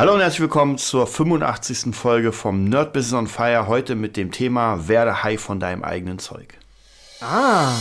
Hallo 0.00 0.14
und 0.14 0.20
herzlich 0.22 0.40
willkommen 0.40 0.78
zur 0.78 1.06
85. 1.06 1.94
Folge 1.94 2.32
vom 2.32 2.64
Nerd 2.64 2.94
Business 2.94 3.12
on 3.12 3.26
Fire. 3.26 3.66
Heute 3.66 3.96
mit 3.96 4.16
dem 4.16 4.32
Thema 4.32 4.88
Werde 4.88 5.22
High 5.22 5.38
von 5.38 5.60
deinem 5.60 5.84
eigenen 5.84 6.18
Zeug. 6.18 6.54
Ah. 7.20 7.74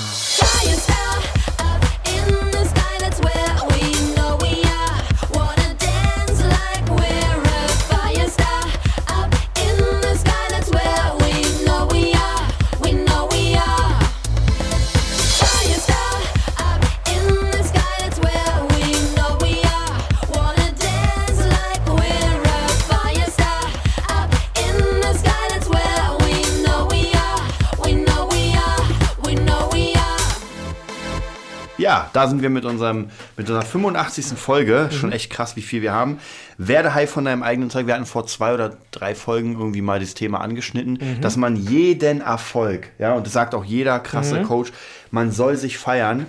Ja, 32.09 32.21
da 32.21 32.27
sind 32.27 32.41
wir 32.41 32.49
mit 32.49 32.65
unserem 32.65 33.09
mit 33.37 33.49
unserer 33.49 33.61
85. 33.65 34.37
Folge. 34.37 34.89
Schon 34.91 35.11
echt 35.11 35.29
krass, 35.29 35.55
wie 35.55 35.61
viel 35.61 35.81
wir 35.81 35.93
haben. 35.93 36.19
Werde 36.57 36.93
High 36.93 37.09
von 37.09 37.25
deinem 37.25 37.43
eigenen 37.43 37.69
Zeug. 37.69 37.87
Wir 37.87 37.93
hatten 37.93 38.05
vor 38.05 38.27
zwei 38.27 38.53
oder 38.53 38.77
drei 38.91 39.15
Folgen 39.15 39.53
irgendwie 39.53 39.81
mal 39.81 39.99
das 39.99 40.13
Thema 40.13 40.41
angeschnitten, 40.41 40.99
dass 41.21 41.37
man 41.37 41.55
jeden 41.55 42.21
Erfolg, 42.21 42.89
ja, 42.99 43.13
und 43.13 43.25
das 43.25 43.33
sagt 43.33 43.55
auch 43.55 43.65
jeder 43.65 43.99
krasse 43.99 44.41
Coach, 44.43 44.71
man 45.11 45.31
soll 45.31 45.55
sich 45.57 45.77
feiern. 45.77 46.25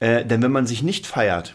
Äh, 0.00 0.24
denn 0.24 0.42
wenn 0.42 0.52
man 0.52 0.66
sich 0.66 0.82
nicht 0.82 1.06
feiert, 1.06 1.54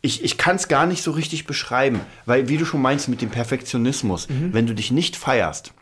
ich, 0.00 0.24
ich 0.24 0.38
kann 0.38 0.56
es 0.56 0.68
gar 0.68 0.86
nicht 0.86 1.02
so 1.02 1.10
richtig 1.10 1.46
beschreiben, 1.46 2.00
weil 2.24 2.48
wie 2.48 2.56
du 2.56 2.64
schon 2.64 2.80
meinst 2.80 3.08
mit 3.08 3.20
dem 3.20 3.30
Perfektionismus, 3.30 4.28
wenn 4.52 4.66
du 4.66 4.74
dich 4.74 4.90
nicht 4.90 5.16
feierst, 5.16 5.72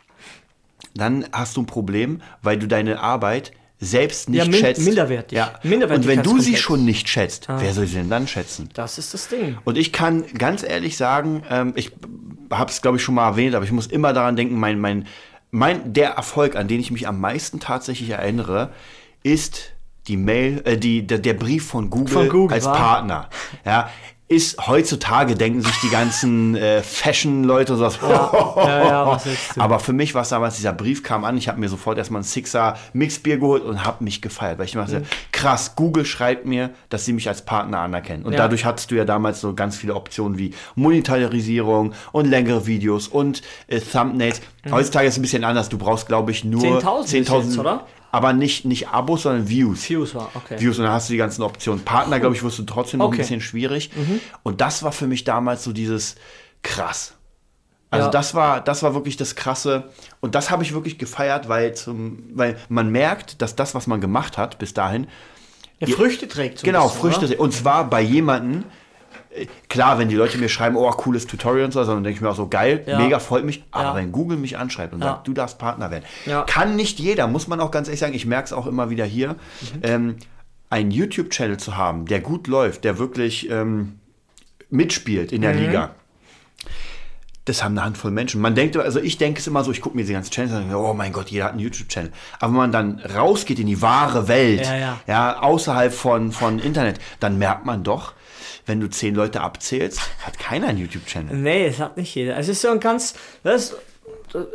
dann 0.95 1.25
hast 1.31 1.57
du 1.57 1.61
ein 1.61 1.65
Problem, 1.65 2.21
weil 2.41 2.57
du 2.57 2.67
deine 2.67 2.99
Arbeit 2.99 3.51
selbst 3.79 4.29
nicht 4.29 4.37
Ja, 4.39 4.45
min- 4.45 4.53
schätzt. 4.59 4.81
minderwertig. 4.81 5.37
Ja. 5.37 5.59
Und 5.63 6.07
wenn 6.07 6.23
du 6.23 6.39
sie 6.39 6.55
schon 6.55 6.85
nicht 6.85 7.09
schätzt, 7.09 7.47
wer 7.49 7.73
soll 7.73 7.87
sie 7.87 7.95
denn 7.97 8.09
dann 8.09 8.27
schätzen? 8.27 8.69
Das 8.73 8.97
ist 8.97 9.13
das 9.13 9.27
Ding. 9.27 9.57
Und 9.63 9.77
ich 9.77 9.91
kann 9.91 10.23
ganz 10.37 10.63
ehrlich 10.63 10.97
sagen, 10.97 11.43
ähm, 11.49 11.73
ich 11.75 11.91
habe 12.51 12.71
es 12.71 12.81
glaube 12.81 12.97
ich 12.97 13.03
schon 13.03 13.15
mal 13.15 13.27
erwähnt, 13.29 13.53
aber 13.55 13.65
ich 13.65 13.71
muss 13.71 13.87
immer 13.87 14.13
daran 14.13 14.35
denken, 14.35 14.55
mein, 14.59 14.79
mein, 14.79 15.07
mein, 15.51 15.93
der 15.93 16.11
Erfolg, 16.11 16.55
an 16.55 16.67
den 16.67 16.79
ich 16.79 16.91
mich 16.91 17.07
am 17.07 17.19
meisten 17.19 17.59
tatsächlich 17.59 18.09
erinnere, 18.11 18.71
ist 19.23 19.71
die 20.07 20.17
Mail, 20.17 20.61
äh, 20.65 20.77
die, 20.77 21.05
der, 21.05 21.17
der 21.17 21.33
Brief 21.33 21.65
von 21.67 21.89
Google, 21.89 22.13
Von 22.13 22.29
Google, 22.29 22.53
als 22.55 22.65
wa? 22.65 22.73
Partner. 22.73 23.29
Ja, 23.65 23.89
ist 24.27 24.67
heutzutage 24.67 25.35
denken 25.35 25.61
sich 25.61 25.75
die 25.83 25.89
ganzen 25.89 26.55
äh, 26.55 26.81
Fashion-Leute 26.81 27.73
und 27.73 27.79
sowas. 27.79 27.99
ja, 28.01 28.83
ja, 28.87 29.07
was 29.07 29.25
willst 29.27 29.55
du? 29.55 29.61
Aber 29.61 29.77
für 29.79 29.93
mich 29.93 30.15
war 30.15 30.23
es 30.23 30.29
damals, 30.29 30.55
dieser 30.55 30.73
Brief 30.73 31.03
kam 31.03 31.23
an, 31.25 31.37
ich 31.37 31.47
habe 31.47 31.59
mir 31.59 31.69
sofort 31.69 31.99
erstmal 31.99 32.21
ein 32.21 32.25
Sixer 32.25 32.75
Mixbier 32.93 33.37
geholt 33.37 33.63
und 33.63 33.85
habe 33.85 34.03
mich 34.03 34.23
gefeiert, 34.23 34.57
weil 34.57 34.65
ich 34.65 34.71
dachte, 34.71 35.03
krass, 35.31 35.75
Google 35.75 36.05
schreibt 36.05 36.45
mir, 36.47 36.71
dass 36.89 37.05
sie 37.05 37.13
mich 37.13 37.27
als 37.27 37.43
Partner 37.45 37.81
anerkennen. 37.81 38.23
Und 38.23 38.33
Ja. 38.33 38.39
dadurch 38.39 38.65
hattest 38.65 38.89
du 38.89 38.95
ja 38.95 39.05
damals 39.05 39.41
so 39.41 39.53
ganz 39.53 39.75
viele 39.77 39.93
Optionen 39.93 40.39
wie 40.39 40.55
Monetarisierung 40.73 41.93
und 42.11 42.25
längere 42.25 42.65
Videos 42.65 43.07
und 43.07 43.43
äh, 43.67 43.79
Thumbnails. 43.79 44.41
Heutzutage 44.71 45.07
ist 45.07 45.13
es 45.13 45.19
ein 45.19 45.21
bisschen 45.21 45.43
anders, 45.43 45.69
du 45.69 45.77
brauchst 45.77 46.07
glaube 46.07 46.31
ich 46.31 46.43
nur 46.43 46.79
10.000 46.81 47.01
bis 47.03 47.11
jetzt, 47.11 47.59
oder? 47.59 47.85
Aber 48.15 48.33
nicht, 48.33 48.65
nicht 48.65 48.87
Abos, 48.89 49.23
sondern 49.23 49.49
Views. 49.49 49.89
Views 49.89 50.15
war, 50.15 50.29
okay. 50.33 50.59
Views 50.59 50.77
und 50.77 50.85
dann 50.85 50.93
hast 50.93 51.09
du 51.09 51.13
die 51.13 51.17
ganzen 51.17 51.41
Optionen. 51.43 51.83
Partner, 51.83 52.19
glaube 52.19 52.35
ich, 52.35 52.43
wirst 52.43 52.57
du 52.59 52.63
trotzdem 52.63 52.99
noch 52.99 53.07
Okay. 53.07 53.15
Mhm. 53.17 53.19
ein 53.19 53.23
bisschen 53.23 53.41
schwierig. 53.41 53.91
Und 54.43 54.61
das 54.61 54.83
war 54.83 54.91
für 54.91 55.07
mich 55.07 55.23
damals 55.23 55.63
so 55.63 55.73
dieses 55.73 56.15
krass. 56.63 57.13
Also 57.91 58.05
Ja. 58.07 58.11
das 58.11 58.33
war, 58.33 58.61
das 58.61 58.83
war 58.83 58.93
wirklich 58.95 59.17
das 59.17 59.35
Krasse. 59.35 59.91
Und 60.21 60.33
das 60.35 60.49
habe 60.49 60.63
ich 60.63 60.73
wirklich 60.73 60.97
gefeiert, 60.97 61.47
weil, 61.49 61.75
zum, 61.75 62.23
weil 62.33 62.57
man 62.69 62.89
merkt, 62.91 63.41
dass 63.41 63.55
das, 63.55 63.75
was 63.75 63.85
man 63.87 64.01
gemacht 64.01 64.37
hat 64.37 64.57
bis 64.59 64.73
dahin, 64.73 65.07
Ja, 65.79 65.87
Früchte 65.87 66.27
trägt 66.27 66.59
so 66.59 66.65
genau, 66.65 66.85
bisschen, 66.87 67.01
Früchte. 67.01 67.25
oder? 67.27 67.39
Und 67.41 67.53
zwar 67.53 67.89
bei 67.89 68.01
jemandem, 68.01 68.63
klar, 69.69 69.97
wenn 69.99 70.07
die 70.09 70.15
Leute 70.15 70.37
mir 70.37 70.49
schreiben, 70.49 70.75
oh, 70.75 70.89
cooles 70.91 71.27
Tutorial 71.27 71.65
und 71.65 71.71
so, 71.71 71.83
dann 71.83 72.03
denke 72.03 72.15
ich 72.17 72.21
mir 72.21 72.29
auch 72.29 72.35
so, 72.35 72.47
geil, 72.47 72.83
Ja. 72.85 72.97
mega, 72.97 73.19
freut 73.19 73.43
mich. 73.45 73.63
Aber 73.71 73.89
Ja. 73.89 73.95
wenn 73.95 74.11
Google 74.11 74.37
mich 74.37 74.57
anschreibt 74.57 74.93
und 74.93 75.01
Ja. 75.01 75.07
sagt, 75.07 75.27
du 75.27 75.33
darfst 75.33 75.57
Partner 75.59 75.91
werden, 75.91 76.03
kann 76.47 76.75
nicht 76.75 76.99
jeder, 76.99 77.27
muss 77.27 77.47
man 77.47 77.59
auch 77.59 77.71
ganz 77.71 77.87
ehrlich 77.87 77.99
sagen, 77.99 78.13
ich 78.13 78.25
merke 78.25 78.45
es 78.45 78.53
auch 78.53 78.67
immer 78.67 78.89
wieder 78.89 79.05
hier, 79.05 79.29
Mhm. 79.29 79.35
ähm, 79.83 80.15
einen 80.69 80.91
YouTube-Channel 80.91 81.57
zu 81.57 81.77
haben, 81.77 82.05
der 82.05 82.19
gut 82.21 82.47
läuft, 82.47 82.83
der 82.83 82.97
wirklich 82.97 83.49
ähm, 83.49 83.99
mitspielt 84.69 85.31
in 85.31 85.41
der 85.41 85.53
Mhm. 85.53 85.59
Liga. 85.59 85.91
Das 87.45 87.63
haben 87.63 87.73
eine 87.77 87.85
Handvoll 87.85 88.09
Menschen. 88.09 88.41
Man 88.41 88.55
denkt, 88.55 88.75
also 88.75 88.99
ich 88.99 89.19
denke 89.19 89.39
es 89.39 89.45
immer 89.45 89.63
so, 89.63 89.71
ich 89.71 89.79
gucke 89.79 89.95
mir 89.95 90.01
diese 90.01 90.13
ganzen 90.13 90.31
Channels 90.31 90.53
an 90.55 90.63
und 90.63 90.69
denke, 90.69 90.83
oh 90.83 90.95
mein 90.95 91.13
Gott, 91.13 91.29
jeder 91.29 91.45
hat 91.45 91.51
einen 91.51 91.59
YouTube-Channel. 91.59 92.11
Aber 92.39 92.51
wenn 92.51 92.57
man 92.57 92.71
dann 92.71 92.99
rausgeht 93.15 93.59
in 93.59 93.67
die 93.67 93.83
wahre 93.83 94.27
Welt, 94.27 94.65
Ja, 94.65 94.97
ja. 95.07 95.39
außerhalb 95.43 95.93
von, 95.93 96.31
von 96.31 96.57
Internet, 96.57 96.99
dann 97.19 97.37
merkt 97.37 97.63
man 97.65 97.83
doch, 97.83 98.13
wenn 98.65 98.79
du 98.79 98.89
zehn 98.89 99.15
Leute 99.15 99.41
abzählst, 99.41 99.99
hat 100.25 100.39
keiner 100.39 100.67
einen 100.67 100.79
YouTube-Channel. 100.79 101.35
Nee, 101.35 101.67
es 101.67 101.79
hat 101.79 101.97
nicht 101.97 102.13
jeder. 102.15 102.37
Es 102.37 102.47
ist 102.47 102.61
so 102.61 102.69
ein 102.69 102.79
ganz, 102.79 103.15
das 103.43 103.75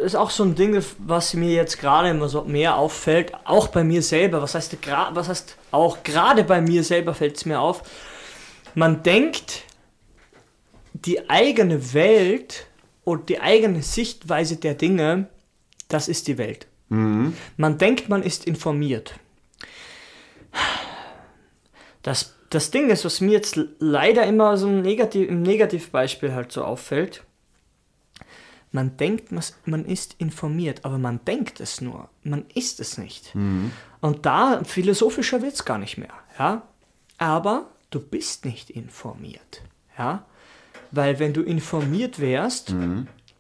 ist 0.02 0.16
auch 0.16 0.30
so 0.30 0.44
ein 0.44 0.54
Ding, 0.54 0.82
was 0.98 1.34
mir 1.34 1.52
jetzt 1.52 1.78
gerade 1.78 2.10
immer 2.10 2.28
so 2.28 2.44
mehr 2.44 2.76
auffällt, 2.76 3.32
auch 3.44 3.68
bei 3.68 3.84
mir 3.84 4.02
selber. 4.02 4.42
Was 4.42 4.54
heißt, 4.54 4.76
was 5.12 5.28
heißt 5.28 5.56
auch 5.70 6.02
gerade 6.02 6.44
bei 6.44 6.60
mir 6.60 6.84
selber 6.84 7.14
fällt 7.14 7.36
es 7.36 7.44
mir 7.46 7.60
auf. 7.60 7.82
Man 8.74 9.02
denkt, 9.02 9.64
die 10.92 11.30
eigene 11.30 11.94
Welt 11.94 12.66
und 13.04 13.28
die 13.28 13.40
eigene 13.40 13.82
Sichtweise 13.82 14.56
der 14.56 14.74
Dinge, 14.74 15.28
das 15.88 16.08
ist 16.08 16.28
die 16.28 16.38
Welt. 16.38 16.66
Man 16.88 17.78
denkt, 17.78 18.08
man 18.08 18.22
ist 18.22 18.46
informiert. 18.46 19.14
Das, 22.02 22.34
das 22.50 22.71
Ding 22.71 22.91
ist, 22.91 23.05
was 23.05 23.21
mir 23.21 23.33
jetzt 23.33 23.59
leider 23.78 24.27
immer 24.27 24.56
so 24.56 24.66
ein 24.66 24.83
Negativ, 24.83 25.28
im 25.28 25.43
Negativbeispiel 25.43 26.34
halt 26.34 26.53
so 26.53 26.65
auffällt, 26.65 27.25
man 28.72 28.97
denkt, 28.97 29.33
man 29.65 29.84
ist 29.84 30.15
informiert, 30.19 30.84
aber 30.84 30.99
man 30.99 31.25
denkt 31.25 31.61
es 31.61 31.81
nur. 31.81 32.09
Man 32.22 32.44
ist 32.55 32.78
es 32.78 32.99
nicht. 32.99 33.34
Und 34.00 34.27
da, 34.27 34.62
philosophischer 34.65 35.43
wird 35.43 35.55
es 35.55 35.65
gar 35.65 35.78
nicht 35.78 35.99
mehr. 35.99 36.12
Ja? 36.38 36.62
Aber 37.19 37.66
du 37.91 38.00
bist 38.00 38.44
nicht 38.44 38.71
informiert. 38.71 39.62
Ja? 39.99 40.25
Weil 40.93 41.19
wenn 41.19 41.32
du 41.32 41.43
informiert 41.43 42.21
wärst, 42.21 42.75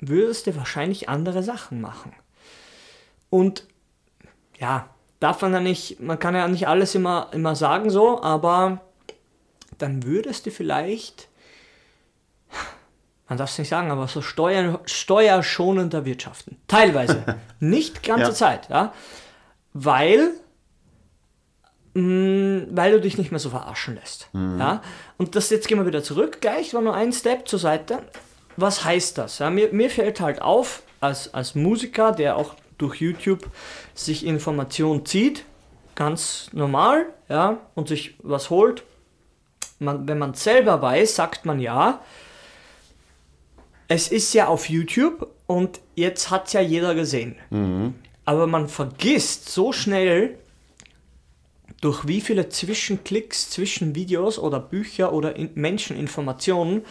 würdest 0.00 0.46
du 0.46 0.56
wahrscheinlich 0.56 1.08
andere 1.08 1.42
Sachen 1.42 1.80
machen. 1.80 2.12
Und 3.28 3.66
ja, 4.58 4.88
darf 5.20 5.42
man 5.42 5.52
ja 5.52 5.60
nicht, 5.60 6.00
man 6.00 6.18
kann 6.18 6.34
ja 6.34 6.48
nicht 6.48 6.66
alles 6.66 6.94
immer, 6.96 7.28
immer 7.32 7.54
sagen 7.54 7.90
so, 7.90 8.20
aber 8.22 8.80
dann 9.82 10.04
würdest 10.04 10.46
du 10.46 10.50
vielleicht, 10.50 11.28
man 13.28 13.38
darf 13.38 13.50
es 13.50 13.58
nicht 13.58 13.68
sagen, 13.68 13.90
aber 13.90 14.08
so 14.08 14.22
steuer, 14.22 14.80
steuerschonender 14.84 16.04
wirtschaften. 16.04 16.56
Teilweise. 16.68 17.38
nicht 17.60 18.02
ganze 18.02 18.30
Ja. 18.30 18.34
Zeit, 18.34 18.68
ja. 18.68 18.92
Weil, 19.72 20.30
mh, 21.94 22.66
weil 22.70 22.92
du 22.92 23.00
dich 23.00 23.18
nicht 23.18 23.30
mehr 23.30 23.40
so 23.40 23.50
verarschen 23.50 23.94
lässt. 23.94 24.28
Ja? 24.32 24.82
Und 25.16 25.36
das 25.36 25.50
jetzt 25.50 25.68
gehen 25.68 25.78
wir 25.78 25.86
wieder 25.86 26.02
zurück, 26.02 26.40
gleich 26.40 26.74
war 26.74 26.82
nur 26.82 26.94
ein 26.94 27.12
Step 27.12 27.46
zur 27.48 27.58
Seite. 27.58 28.00
Was 28.56 28.84
heißt 28.84 29.16
das? 29.16 29.38
Ja, 29.38 29.48
mir, 29.50 29.72
mir 29.72 29.90
fällt 29.90 30.20
halt 30.20 30.42
auf, 30.42 30.82
als, 31.00 31.32
als 31.32 31.54
Musiker, 31.54 32.12
der 32.12 32.36
auch 32.36 32.54
durch 32.78 32.96
YouTube 33.00 33.48
sich 33.94 34.26
Informationen 34.26 35.06
zieht, 35.06 35.44
ganz 35.94 36.48
normal, 36.52 37.06
ja, 37.28 37.58
und 37.74 37.88
sich 37.88 38.16
was 38.22 38.50
holt. 38.50 38.82
Man, 39.80 40.06
wenn 40.06 40.18
man 40.18 40.34
selber 40.34 40.80
weiß, 40.80 41.16
sagt 41.16 41.46
man 41.46 41.58
ja, 41.58 42.00
es 43.88 44.08
ist 44.08 44.32
ja 44.34 44.46
auf 44.46 44.68
YouTube 44.68 45.26
und 45.46 45.80
jetzt 45.96 46.30
hat 46.30 46.52
ja 46.52 46.60
jeder 46.60 46.94
gesehen. 46.94 47.34
Aber 48.24 48.46
man 48.46 48.68
vergisst 48.68 49.48
so 49.48 49.72
schnell, 49.72 50.38
durch 51.80 52.06
wie 52.06 52.20
viele 52.20 52.48
Zwischenklicks 52.48 53.50
zwischen 53.50 53.94
Videos 53.94 54.38
oder 54.38 54.60
Bücher 54.60 55.12
oder 55.12 55.34
in 55.36 55.50
Menscheninformationen 55.54 56.84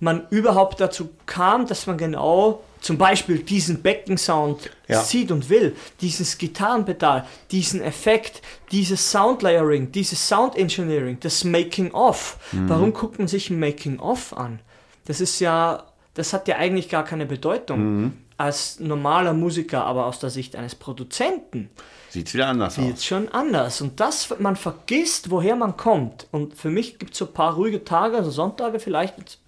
man 0.00 0.26
überhaupt 0.30 0.80
dazu 0.80 1.10
kam, 1.26 1.66
dass 1.66 1.86
man 1.86 1.98
genau 1.98 2.64
zum 2.82 2.98
Beispiel 2.98 3.38
diesen 3.38 3.80
Beckensound 3.80 4.70
Ja. 4.88 5.00
sieht 5.00 5.30
und 5.30 5.48
will, 5.48 5.74
dieses 6.00 6.36
Gitarrenpedal, 6.36 7.26
diesen 7.50 7.80
Effekt, 7.80 8.42
dieses 8.72 9.10
Soundlayering, 9.10 9.92
dieses 9.92 10.28
Sound 10.28 10.56
Engineering, 10.56 11.16
das 11.20 11.44
Making 11.44 11.92
of. 11.92 12.38
Warum 12.52 12.92
guckt 12.92 13.18
man 13.18 13.28
sich 13.28 13.48
ein 13.48 13.58
Making 13.58 13.98
of 14.00 14.36
an? 14.36 14.60
Das 15.06 15.20
ist 15.20 15.40
ja, 15.40 15.84
das 16.14 16.32
hat 16.32 16.46
ja 16.48 16.56
eigentlich 16.56 16.88
gar 16.88 17.04
keine 17.04 17.24
Bedeutung 17.24 18.12
als 18.36 18.80
normaler 18.80 19.32
Musiker, 19.32 19.84
aber 19.84 20.06
aus 20.06 20.18
der 20.18 20.30
Sicht 20.30 20.56
eines 20.56 20.74
Produzenten 20.74 21.70
Sieht 22.10 22.34
wieder 22.34 22.48
anders 22.48 22.76
wird 22.78 22.94
aus. 22.94 23.04
schon 23.04 23.28
anders. 23.30 23.80
Und 23.80 23.98
das, 24.00 24.34
man 24.38 24.56
vergisst, 24.56 25.30
woher 25.30 25.56
man 25.56 25.76
kommt. 25.76 26.26
Und 26.30 26.54
für 26.56 26.68
mich 26.68 26.98
gibt 26.98 27.12
es 27.12 27.18
so 27.18 27.24
ein 27.26 27.32
paar 27.32 27.54
ruhige 27.54 27.84
Tage, 27.84 28.16
also 28.18 28.30
Sonntage 28.30 28.80
vielleicht, 28.80 29.38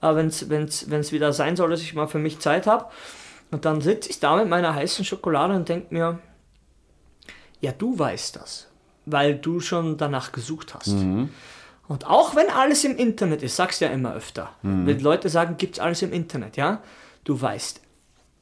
äh, 0.00 0.14
wenn 0.14 0.26
es 0.26 1.12
wieder 1.12 1.32
sein 1.32 1.56
soll, 1.56 1.70
dass 1.70 1.80
ich 1.82 1.94
mal 1.94 2.06
für 2.08 2.18
mich 2.18 2.38
Zeit 2.40 2.66
habe. 2.66 2.86
Und 3.50 3.64
dann 3.64 3.80
sitze 3.80 4.10
ich 4.10 4.20
da 4.20 4.36
mit 4.36 4.48
meiner 4.48 4.74
heißen 4.74 5.04
Schokolade 5.04 5.54
und 5.54 5.68
denke 5.68 5.94
mir, 5.94 6.18
ja, 7.60 7.72
du 7.72 7.98
weißt 7.98 8.36
das, 8.36 8.68
weil 9.06 9.34
du 9.36 9.60
schon 9.60 9.96
danach 9.96 10.32
gesucht 10.32 10.74
hast. 10.74 10.88
Und 11.88 12.06
auch 12.06 12.36
wenn 12.36 12.50
alles 12.50 12.84
im 12.84 12.96
Internet 12.96 13.42
ist, 13.42 13.56
sagst 13.56 13.80
du 13.80 13.86
ja 13.86 13.90
immer 13.90 14.14
öfter, 14.14 14.50
wenn 14.62 15.00
Leute 15.00 15.28
sagen, 15.30 15.56
gibt's 15.56 15.78
alles 15.78 16.02
im 16.02 16.12
Internet, 16.12 16.56
ja, 16.58 16.82
du 17.24 17.40
weißt 17.40 17.80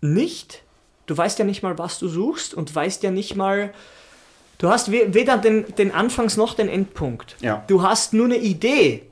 nicht, 0.01 0.63
du 1.07 1.17
weißt 1.17 1.39
ja 1.39 1.45
nicht 1.45 1.63
mal, 1.63 1.79
was 1.79 1.99
du 2.01 2.09
suchst 2.09 2.53
und 2.55 2.75
weißt 2.75 3.03
ja 3.05 3.11
nicht 3.13 3.37
mal, 3.37 3.73
du 4.59 4.69
hast 4.69 4.91
we 4.91 5.15
weder 5.15 5.39
den, 5.39 5.65
den 5.77 5.93
Anfangs- 5.93 6.37
noch 6.37 6.55
den 6.55 6.69
Endpunkt. 6.69 7.37
Ja. 7.41 7.63
Du 7.69 7.83
hast 7.83 8.13
nur 8.13 8.27
eine 8.27 8.37
Idee. 8.39 9.05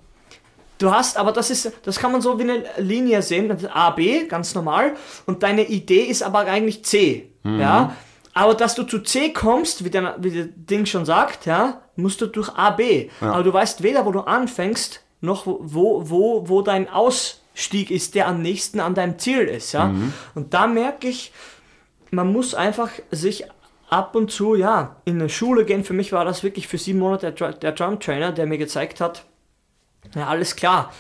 Du 0.79 0.91
hast, 0.93 1.17
aber 1.17 1.32
das 1.32 1.50
ist, 1.50 1.73
das 1.85 1.99
kann 1.99 2.12
man 2.12 2.21
so 2.21 2.38
wie 2.38 2.43
eine 2.43 2.65
Linie 2.79 3.23
sehen, 3.23 3.49
das 3.49 3.62
ist 3.62 3.71
A, 3.75 3.91
B, 3.91 4.26
ganz 4.26 4.55
normal, 4.55 4.94
und 5.26 5.43
deine 5.43 5.65
Idee 5.65 6.03
ist 6.03 6.23
aber 6.23 6.41
eigentlich 6.41 6.85
C, 6.85 7.31
ja. 7.44 7.94
Aber 8.37 8.55
dass 8.55 8.75
du 8.75 8.82
zu 8.82 8.99
C 9.00 9.32
kommst, 9.32 9.85
wie 9.85 9.91
der, 9.91 10.17
wie 10.19 10.31
der 10.31 10.47
Ding 10.47 10.87
schon 10.87 11.05
sagt, 11.05 11.47
ja, 11.47 11.82
musst 11.94 12.21
du 12.21 12.26
durch 12.26 12.49
A, 12.56 12.71
B. 12.71 13.09
Aber 13.21 13.44
du 13.44 13.53
weißt 13.53 13.85
weder, 13.85 14.05
wo 14.05 14.11
du 14.11 14.21
anfängst, 14.21 15.00
noch 15.21 15.47
wo, 15.47 15.61
wo, 15.61 16.49
wo 16.49 16.62
dein 16.62 16.88
Ausstieg 16.88 17.93
ist, 17.93 18.17
der 18.17 18.26
am 18.26 18.43
nächsten 18.43 18.81
an 18.81 18.94
deinem 18.94 19.19
Ziel 19.21 19.43
ist, 19.43 19.73
ja. 19.73 19.85
Und 20.35 20.53
da 20.53 20.67
merke 20.67 21.06
ich, 21.09 21.32
man 22.11 22.32
muss 22.32 22.55
einfach 22.55 22.91
sich 23.12 23.44
ab 23.88 24.17
und 24.17 24.32
zu, 24.32 24.56
ja, 24.56 24.97
in 25.05 25.21
eine 25.21 25.29
Schule 25.29 25.65
gehen. 25.65 25.85
Für 25.85 25.93
mich 25.94 26.12
war 26.12 26.25
das 26.25 26.43
wirklich 26.43 26.67
für 26.67 26.79
sieben 26.79 26.99
Monate 26.99 27.31
der, 27.31 27.53
der 27.53 27.73
Drum 27.73 28.00
Trainer, 28.00 28.32
der 28.32 28.47
mir 28.47 28.59
gezeigt 28.59 29.00
hat, 29.00 29.25
ja, 30.14 30.26
alles 30.26 30.56
klar. 30.56 30.92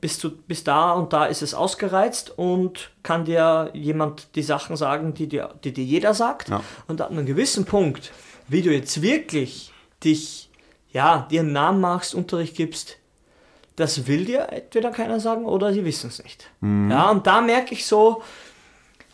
Bis, 0.00 0.18
zu, 0.18 0.36
bis 0.36 0.64
da 0.64 0.92
und 0.92 1.14
da 1.14 1.24
ist 1.24 1.40
es 1.40 1.54
ausgereizt 1.54 2.36
und 2.36 2.90
kann 3.02 3.24
dir 3.24 3.70
jemand 3.72 4.36
die 4.36 4.42
Sachen 4.42 4.76
sagen, 4.76 5.14
die 5.14 5.28
dir, 5.28 5.54
die 5.64 5.72
dir 5.72 5.84
jeder 5.84 6.12
sagt. 6.12 6.50
Ja. 6.50 6.62
Und 6.86 7.00
an 7.00 7.12
einem 7.12 7.24
gewissen 7.24 7.64
Punkt, 7.64 8.12
wie 8.46 8.60
du 8.60 8.70
jetzt 8.70 9.00
wirklich 9.00 9.72
dich, 10.04 10.50
ja, 10.92 11.26
dir 11.30 11.40
einen 11.40 11.52
Namen 11.52 11.80
machst, 11.80 12.14
Unterricht 12.14 12.54
gibst, 12.54 12.98
das 13.76 14.06
will 14.06 14.26
dir 14.26 14.48
entweder 14.50 14.90
keiner 14.90 15.20
sagen 15.20 15.46
oder 15.46 15.72
sie 15.72 15.84
wissen 15.84 16.08
es 16.08 16.22
nicht. 16.22 16.50
Ja, 16.90 17.10
und 17.10 17.26
da 17.26 17.40
merke 17.40 17.72
ich 17.72 17.86
so, 17.86 18.22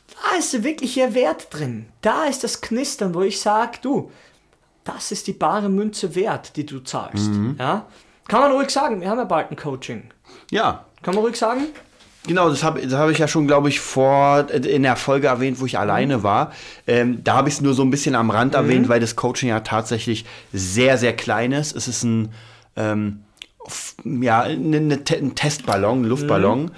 da 0.09 0.37
ist 0.37 0.63
wirklich 0.63 0.97
ihr 0.97 1.15
Wert 1.15 1.49
drin. 1.51 1.87
Da 2.03 2.25
ist 2.25 2.45
das 2.45 2.61
Knistern, 2.61 3.15
wo 3.15 3.23
ich 3.23 3.41
sage, 3.41 3.79
du, 3.81 4.11
das 4.85 5.13
ist 5.13 5.27
die 5.27 5.33
bare 5.33 5.69
Münze 5.69 6.15
wert, 6.15 6.57
die 6.57 6.67
du 6.67 6.81
zahlst. 6.81 7.31
Ja? 7.59 7.87
Kann 8.31 8.41
man 8.43 8.53
ruhig 8.53 8.71
sagen, 8.71 9.01
wir 9.01 9.11
haben 9.11 9.19
ja 9.19 9.25
bald 9.25 9.51
ein 9.51 9.57
Coaching. 9.57 10.05
Ja, 10.53 10.85
Kann 11.03 11.15
man 11.17 11.25
ruhig 11.25 11.37
sagen? 11.37 11.63
Genau, 12.27 12.49
das 12.51 12.63
habe 12.63 12.81
hab 12.97 13.09
ich 13.11 13.19
ja 13.19 13.27
schon, 13.27 13.47
glaube 13.47 13.69
ich, 13.71 13.81
vor 13.81 14.49
in 14.51 14.83
der 14.85 14.95
Folge 14.97 15.27
erwähnt, 15.29 15.59
wo 15.61 15.67
ich 15.67 15.79
alleine 15.79 16.23
war. 16.23 16.53
Ähm, 16.87 17.25
da 17.25 17.35
habe 17.35 17.49
ich 17.49 17.55
es 17.57 17.61
nur 17.63 17.73
so 17.75 17.83
ein 17.83 17.91
bisschen 17.91 18.15
am 18.15 18.31
Rand 18.31 18.55
erwähnt, 18.55 18.89
weil 18.91 19.01
das 19.01 19.17
Coaching 19.17 19.49
ja 19.49 19.61
tatsächlich 19.61 20.27
sehr, 20.53 20.97
sehr 20.99 21.17
klein 21.17 21.53
ist. 21.53 21.75
Es 21.75 21.89
ist 21.89 22.05
ein, 22.05 22.29
ähm, 22.77 23.25
ja, 24.05 24.43
eine, 24.43 25.03
Te- 25.03 25.17
ein 25.17 25.35
Testballon, 25.35 26.03
ein 26.03 26.05
Luftballon. 26.05 26.71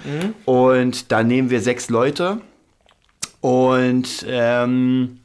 Und 0.45 1.11
da 1.11 1.23
nehmen 1.23 1.49
wir 1.49 1.59
sechs 1.61 1.89
Leute 1.89 2.39
und 3.41 4.25
ähm, 4.27 5.19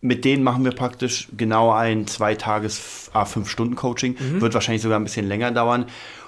mit 0.00 0.24
denen 0.24 0.42
machen 0.44 0.64
wir 0.64 0.72
praktisch 0.72 1.28
genau 1.36 1.72
ein 1.72 2.06
zwei 2.06 2.34
Tages 2.34 3.10
a 3.12 3.24
fünf 3.24 3.48
Stunden 3.48 3.74
Coaching. 3.74 4.16
Wird 4.40 4.54
wahrscheinlich 4.54 4.82
sogar 4.82 4.98
ein 4.98 5.04
bisschen 5.04 5.26
länger 5.26 5.50
dauern, 5.50 5.86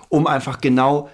um 0.08 0.26
einfach 0.26 0.60
genau 0.60 1.08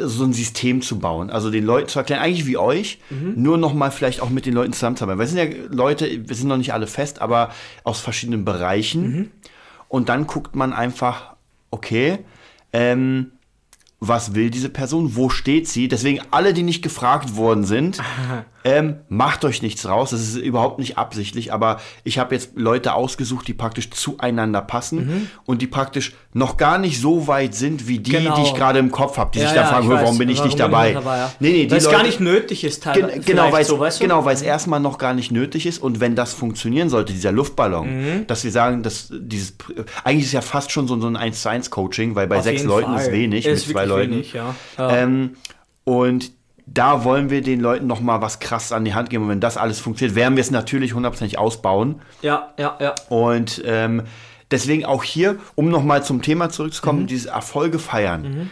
so 0.00 0.24
ein 0.24 0.32
System 0.32 0.82
zu 0.82 0.98
bauen. 0.98 1.30
Also 1.30 1.50
den 1.50 1.64
Leuten 1.64 1.88
zu 1.88 1.98
erklären, 1.98 2.20
eigentlich 2.20 2.46
wie 2.46 2.56
euch, 2.58 2.98
nur 3.36 3.56
noch 3.56 3.72
mal 3.74 3.90
vielleicht 3.90 4.20
auch 4.20 4.28
mit 4.30 4.44
den 4.46 4.54
Leuten 4.54 4.72
zusammenzuarbeiten. 4.72 5.18
Weil 5.18 5.26
es 5.26 5.32
sind 5.32 5.38
ja 5.38 5.66
Leute, 5.70 6.28
wir 6.28 6.36
sind 6.36 6.48
noch 6.48 6.58
nicht 6.58 6.72
alle 6.72 6.86
fest, 6.86 7.20
aber 7.20 7.50
aus 7.84 7.98
verschiedenen 8.00 8.44
Bereichen. 8.44 9.32
Und 9.88 10.08
dann 10.10 10.26
guckt 10.26 10.54
man 10.54 10.72
einfach, 10.72 11.34
okay, 11.70 12.18
ähm, 12.72 13.32
was 14.00 14.34
will 14.34 14.50
diese 14.50 14.68
Person, 14.68 15.16
wo 15.16 15.28
steht 15.28 15.68
sie. 15.68 15.88
Deswegen 15.88 16.20
alle, 16.30 16.52
die 16.52 16.62
nicht 16.62 16.82
gefragt 16.82 17.36
worden 17.36 17.64
sind, 17.64 17.98
ähm, 18.64 18.96
macht 19.08 19.44
euch 19.44 19.62
nichts 19.62 19.86
raus. 19.88 20.10
Das 20.10 20.20
ist 20.20 20.36
überhaupt 20.36 20.78
nicht 20.78 20.98
absichtlich, 20.98 21.52
aber 21.52 21.80
ich 22.04 22.18
habe 22.18 22.34
jetzt 22.34 22.50
Leute 22.56 22.94
ausgesucht, 22.94 23.46
die 23.48 23.54
praktisch 23.54 23.90
zueinander 23.90 24.60
passen 24.62 25.28
und 25.46 25.62
die 25.62 25.66
praktisch 25.68 26.14
noch 26.34 26.56
gar 26.56 26.78
nicht 26.78 27.00
so 27.00 27.26
weit 27.28 27.54
sind 27.54 27.86
wie 27.88 27.98
die, 28.00 28.10
Genau. 28.10 28.34
die 28.36 28.42
ich 28.42 28.54
gerade 28.54 28.78
im 28.80 28.90
Kopf 28.90 29.16
habe, 29.16 29.30
die 29.32 29.38
sich 29.40 29.52
da 29.52 29.64
fragen, 29.64 29.84
ich 29.86 29.90
warum 29.92 30.10
weiß. 30.10 30.18
bin 30.18 30.28
ich 30.28 30.42
nicht 30.44 30.58
dabei? 30.58 30.92
ja. 30.92 31.32
Nee, 31.40 31.50
nee, 31.50 31.64
die 31.64 31.70
Weil 31.70 31.78
es 31.78 31.88
gar 31.90 32.02
nicht 32.02 32.20
nötig 32.20 32.64
ist, 32.64 32.82
teilweise. 32.82 33.12
Gen 33.14 33.24
genau, 33.24 33.52
weil 33.52 33.62
es 33.62 33.68
so, 33.68 33.78
weißt 33.78 34.00
du? 34.00 34.04
genau, 34.04 34.28
es 34.28 34.42
erstmal 34.42 34.80
noch 34.80 34.98
gar 34.98 35.14
nicht 35.14 35.30
nötig 35.32 35.64
ist 35.66 35.78
und 35.80 36.00
wenn 36.00 36.14
das 36.16 36.34
funktionieren 36.34 36.88
sollte, 36.90 37.12
dieser 37.12 37.32
Luftballon, 37.32 37.88
Mhm. 38.18 38.26
dass 38.26 38.44
wir 38.44 38.50
sagen, 38.50 38.82
dass 38.82 39.08
dieses 39.12 39.54
eigentlich 40.04 40.26
ist 40.26 40.32
ja 40.32 40.40
fast 40.42 40.70
schon 40.72 40.86
so, 40.88 41.00
so 41.00 41.06
ein 41.06 41.16
1 41.16 41.42
zu 41.42 41.48
1 41.48 41.70
Coaching, 41.70 42.14
weil 42.16 42.26
bei 42.26 42.38
Auf 42.38 42.44
sechs 42.44 42.64
Leuten 42.64 42.92
Fall. 42.92 43.02
ist 43.06 43.12
wenig 43.12 43.46
Ist 43.46 43.66
mit 43.68 43.76
zwei 43.76 43.84
Leuten. 43.84 44.10
wenig, 44.12 44.32
ja. 44.32 44.54
Ja. 44.76 44.96
Ähm, 44.96 45.36
und 45.84 46.32
da 46.74 47.04
wollen 47.04 47.30
wir 47.30 47.42
den 47.42 47.60
Leuten 47.60 47.86
noch 47.86 48.00
mal 48.00 48.20
was 48.20 48.38
krass 48.40 48.72
an 48.72 48.84
die 48.84 48.94
Hand 48.94 49.10
geben 49.10 49.24
und 49.24 49.30
wenn 49.30 49.40
das 49.40 49.56
alles 49.56 49.80
funktioniert, 49.80 50.14
werden 50.16 50.36
wir 50.36 50.40
es 50.42 50.50
natürlich 50.50 50.94
hundertprozentig 50.94 51.38
ausbauen 51.38 51.96
Ja, 52.22 52.52
ja, 52.58 52.76
ja. 52.80 52.94
und 53.08 53.62
ähm, 53.64 54.02
deswegen 54.50 54.84
auch 54.84 55.02
hier, 55.04 55.36
um 55.54 55.68
noch 55.70 55.82
mal 55.82 56.02
zum 56.04 56.22
Thema 56.22 56.50
zurückzukommen, 56.50 57.02
Mhm. 57.02 57.06
dieses 57.06 57.26
Erfolge 57.26 57.78
feiern 57.78 58.50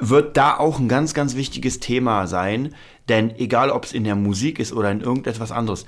wird 0.00 0.36
da 0.36 0.56
auch 0.56 0.78
ein 0.78 0.86
ganz, 0.88 1.12
ganz 1.12 1.34
wichtiges 1.34 1.80
Thema 1.80 2.28
sein. 2.28 2.72
Denn 3.08 3.34
egal, 3.36 3.70
ob 3.70 3.84
es 3.84 3.92
in 3.92 4.04
der 4.04 4.14
Musik 4.14 4.60
ist 4.60 4.72
oder 4.72 4.92
in 4.92 5.00
irgendetwas 5.00 5.50
anderes, 5.50 5.86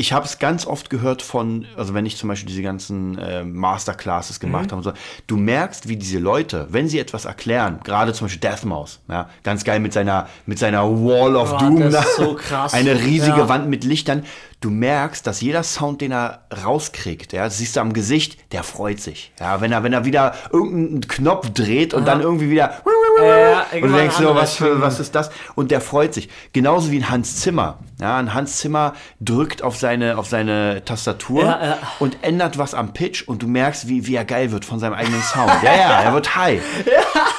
ich 0.00 0.12
habe 0.12 0.24
es 0.24 0.38
ganz 0.38 0.64
oft 0.64 0.90
gehört 0.90 1.22
von, 1.22 1.66
also 1.76 1.92
wenn 1.92 2.06
ich 2.06 2.16
zum 2.16 2.28
Beispiel 2.28 2.48
diese 2.48 2.62
ganzen 2.62 3.18
äh, 3.18 3.42
Masterclasses 3.42 4.38
gemacht 4.40 4.66
Mhm. 4.66 4.70
habe 4.70 4.76
und 4.76 4.82
so, 4.84 4.92
du 5.26 5.36
merkst, 5.36 5.88
wie 5.88 5.96
diese 5.96 6.20
Leute, 6.20 6.68
wenn 6.70 6.88
sie 6.88 7.00
etwas 7.00 7.24
erklären, 7.24 7.80
gerade 7.82 8.12
zum 8.12 8.26
Beispiel 8.26 8.40
Deathmouse, 8.40 9.00
ja, 9.08 9.28
ganz 9.42 9.64
geil 9.64 9.80
mit 9.80 9.92
seiner, 9.92 10.28
mit 10.46 10.58
seiner 10.60 10.84
Wall 10.88 11.34
of 11.36 11.50
Boah, 11.50 11.58
Doom, 11.58 11.90
da, 11.90 12.00
ist 12.00 12.16
so 12.16 12.38
eine 12.72 12.94
riesige 13.00 13.38
Ja. 13.38 13.48
Wand 13.48 13.68
mit 13.68 13.82
Lichtern, 13.84 14.24
du 14.60 14.70
merkst, 14.70 15.26
dass 15.26 15.40
jeder 15.40 15.62
Sound, 15.62 16.00
den 16.00 16.12
er 16.12 16.40
rauskriegt, 16.64 17.32
ja, 17.32 17.44
das 17.44 17.58
siehst 17.58 17.76
du 17.76 17.80
am 17.80 17.92
Gesicht, 17.92 18.38
der 18.52 18.64
freut 18.64 19.00
sich, 19.00 19.32
ja, 19.38 19.60
wenn 19.60 19.70
er, 19.70 19.82
wenn 19.82 19.92
er 19.92 20.04
wieder 20.04 20.34
irgendeinen 20.52 21.06
Knopf 21.06 21.50
dreht 21.50 21.94
und 21.94 22.06
dann 22.06 22.20
irgendwie 22.20 22.50
wieder 22.50 22.82
Ja, 23.18 23.66
und 23.72 23.82
du 23.82 23.96
denkst 23.96 24.16
so, 24.16 24.34
was, 24.34 24.56
für, 24.56 24.80
was 24.80 25.00
ist 25.00 25.14
das? 25.14 25.30
Und 25.54 25.70
der 25.70 25.80
freut 25.80 26.14
sich. 26.14 26.28
Genauso 26.52 26.90
wie 26.90 26.98
ein 26.98 27.10
Hans 27.10 27.40
Zimmer. 27.40 27.78
Ja, 28.00 28.16
ein 28.16 28.32
Hans 28.32 28.58
Zimmer 28.58 28.94
drückt 29.20 29.62
auf 29.62 29.76
seine, 29.76 30.18
auf 30.18 30.28
seine 30.28 30.84
Tastatur 30.84 31.42
Ja, 31.42 31.64
ja. 31.64 31.78
und 31.98 32.18
ändert 32.22 32.58
was 32.58 32.74
am 32.74 32.92
Pitch 32.92 33.26
und 33.26 33.42
du 33.42 33.48
merkst, 33.48 33.88
wie, 33.88 34.06
wie 34.06 34.14
er 34.14 34.24
geil 34.24 34.52
wird 34.52 34.64
von 34.64 34.78
seinem 34.78 34.94
eigenen 34.94 35.22
Sound. 35.22 35.50
Ja, 35.62 35.74
ja, 35.74 36.00
er 36.02 36.12
wird 36.14 36.36
high. 36.36 36.62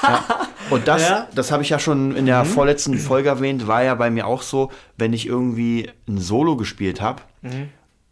Ja. 0.03 0.47
Und 0.69 0.87
das, 0.87 1.11
das 1.33 1.51
habe 1.51 1.63
ich 1.63 1.69
ja 1.69 1.79
schon 1.79 2.15
in 2.15 2.25
der 2.25 2.45
vorletzten 2.45 2.97
Folge 2.97 3.29
erwähnt, 3.29 3.67
war 3.67 3.83
ja 3.83 3.95
bei 3.95 4.09
mir 4.09 4.27
auch 4.27 4.41
so, 4.41 4.71
wenn 4.99 5.13
ich 5.13 5.25
irgendwie 5.27 5.89
ein 6.07 6.17
Solo 6.19 6.55
gespielt 6.57 7.01
habe 7.01 7.21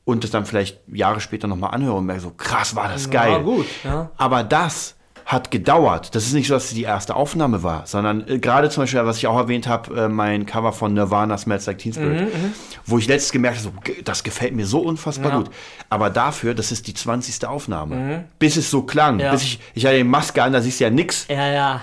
und 0.05 0.23
das 0.23 0.31
dann 0.31 0.45
vielleicht 0.45 0.79
Jahre 0.87 1.19
später 1.19 1.47
nochmal 1.47 1.71
anhöre 1.73 1.95
und 1.95 2.05
merke 2.05 2.21
so, 2.21 2.31
krass, 2.31 2.75
war 2.75 2.87
das 2.89 3.09
geil. 3.09 3.41
gut, 3.43 3.65
ja. 3.83 4.09
Aber 4.17 4.43
das 4.43 4.95
hat 5.25 5.51
gedauert. 5.51 6.15
Das 6.15 6.25
ist 6.25 6.31
nicht 6.31 6.47
so, 6.47 6.53
dass 6.53 6.65
es 6.65 6.73
die 6.73 6.83
erste 6.83 7.13
Aufnahme 7.13 7.61
war, 7.61 7.85
sondern 7.85 8.25
äh, 8.29 8.39
gerade 8.39 8.69
zum 8.69 8.83
Beispiel, 8.83 9.03
was 9.05 9.17
ich 9.17 9.27
auch 9.27 9.35
erwähnt 9.35 9.67
habe, 9.67 10.03
äh, 10.03 10.07
mein 10.07 10.45
Cover 10.45 10.71
von 10.71 10.93
Nirvana 10.93 11.37
Smells 11.37 11.65
Like 11.65 11.79
Teen 11.79 11.91
Spirit, 11.91 12.29
wo 12.85 12.97
ich 12.97 13.09
letztes 13.09 13.33
gemerkt 13.33 13.57
habe, 13.57 13.67
so, 13.75 13.93
das 14.05 14.23
gefällt 14.23 14.55
mir 14.55 14.65
so 14.65 14.79
unfassbar 14.79 15.31
Ja. 15.31 15.37
gut. 15.39 15.49
Aber 15.89 16.09
dafür, 16.09 16.53
das 16.53 16.71
ist 16.71 16.87
die 16.87 16.93
20. 16.93 17.45
Aufnahme. 17.45 18.23
Bis 18.39 18.55
es 18.55 18.71
so 18.71 18.83
klang. 18.83 19.19
Ja. 19.19 19.31
Bis 19.31 19.43
ich, 19.43 19.59
ich 19.73 19.85
hatte 19.85 19.97
die 19.97 20.05
Maske 20.05 20.41
an, 20.41 20.53
da 20.53 20.61
siehst 20.61 20.79
du 20.79 20.85
ja 20.85 20.89
nix. 20.91 21.27
Ja, 21.27 21.45
ja. 21.51 21.81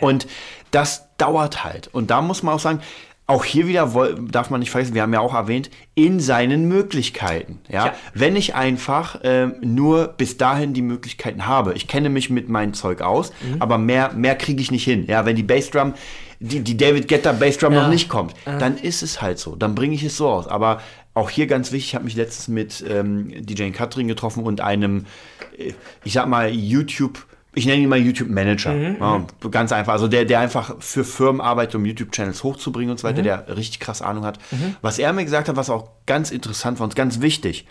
Und 0.00 0.28
das 0.70 1.08
dauert 1.18 1.64
halt. 1.64 1.88
Und 1.92 2.12
da 2.12 2.22
muss 2.22 2.44
man 2.44 2.54
auch 2.54 2.60
sagen, 2.60 2.80
auch 3.28 3.44
hier 3.44 3.66
wieder 3.66 3.90
darf 4.30 4.50
man 4.50 4.60
nicht 4.60 4.70
vergessen, 4.70 4.94
wir 4.94 5.02
haben 5.02 5.12
ja 5.12 5.18
auch 5.20 5.34
erwähnt, 5.34 5.68
in 5.96 6.20
seinen 6.20 6.68
Möglichkeiten. 6.68 7.58
Ja? 7.68 7.86
Ja. 7.86 7.94
Wenn 8.14 8.36
ich 8.36 8.54
einfach 8.54 9.20
ähm, 9.24 9.54
nur 9.62 10.08
bis 10.08 10.36
dahin 10.36 10.74
die 10.74 10.82
Möglichkeiten 10.82 11.46
habe. 11.46 11.74
Ich 11.74 11.88
kenne 11.88 12.08
mich 12.08 12.30
mit 12.30 12.48
meinem 12.48 12.72
Zeug 12.74 13.00
aus, 13.02 13.32
aber 13.58 13.78
mehr, 13.78 14.12
mehr 14.12 14.36
kriege 14.36 14.60
ich 14.62 14.70
nicht 14.70 14.84
hin. 14.84 15.06
Ja, 15.08 15.26
wenn 15.26 15.34
die 15.34 15.42
Bassdrum, 15.42 15.94
die, 16.38 16.60
die 16.60 16.76
David 16.76 17.08
Guetta 17.08 17.32
Bassdrum 17.32 17.72
Ja. 17.72 17.82
noch 17.82 17.88
nicht 17.90 18.08
kommt, 18.08 18.34
dann 18.44 18.76
ist 18.78 19.02
es 19.02 19.20
halt 19.20 19.38
so. 19.40 19.56
Dann 19.56 19.74
bringe 19.74 19.94
ich 19.96 20.04
es 20.04 20.16
so 20.16 20.28
aus. 20.28 20.46
Aber 20.46 20.80
auch 21.14 21.28
hier 21.30 21.46
ganz 21.48 21.72
wichtig, 21.72 21.88
ich 21.88 21.94
habe 21.96 22.04
mich 22.04 22.14
letztens 22.14 22.46
mit 22.46 22.84
ähm, 22.88 23.32
DJ 23.44 23.70
Katrin 23.70 24.06
getroffen 24.06 24.44
und 24.44 24.60
einem, 24.60 25.06
äh, 25.58 25.72
ich 26.04 26.12
sag 26.12 26.28
mal, 26.28 26.48
YouTube- 26.50 27.26
ich 27.56 27.64
nenne 27.64 27.82
ihn 27.82 27.88
mal 27.88 27.98
YouTube-Manager. 27.98 28.74
Ja, 29.00 29.26
ganz 29.50 29.72
einfach. 29.72 29.94
Also 29.94 30.08
der, 30.08 30.26
der 30.26 30.40
einfach 30.40 30.76
für 30.78 31.04
Firmen 31.04 31.40
arbeitet, 31.40 31.74
um 31.74 31.86
YouTube-Channels 31.86 32.44
hochzubringen 32.44 32.90
und 32.90 33.00
so 33.00 33.08
weiter, 33.08 33.22
der 33.22 33.56
richtig 33.56 33.80
krass 33.80 34.02
Ahnung 34.02 34.26
hat. 34.26 34.38
Was 34.82 34.98
er 34.98 35.12
mir 35.14 35.24
gesagt 35.24 35.48
hat, 35.48 35.56
was 35.56 35.70
auch 35.70 35.88
ganz 36.04 36.30
interessant 36.30 36.78
war 36.78 36.84
und 36.84 36.94
ganz 36.94 37.22
wichtig, 37.22 37.66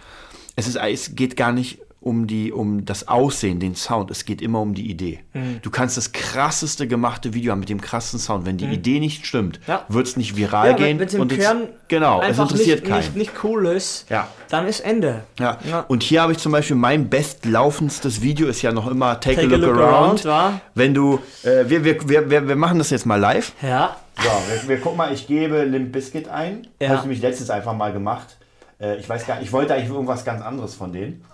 es, 0.56 0.68
ist, 0.68 0.78
es 0.78 1.16
geht 1.16 1.38
gar 1.38 1.52
nicht 1.52 1.80
um, 2.06 2.28
die, 2.28 2.52
um 2.54 2.86
das 2.86 3.08
Aussehen, 3.08 3.60
den 3.60 3.74
Sound, 3.76 4.12
es 4.12 4.26
geht 4.26 4.40
immer 4.42 4.62
um 4.62 4.76
die 4.76 4.90
Idee. 4.92 5.22
Mhm. 5.34 5.60
Du 5.64 5.72
kannst 5.72 5.98
das 5.98 6.12
krasseste 6.12 6.88
gemachte 6.88 7.34
Video 7.34 7.52
haben 7.52 7.60
mit 7.60 7.70
dem 7.70 7.82
krassesten 7.82 8.20
Sound. 8.20 8.46
Wenn 8.46 8.58
die 8.58 8.66
Idee 8.66 9.00
nicht 9.00 9.26
stimmt, 9.26 9.58
Mhm. 9.60 9.64
Ja. 9.68 9.86
wird 9.90 10.06
es 10.08 10.16
nicht 10.16 10.36
viral 10.38 10.70
Ja, 10.70 10.74
gehen. 10.76 11.00
wenn 11.00 11.08
es 11.08 11.14
im 11.16 11.28
Kern 11.28 11.64
genau, 11.88 12.22
es 12.22 12.38
interessiert 12.38 12.82
nicht, 12.82 12.90
keinen. 12.90 13.00
nicht, 13.00 13.16
nicht 13.16 13.32
cool 13.44 13.66
ist, 13.66 14.06
Ja. 14.10 14.28
dann 14.50 14.68
ist 14.68 14.82
Ende. 14.82 15.24
Ja. 15.40 15.58
Und 15.88 16.04
hier 16.04 16.22
habe 16.22 16.32
ich 16.34 16.38
zum 16.38 16.52
Beispiel 16.52 16.76
mein 16.76 17.10
bestlaufendstes 17.10 18.22
Video 18.22 18.48
ist 18.48 18.62
ja 18.62 18.72
noch 18.72 18.88
immer 18.90 19.20
Take, 19.20 19.42
Take 19.42 19.56
a 19.56 19.58
Look, 19.58 19.78
Around. 19.78 20.26
wa? 20.26 20.62
Wenn 20.76 20.94
du, 20.94 21.20
äh, 21.44 21.68
wir, 21.68 21.84
wir, 21.84 22.08
wir, 22.08 22.30
wir, 22.30 22.48
wir 22.48 22.56
machen 22.56 22.78
das 22.78 22.92
jetzt 22.92 23.06
mal 23.06 23.20
live. 23.20 23.54
Ja, 23.64 23.96
So, 24.18 24.24
wir, 24.24 24.70
wir 24.70 24.80
gucken 24.80 24.98
mal, 24.98 25.12
ich 25.14 25.26
gebe 25.28 25.64
Limp 25.64 25.92
Bizkit 25.92 26.28
ein. 26.28 26.68
Ja. 26.80 26.90
Habe 26.90 26.98
ich 26.98 27.02
nämlich 27.04 27.22
letztens 27.22 27.50
einfach 27.50 27.74
mal 27.74 27.92
gemacht. 27.92 28.38
Äh, 28.80 28.98
ich 28.98 29.08
weiß 29.08 29.26
gar 29.26 29.36
nicht, 29.36 29.46
ich 29.46 29.52
wollte 29.54 29.74
eigentlich 29.74 29.90
irgendwas 29.90 30.26
ganz 30.26 30.42
anderes 30.42 30.76
von 30.76 30.92
denen. 30.92 31.26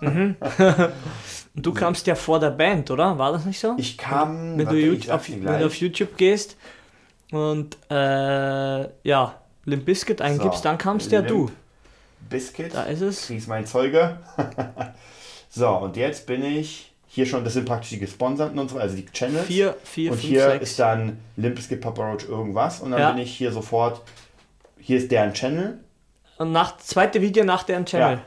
Und 1.54 1.66
du 1.66 1.74
kamst 1.74 2.06
ja 2.06 2.14
vor 2.14 2.40
der 2.40 2.50
Band, 2.50 2.90
oder? 2.90 3.18
War 3.18 3.32
das 3.32 3.44
nicht 3.44 3.60
so? 3.60 3.74
Ich 3.76 3.98
kam, 3.98 4.56
wenn, 4.58 4.66
warte, 4.66 4.78
du 4.78 4.86
YouTube, 4.86 5.10
auf, 5.14 5.28
wenn 5.28 5.42
du 5.58 5.66
auf. 5.66 5.74
YouTube 5.74 6.16
gehst 6.16 6.56
und 7.30 7.76
äh, 7.90 8.82
ja, 9.06 9.34
Limp 9.64 9.84
Bizkit 9.84 10.20
eingibst, 10.22 10.58
So, 10.58 10.64
dann 10.64 10.78
kamst 10.78 11.12
ja 11.12 11.22
du. 11.22 11.50
Bizkit. 12.28 12.74
Da 12.74 12.84
ist 12.84 13.00
es. 13.02 13.26
Sie 13.26 13.36
ist 13.36 13.48
mein 13.48 13.66
Zeuge. 13.66 14.18
so, 15.50 15.68
und 15.68 15.96
jetzt 15.96 16.26
bin 16.26 16.42
ich 16.44 16.92
hier 17.06 17.26
schon, 17.26 17.44
das 17.44 17.52
sind 17.54 17.66
praktisch 17.66 17.90
die 17.90 17.98
Gesponserten 17.98 18.58
und 18.58 18.70
so, 18.70 18.78
also 18.78 18.96
die 18.96 19.04
Channels. 19.06 19.44
4, 19.46 19.76
4, 19.84 20.10
und 20.12 20.18
5, 20.18 20.28
hier 20.30 20.42
6. 20.52 20.62
ist 20.62 20.78
dann 20.78 21.18
Limp 21.36 21.56
Bizkit, 21.56 21.80
Papa 21.80 22.10
Roach 22.10 22.26
irgendwas. 22.28 22.80
Und 22.80 22.92
dann 22.92 23.00
Ja. 23.00 23.10
bin 23.12 23.22
ich 23.22 23.34
hier 23.36 23.52
sofort, 23.52 24.00
hier 24.78 24.96
ist 24.98 25.10
deren 25.10 25.34
Channel. 25.34 25.78
Und 26.38 26.52
nach, 26.52 26.76
zweite 26.78 27.20
Video 27.20 27.44
nach 27.44 27.62
deren 27.62 27.84
Channel. 27.86 28.16
Ja. 28.16 28.22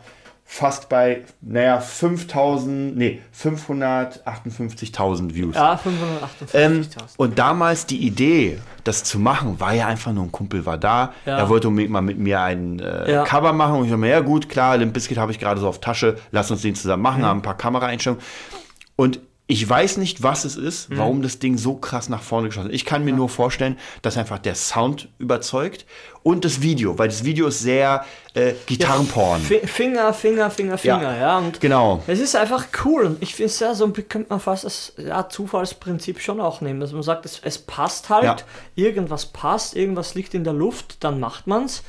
Fast 0.47 0.89
bei, 0.89 1.24
naja, 1.41 1.79
5000, 1.79 2.95
nee, 2.95 3.19
558.000 3.35 5.33
Views. 5.33 5.55
Ja, 5.55 5.74
558.000. 5.74 6.53
Ähm, 6.53 6.85
und 7.17 7.39
damals 7.39 7.85
die 7.88 7.97
Idee, 8.05 8.59
das 8.83 9.03
zu 9.03 9.17
machen, 9.19 9.59
war 9.59 9.74
ja 9.74 9.88
einfach 9.88 10.12
nur 10.13 10.24
ein 10.24 10.31
Kumpel 10.31 10.65
war 10.65 10.77
da. 10.77 11.13
Ja. 11.25 11.38
Er 11.39 11.50
wollte 11.50 11.69
mal 11.71 12.01
mit 12.01 12.19
mir 12.19 12.41
ein 12.41 12.79
äh, 12.79 13.12
Ja. 13.12 13.24
Cover 13.24 13.53
machen. 13.53 13.77
Und 13.77 13.85
ich 13.85 13.89
dachte 13.89 14.00
mir, 14.01 14.09
ja 14.09 14.19
gut, 14.19 14.47
klar, 14.47 14.77
Limp 14.77 14.93
Bizkit 14.93 15.17
habe 15.17 15.31
ich 15.31 15.39
gerade 15.39 15.59
so 15.59 15.67
auf 15.67 15.81
Tasche. 15.81 16.17
Lass 16.31 16.51
uns 16.51 16.62
den 16.62 16.75
zusammen 16.75 17.01
Mhm. 17.01 17.03
machen, 17.03 17.25
haben 17.25 17.39
ein 17.39 17.43
paar 17.43 17.57
Kameraeinstellungen. 17.57 18.24
Und 18.95 19.19
ich 19.47 19.69
weiß 19.69 19.97
nicht, 19.97 20.23
was 20.23 20.43
es 20.43 20.55
ist, 20.55 20.89
Mhm. 20.89 20.97
warum 20.97 21.21
das 21.21 21.37
Ding 21.37 21.57
so 21.57 21.75
krass 21.75 22.09
nach 22.09 22.23
vorne 22.23 22.47
geschossen 22.47 22.69
ist. 22.71 22.75
Ich 22.75 22.85
kann 22.85 23.05
mir 23.05 23.13
nur 23.13 23.29
vorstellen, 23.29 23.77
dass 24.01 24.17
einfach 24.17 24.39
der 24.39 24.55
Sound 24.55 25.07
überzeugt 25.19 25.85
und 26.23 26.43
das 26.45 26.63
Video, 26.63 26.97
weil 26.97 27.09
das 27.09 27.23
Video 27.23 27.47
ist 27.47 27.59
sehr 27.59 28.03
äh, 28.33 28.53
Gitarrenporn. 28.65 29.39
Fi- 29.41 29.65
Finger, 29.67 30.13
Finger, 30.13 30.49
Finger, 30.49 30.77
Finger, 30.79 31.01
Ja. 31.15 31.17
ja. 31.17 31.37
und 31.37 31.61
Genau. 31.61 32.01
Es 32.07 32.19
ist 32.19 32.35
einfach 32.35 32.65
cool 32.83 33.03
und 33.05 33.21
ich 33.21 33.35
finde 33.35 33.47
es 33.51 33.59
ja 33.59 33.75
so, 33.75 33.87
könnte 33.91 34.25
man 34.29 34.39
fast 34.39 34.63
das 34.63 34.93
ja, 34.97 35.29
Zufallsprinzip 35.29 36.19
schon 36.19 36.41
auch 36.41 36.61
nehmen, 36.61 36.79
dass 36.79 36.91
man 36.91 37.03
sagt, 37.03 37.25
es, 37.25 37.39
es 37.43 37.59
passt 37.59 38.09
halt, 38.09 38.23
Ja. 38.23 38.35
irgendwas 38.75 39.27
passt, 39.27 39.75
irgendwas 39.75 40.15
liegt 40.15 40.33
in 40.33 40.43
der 40.43 40.53
Luft, 40.53 41.03
dann 41.03 41.19
macht 41.19 41.45
man 41.47 41.65
es 41.65 41.83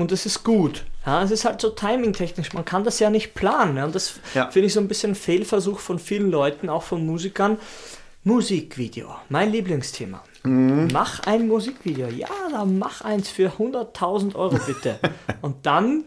und 0.00 0.12
es 0.12 0.26
ist 0.26 0.42
gut. 0.44 0.84
Ja, 1.06 1.22
es 1.22 1.30
ist 1.30 1.44
halt 1.44 1.60
so 1.60 1.70
timingtechnisch, 1.70 2.52
man 2.52 2.64
kann 2.64 2.84
das 2.84 2.98
ja 2.98 3.08
nicht 3.10 3.34
planen. 3.34 3.76
Ja, 3.76 3.84
und 3.86 3.94
das 3.94 4.14
Ja. 4.34 4.50
finde 4.50 4.66
ich 4.66 4.72
so 4.74 4.80
ein 4.80 4.88
bisschen 4.88 5.14
Fehlversuch 5.14 5.78
von 5.80 5.98
vielen 5.98 6.30
Leuten, 6.30 6.68
auch 6.68 6.82
von 6.82 7.04
Musikern. 7.06 7.56
Musikvideo, 8.24 9.08
mein 9.30 9.50
Lieblingsthema. 9.50 10.22
Mhm. 10.42 10.88
Mach 10.92 11.20
ein 11.20 11.48
Musikvideo. 11.48 12.08
Ja, 12.08 12.28
dann 12.50 12.78
mach 12.78 13.00
eins 13.00 13.30
für 13.30 13.52
100.000 13.58 14.34
Euro 14.34 14.58
bitte. 14.66 14.98
und 15.42 15.64
dann 15.64 16.04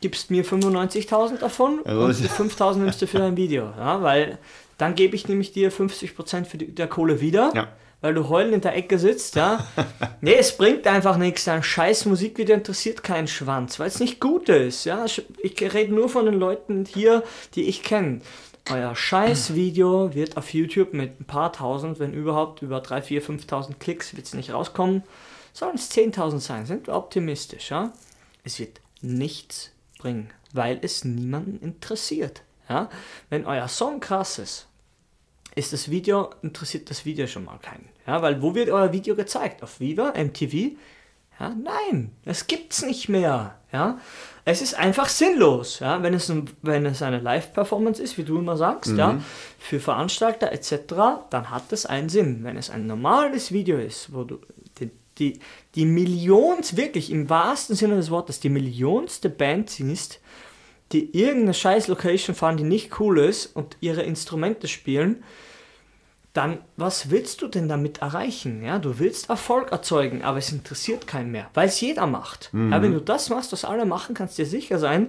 gibst 0.00 0.30
mir 0.30 0.44
95.000 0.44 1.38
davon 1.38 1.80
Also 1.84 2.00
und 2.04 2.10
ist- 2.10 2.22
die 2.24 2.28
5.000 2.28 2.76
nimmst 2.84 3.02
du 3.02 3.06
für 3.06 3.18
dein 3.18 3.36
Video. 3.36 3.64
Ja, 3.78 4.02
weil 4.02 4.38
dann 4.78 4.94
gebe 4.94 5.14
ich 5.16 5.28
nämlich 5.28 5.52
dir 5.52 5.70
50% 5.70 6.46
für 6.46 6.56
die, 6.58 6.74
der 6.74 6.88
Kohle 6.88 7.20
wieder, 7.20 7.52
Ja. 7.54 7.68
Weil 8.04 8.12
du 8.12 8.28
heulend 8.28 8.52
in 8.52 8.60
der 8.60 8.76
Ecke 8.76 8.98
sitzt. 8.98 9.34
Ja. 9.34 9.66
nee, 10.20 10.34
es 10.34 10.58
bringt 10.58 10.86
einfach 10.86 11.16
nichts. 11.16 11.48
Ein 11.48 11.62
scheiß 11.62 12.04
Musikvideo 12.04 12.54
interessiert 12.54 13.02
keinen 13.02 13.28
Schwanz, 13.28 13.80
weil 13.80 13.86
es 13.86 13.98
nicht 13.98 14.20
gut 14.20 14.50
ist. 14.50 14.84
Ja. 14.84 15.06
Ich 15.06 15.62
rede 15.72 15.94
nur 15.94 16.10
von 16.10 16.26
den 16.26 16.34
Leuten 16.34 16.84
hier, 16.84 17.22
die 17.54 17.62
ich 17.62 17.82
kenne. 17.82 18.20
Euer 18.70 18.94
scheiß 18.94 19.54
Video 19.54 20.14
wird 20.14 20.36
auf 20.36 20.52
YouTube 20.52 20.92
mit 20.92 21.18
ein 21.18 21.24
paar 21.24 21.54
tausend, 21.54 21.98
wenn 21.98 22.12
überhaupt, 22.12 22.60
über 22.60 22.80
3, 22.80 23.00
4, 23.00 23.22
5.000 23.22 23.76
Klicks 23.78 24.14
wird 24.14 24.26
es 24.26 24.34
nicht 24.34 24.52
rauskommen. 24.52 25.02
Sollen 25.54 25.76
es 25.76 25.90
10.000 25.90 26.40
sein, 26.40 26.66
sind 26.66 26.88
wir 26.88 26.96
optimistisch. 26.96 27.70
Ja? 27.70 27.94
Es 28.44 28.58
wird 28.58 28.82
nichts 29.00 29.70
bringen, 29.98 30.28
weil 30.52 30.78
es 30.82 31.06
niemanden 31.06 31.58
interessiert. 31.58 32.42
Ja? 32.68 32.90
Wenn 33.30 33.46
euer 33.46 33.68
Song 33.68 34.00
krass 34.00 34.38
ist, 34.38 34.66
ist 35.54 35.72
das 35.72 35.90
Video, 35.90 36.30
interessiert 36.42 36.90
das 36.90 37.04
Video 37.04 37.26
schon 37.26 37.44
mal 37.44 37.58
keinen. 37.58 37.88
Ja? 38.06 38.22
Weil 38.22 38.42
wo 38.42 38.54
wird 38.54 38.70
euer 38.70 38.92
Video 38.92 39.14
gezeigt? 39.14 39.62
Auf 39.62 39.80
Viva, 39.80 40.12
MTV? 40.16 40.76
Ja? 41.38 41.54
Nein, 41.54 42.12
es 42.24 42.46
gibt's 42.46 42.84
nicht 42.84 43.08
mehr. 43.08 43.56
Ja? 43.72 43.98
Es 44.44 44.62
ist 44.62 44.74
einfach 44.74 45.08
sinnlos, 45.08 45.78
ja? 45.78 46.02
wenn, 46.02 46.14
es 46.14 46.30
ein, 46.30 46.50
wenn 46.62 46.86
es 46.86 47.02
eine 47.02 47.20
Live-Performance 47.20 48.02
ist, 48.02 48.18
wie 48.18 48.24
du 48.24 48.38
immer 48.38 48.56
sagst, 48.56 48.96
ja? 48.96 49.20
für 49.58 49.80
Veranstalter 49.80 50.52
etc., 50.52 50.76
dann 51.30 51.50
hat 51.50 51.72
es 51.72 51.86
einen 51.86 52.08
Sinn. 52.08 52.40
Wenn 52.42 52.56
es 52.56 52.70
ein 52.70 52.86
normales 52.86 53.52
Video 53.52 53.78
ist, 53.78 54.12
wo 54.12 54.24
du 54.24 54.40
die, 54.78 54.90
die, 55.18 55.38
die 55.74 55.86
Millions, 55.86 56.76
wirklich 56.76 57.10
im 57.10 57.30
wahrsten 57.30 57.76
Sinne 57.76 57.96
des 57.96 58.10
Wortes, 58.10 58.40
die 58.40 58.50
millionste 58.50 59.30
Band 59.30 59.70
siehst, 59.70 60.20
die 60.94 61.14
irgendeine 61.18 61.52
scheiß 61.54 61.88
Location 61.88 62.34
fahren, 62.34 62.56
die 62.56 62.64
nicht 62.64 62.98
cool 63.00 63.18
ist 63.18 63.54
und 63.54 63.76
ihre 63.80 64.02
Instrumente 64.02 64.68
spielen, 64.68 65.22
dann 66.32 66.58
was 66.76 67.10
willst 67.10 67.42
du 67.42 67.48
denn 67.48 67.68
damit 67.68 67.98
erreichen? 67.98 68.64
Ja, 68.64 68.78
du 68.78 68.98
willst 68.98 69.28
Erfolg 69.28 69.70
erzeugen, 69.72 70.22
aber 70.22 70.38
es 70.38 70.50
interessiert 70.50 71.06
keinen 71.06 71.30
mehr, 71.30 71.48
weil 71.54 71.68
es 71.68 71.80
jeder 71.80 72.06
macht. 72.06 72.50
Ja, 72.52 72.80
wenn 72.82 72.92
du 72.92 73.00
das 73.00 73.28
machst, 73.28 73.52
was 73.52 73.64
alle 73.64 73.84
machen, 73.84 74.14
kannst 74.14 74.38
du 74.38 74.42
dir 74.42 74.48
sicher 74.48 74.78
sein, 74.78 75.08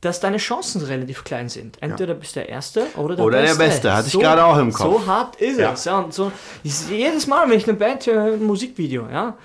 dass 0.00 0.20
deine 0.20 0.36
Chancen 0.36 0.82
relativ 0.82 1.24
klein 1.24 1.48
sind. 1.48 1.82
Entweder 1.82 2.14
bist 2.14 2.36
du 2.36 2.40
der 2.40 2.48
Erste 2.50 2.86
oder 2.96 3.16
der 3.16 3.24
Oder 3.24 3.38
der 3.38 3.46
Beste. 3.48 3.64
Beste, 3.64 3.94
hatte 3.94 4.08
ich 4.08 4.18
gerade 4.18 4.44
auch 4.44 4.58
im 4.58 4.72
Kopf. 4.72 5.00
So 5.02 5.06
hart 5.06 5.36
ist 5.36 5.58
Ja. 5.58 5.72
es. 5.72 5.84
Ja, 5.84 5.98
und 5.98 6.14
so, 6.14 6.30
jedes 6.62 7.26
Mal, 7.26 7.48
wenn 7.50 7.58
ich 7.58 7.66
eine 7.68 7.76
Band 7.76 8.06
höre, 8.06 8.34
ein 8.34 8.44
Musikvideo, 8.44 9.08
ja, 9.10 9.36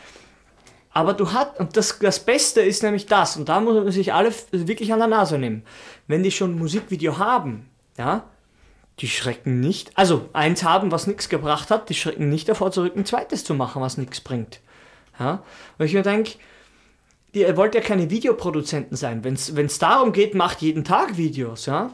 aber 0.94 1.14
du 1.14 1.32
hast, 1.32 1.60
und 1.60 1.78
das, 1.78 2.00
das 2.00 2.20
Beste 2.20 2.62
ist 2.62 2.84
nämlich 2.84 3.06
das, 3.06 3.38
und 3.38 3.48
da 3.48 3.60
muss 3.60 3.76
man 3.76 3.92
sich 3.92 4.14
alle 4.14 4.34
wirklich 4.52 4.92
an 4.92 5.00
der 5.00 5.08
Nase 5.08 5.38
nehmen. 5.38 5.64
Wenn 6.08 6.24
die 6.24 6.32
schon 6.32 6.52
ein 6.52 6.60
Musikvideo 6.60 7.18
haben, 7.18 7.70
ja, 7.98 8.26
die 9.00 9.08
schrecken 9.08 9.60
nicht, 9.60 9.92
also 9.98 10.30
eins 10.34 10.64
haben, 10.64 10.92
was 10.92 11.08
nichts 11.08 11.30
gebracht 11.30 11.72
hat, 11.72 11.90
die 11.90 11.96
schrecken 11.96 12.30
nicht 12.30 12.50
davor 12.50 12.72
zurück, 12.72 12.94
ein 12.96 13.06
zweites 13.06 13.44
zu 13.44 13.54
machen, 13.54 13.82
was 13.82 13.98
nichts 13.98 14.20
bringt. 14.22 14.60
Ja, 15.20 15.44
weil 15.78 15.88
ich 15.88 15.94
mir 15.94 16.04
denke, 16.04 16.34
ihr 17.34 17.56
wollt 17.56 17.76
ja 17.76 17.82
keine 17.82 18.10
Videoproduzenten 18.10 18.98
sein. 18.98 19.24
Wenn 19.24 19.36
es 19.66 19.80
darum 19.80 20.12
geht, 20.12 20.36
macht 20.36 20.62
jeden 20.62 20.84
Tag 20.84 21.18
Videos, 21.18 21.66
ja. 21.66 21.92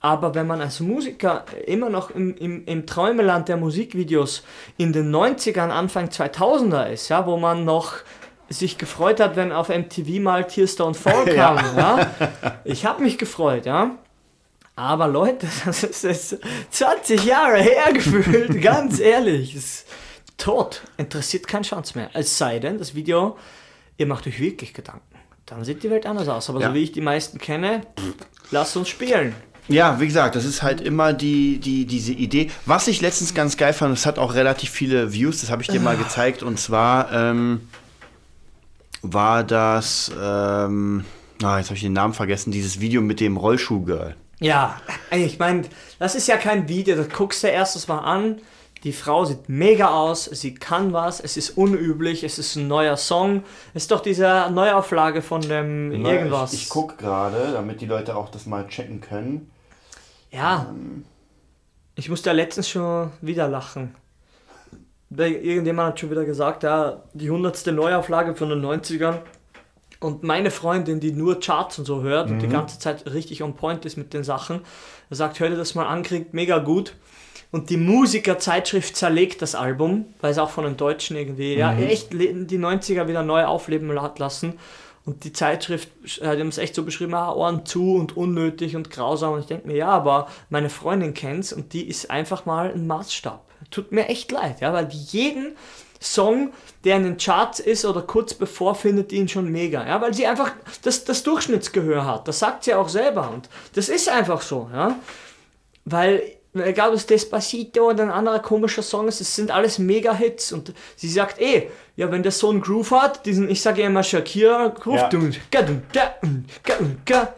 Aber 0.00 0.34
wenn 0.34 0.46
man 0.46 0.60
als 0.60 0.80
Musiker 0.80 1.46
immer 1.66 1.88
noch 1.88 2.10
im, 2.10 2.36
im, 2.36 2.66
im 2.66 2.86
Träumeland 2.86 3.48
der 3.48 3.56
Musikvideos 3.56 4.44
in 4.76 4.92
den 4.92 5.10
90ern, 5.10 5.70
Anfang 5.70 6.08
2000er 6.08 6.90
ist, 6.90 7.08
ja, 7.08 7.26
wo 7.26 7.38
man 7.38 7.64
noch 7.64 7.94
sich 8.48 8.78
gefreut 8.78 9.20
hat, 9.20 9.36
wenn 9.36 9.52
auf 9.52 9.68
MTV 9.68 10.20
mal 10.20 10.44
Tears 10.46 10.78
Don't 10.78 10.94
Fall 10.94 11.24
kam, 11.34 11.56
ja. 11.76 12.10
Ich 12.64 12.84
habe 12.86 13.02
mich 13.02 13.18
gefreut, 13.18 13.66
ja. 13.66 13.92
Aber 14.76 15.06
Leute, 15.08 15.46
das 15.64 15.82
ist 15.84 16.04
jetzt 16.04 16.36
20 16.70 17.24
Jahre 17.24 17.58
her 17.58 17.92
gefühlt, 17.92 18.60
ganz 18.62 18.98
ehrlich. 19.00 19.54
Ist 19.54 19.86
tot. 20.36 20.82
Interessiert 20.96 21.46
keinen 21.46 21.62
Chance 21.62 21.96
mehr. 21.96 22.10
Es 22.12 22.36
sei 22.36 22.58
denn, 22.58 22.78
das 22.78 22.94
Video, 22.94 23.36
ihr 23.96 24.06
macht 24.06 24.26
euch 24.26 24.40
wirklich 24.40 24.74
Gedanken. 24.74 25.02
Dann 25.46 25.62
sieht 25.64 25.82
die 25.82 25.90
Welt 25.90 26.06
anders 26.06 26.28
aus. 26.28 26.48
Aber 26.50 26.60
Ja. 26.60 26.68
so 26.68 26.74
wie 26.74 26.82
ich 26.82 26.92
die 26.92 27.00
meisten 27.02 27.38
kenne, 27.38 27.82
lasst 28.50 28.76
uns 28.76 28.88
spielen. 28.88 29.34
Ja, 29.68 29.98
wie 30.00 30.06
gesagt, 30.06 30.34
das 30.36 30.44
ist 30.44 30.62
halt 30.62 30.80
immer 30.82 31.12
die, 31.14 31.58
die, 31.58 31.86
diese 31.86 32.12
Idee. 32.12 32.50
Was 32.66 32.86
ich 32.88 33.00
letztens 33.00 33.32
ganz 33.34 33.56
geil 33.56 33.72
fand, 33.72 33.96
es 33.96 34.04
hat 34.04 34.18
auch 34.18 34.34
relativ 34.34 34.70
viele 34.70 35.12
Views, 35.12 35.40
das 35.40 35.50
habe 35.50 35.62
ich 35.62 35.68
dir 35.68 35.80
mal 35.80 35.96
gezeigt, 35.96 36.42
und 36.42 36.58
zwar 36.60 37.10
ähm, 37.12 37.60
war 39.12 39.44
das, 39.44 40.10
ähm, 40.20 41.04
ah, 41.42 41.58
jetzt 41.58 41.66
habe 41.66 41.76
ich 41.76 41.82
den 41.82 41.92
Namen 41.92 42.14
vergessen, 42.14 42.50
dieses 42.50 42.80
Video 42.80 43.00
mit 43.00 43.20
dem 43.20 43.36
Rollschuh-Girl. 43.36 44.16
Ja, 44.40 44.80
ich 45.10 45.38
meine, 45.38 45.62
das 45.98 46.14
ist 46.14 46.26
ja 46.26 46.36
kein 46.36 46.68
Video, 46.68 46.96
das 46.96 47.08
guckst 47.08 47.42
du 47.44 47.48
erstes 47.48 47.88
Mal 47.88 47.98
an. 48.00 48.40
Die 48.82 48.92
Frau 48.92 49.24
sieht 49.24 49.48
mega 49.48 49.88
aus, 49.88 50.24
sie 50.26 50.54
kann 50.54 50.92
was, 50.92 51.18
es 51.18 51.38
ist 51.38 51.56
unüblich, 51.56 52.22
es 52.22 52.38
ist 52.38 52.56
ein 52.56 52.68
neuer 52.68 52.98
Song. 52.98 53.42
Es 53.72 53.84
ist 53.84 53.90
doch 53.90 54.00
diese 54.00 54.50
Neuauflage 54.52 55.22
von 55.22 55.40
dem 55.40 55.90
irgendwas. 56.04 56.52
Ich, 56.52 56.64
ich 56.64 56.68
gucke 56.68 56.96
gerade, 56.96 57.52
damit 57.52 57.80
die 57.80 57.86
Leute 57.86 58.14
auch 58.14 58.28
das 58.28 58.44
mal 58.44 58.66
checken 58.68 59.00
können. 59.00 59.50
Ja. 60.30 60.74
Ich 61.94 62.10
musste 62.10 62.28
ja 62.28 62.34
letztens 62.34 62.68
schon 62.68 63.10
wieder 63.22 63.48
lachen. 63.48 63.94
Irgendjemand 65.16 65.88
hat 65.90 66.00
schon 66.00 66.10
wieder 66.10 66.24
gesagt, 66.24 66.62
ja, 66.62 67.02
die 67.12 67.30
hundertste 67.30 67.72
Neuauflage 67.72 68.34
von 68.34 68.48
den 68.48 68.60
90ern. 68.64 69.18
Und 70.00 70.22
meine 70.22 70.50
Freundin, 70.50 71.00
die 71.00 71.12
nur 71.12 71.40
Charts 71.40 71.78
und 71.78 71.84
so 71.86 72.02
hört 72.02 72.28
Mhm. 72.28 72.34
und 72.34 72.42
die 72.42 72.48
ganze 72.48 72.78
Zeit 72.78 73.04
richtig 73.12 73.42
on 73.42 73.54
point 73.54 73.84
ist 73.86 73.96
mit 73.96 74.12
den 74.12 74.24
Sachen, 74.24 74.60
sagt, 75.10 75.40
hör 75.40 75.48
dir 75.48 75.56
das 75.56 75.74
mal 75.74 75.86
an, 75.86 76.02
klingt 76.02 76.34
mega 76.34 76.58
gut. 76.58 76.94
Und 77.52 77.70
die 77.70 77.76
Musikerzeitschrift 77.76 78.96
zerlegt 78.96 79.40
das 79.40 79.54
Album, 79.54 80.06
weil 80.20 80.32
es 80.32 80.38
auch 80.38 80.50
von 80.50 80.64
den 80.64 80.76
Deutschen 80.76 81.16
irgendwie, 81.16 81.54
ja, 81.54 81.72
Mhm. 81.72 81.82
echt 81.84 82.12
le- 82.12 82.34
die 82.46 82.58
90er 82.58 83.06
wieder 83.08 83.22
neu 83.22 83.44
aufleben 83.44 84.00
hat 84.02 84.18
lassen. 84.18 84.54
Und 85.06 85.24
die 85.24 85.32
Zeitschrift 85.32 85.90
hat 86.22 86.38
es 86.38 86.58
echt 86.58 86.74
so 86.74 86.82
beschrieben, 86.82 87.14
ah, 87.14 87.32
Ohren 87.32 87.66
zu 87.66 87.94
und 87.96 88.16
unnötig 88.16 88.74
und 88.74 88.90
grausam. 88.90 89.34
Und 89.34 89.40
ich 89.40 89.46
denke 89.46 89.66
mir, 89.66 89.76
ja, 89.76 89.88
aber 89.88 90.28
meine 90.48 90.70
Freundin 90.70 91.12
kennt's 91.12 91.52
und 91.52 91.74
die 91.74 91.86
ist 91.86 92.10
einfach 92.10 92.46
mal 92.46 92.72
ein 92.72 92.86
Maßstab. 92.86 93.44
Tut 93.70 93.92
mir 93.92 94.08
echt 94.08 94.32
leid, 94.32 94.60
ja, 94.60 94.72
weil 94.72 94.86
die 94.86 94.96
jeden 94.96 95.56
Song, 96.00 96.52
der 96.84 96.96
in 96.96 97.04
den 97.04 97.16
Charts 97.16 97.60
ist 97.60 97.84
oder 97.84 98.02
kurz 98.02 98.34
bevor, 98.34 98.74
findet 98.74 99.12
ihn 99.12 99.28
schon 99.28 99.50
mega. 99.50 99.86
Ja, 99.86 100.00
weil 100.00 100.14
sie 100.14 100.26
einfach 100.26 100.52
das, 100.82 101.04
das 101.04 101.22
Durchschnittsgehör 101.22 102.04
hat. 102.04 102.28
Das 102.28 102.38
sagt 102.38 102.64
sie 102.64 102.74
auch 102.74 102.88
selber. 102.88 103.30
Und 103.30 103.48
das 103.74 103.88
ist 103.88 104.08
einfach 104.08 104.42
so, 104.42 104.68
ja. 104.72 104.98
Weil, 105.86 106.22
egal 106.54 106.90
ob 106.90 106.94
es 106.94 107.06
Despacito 107.06 107.90
oder 107.90 108.04
ein 108.04 108.10
anderer 108.10 108.40
komischer 108.40 108.82
Song 108.82 109.08
ist, 109.08 109.20
es 109.20 109.34
sind 109.34 109.50
alles 109.50 109.78
Mega-Hits. 109.78 110.52
Und 110.52 110.74
sie 110.96 111.08
sagt 111.08 111.40
eh, 111.40 111.70
ja, 111.96 112.10
wenn 112.10 112.22
der 112.22 112.32
so 112.32 112.50
einen 112.50 112.60
Groove 112.60 112.90
hat, 112.92 113.24
diesen, 113.26 113.48
ich 113.50 113.62
sage 113.62 113.82
ja 113.82 113.86
immer 113.86 114.02
Shakira-Groove, 114.02 114.96
Ja. 114.96 115.08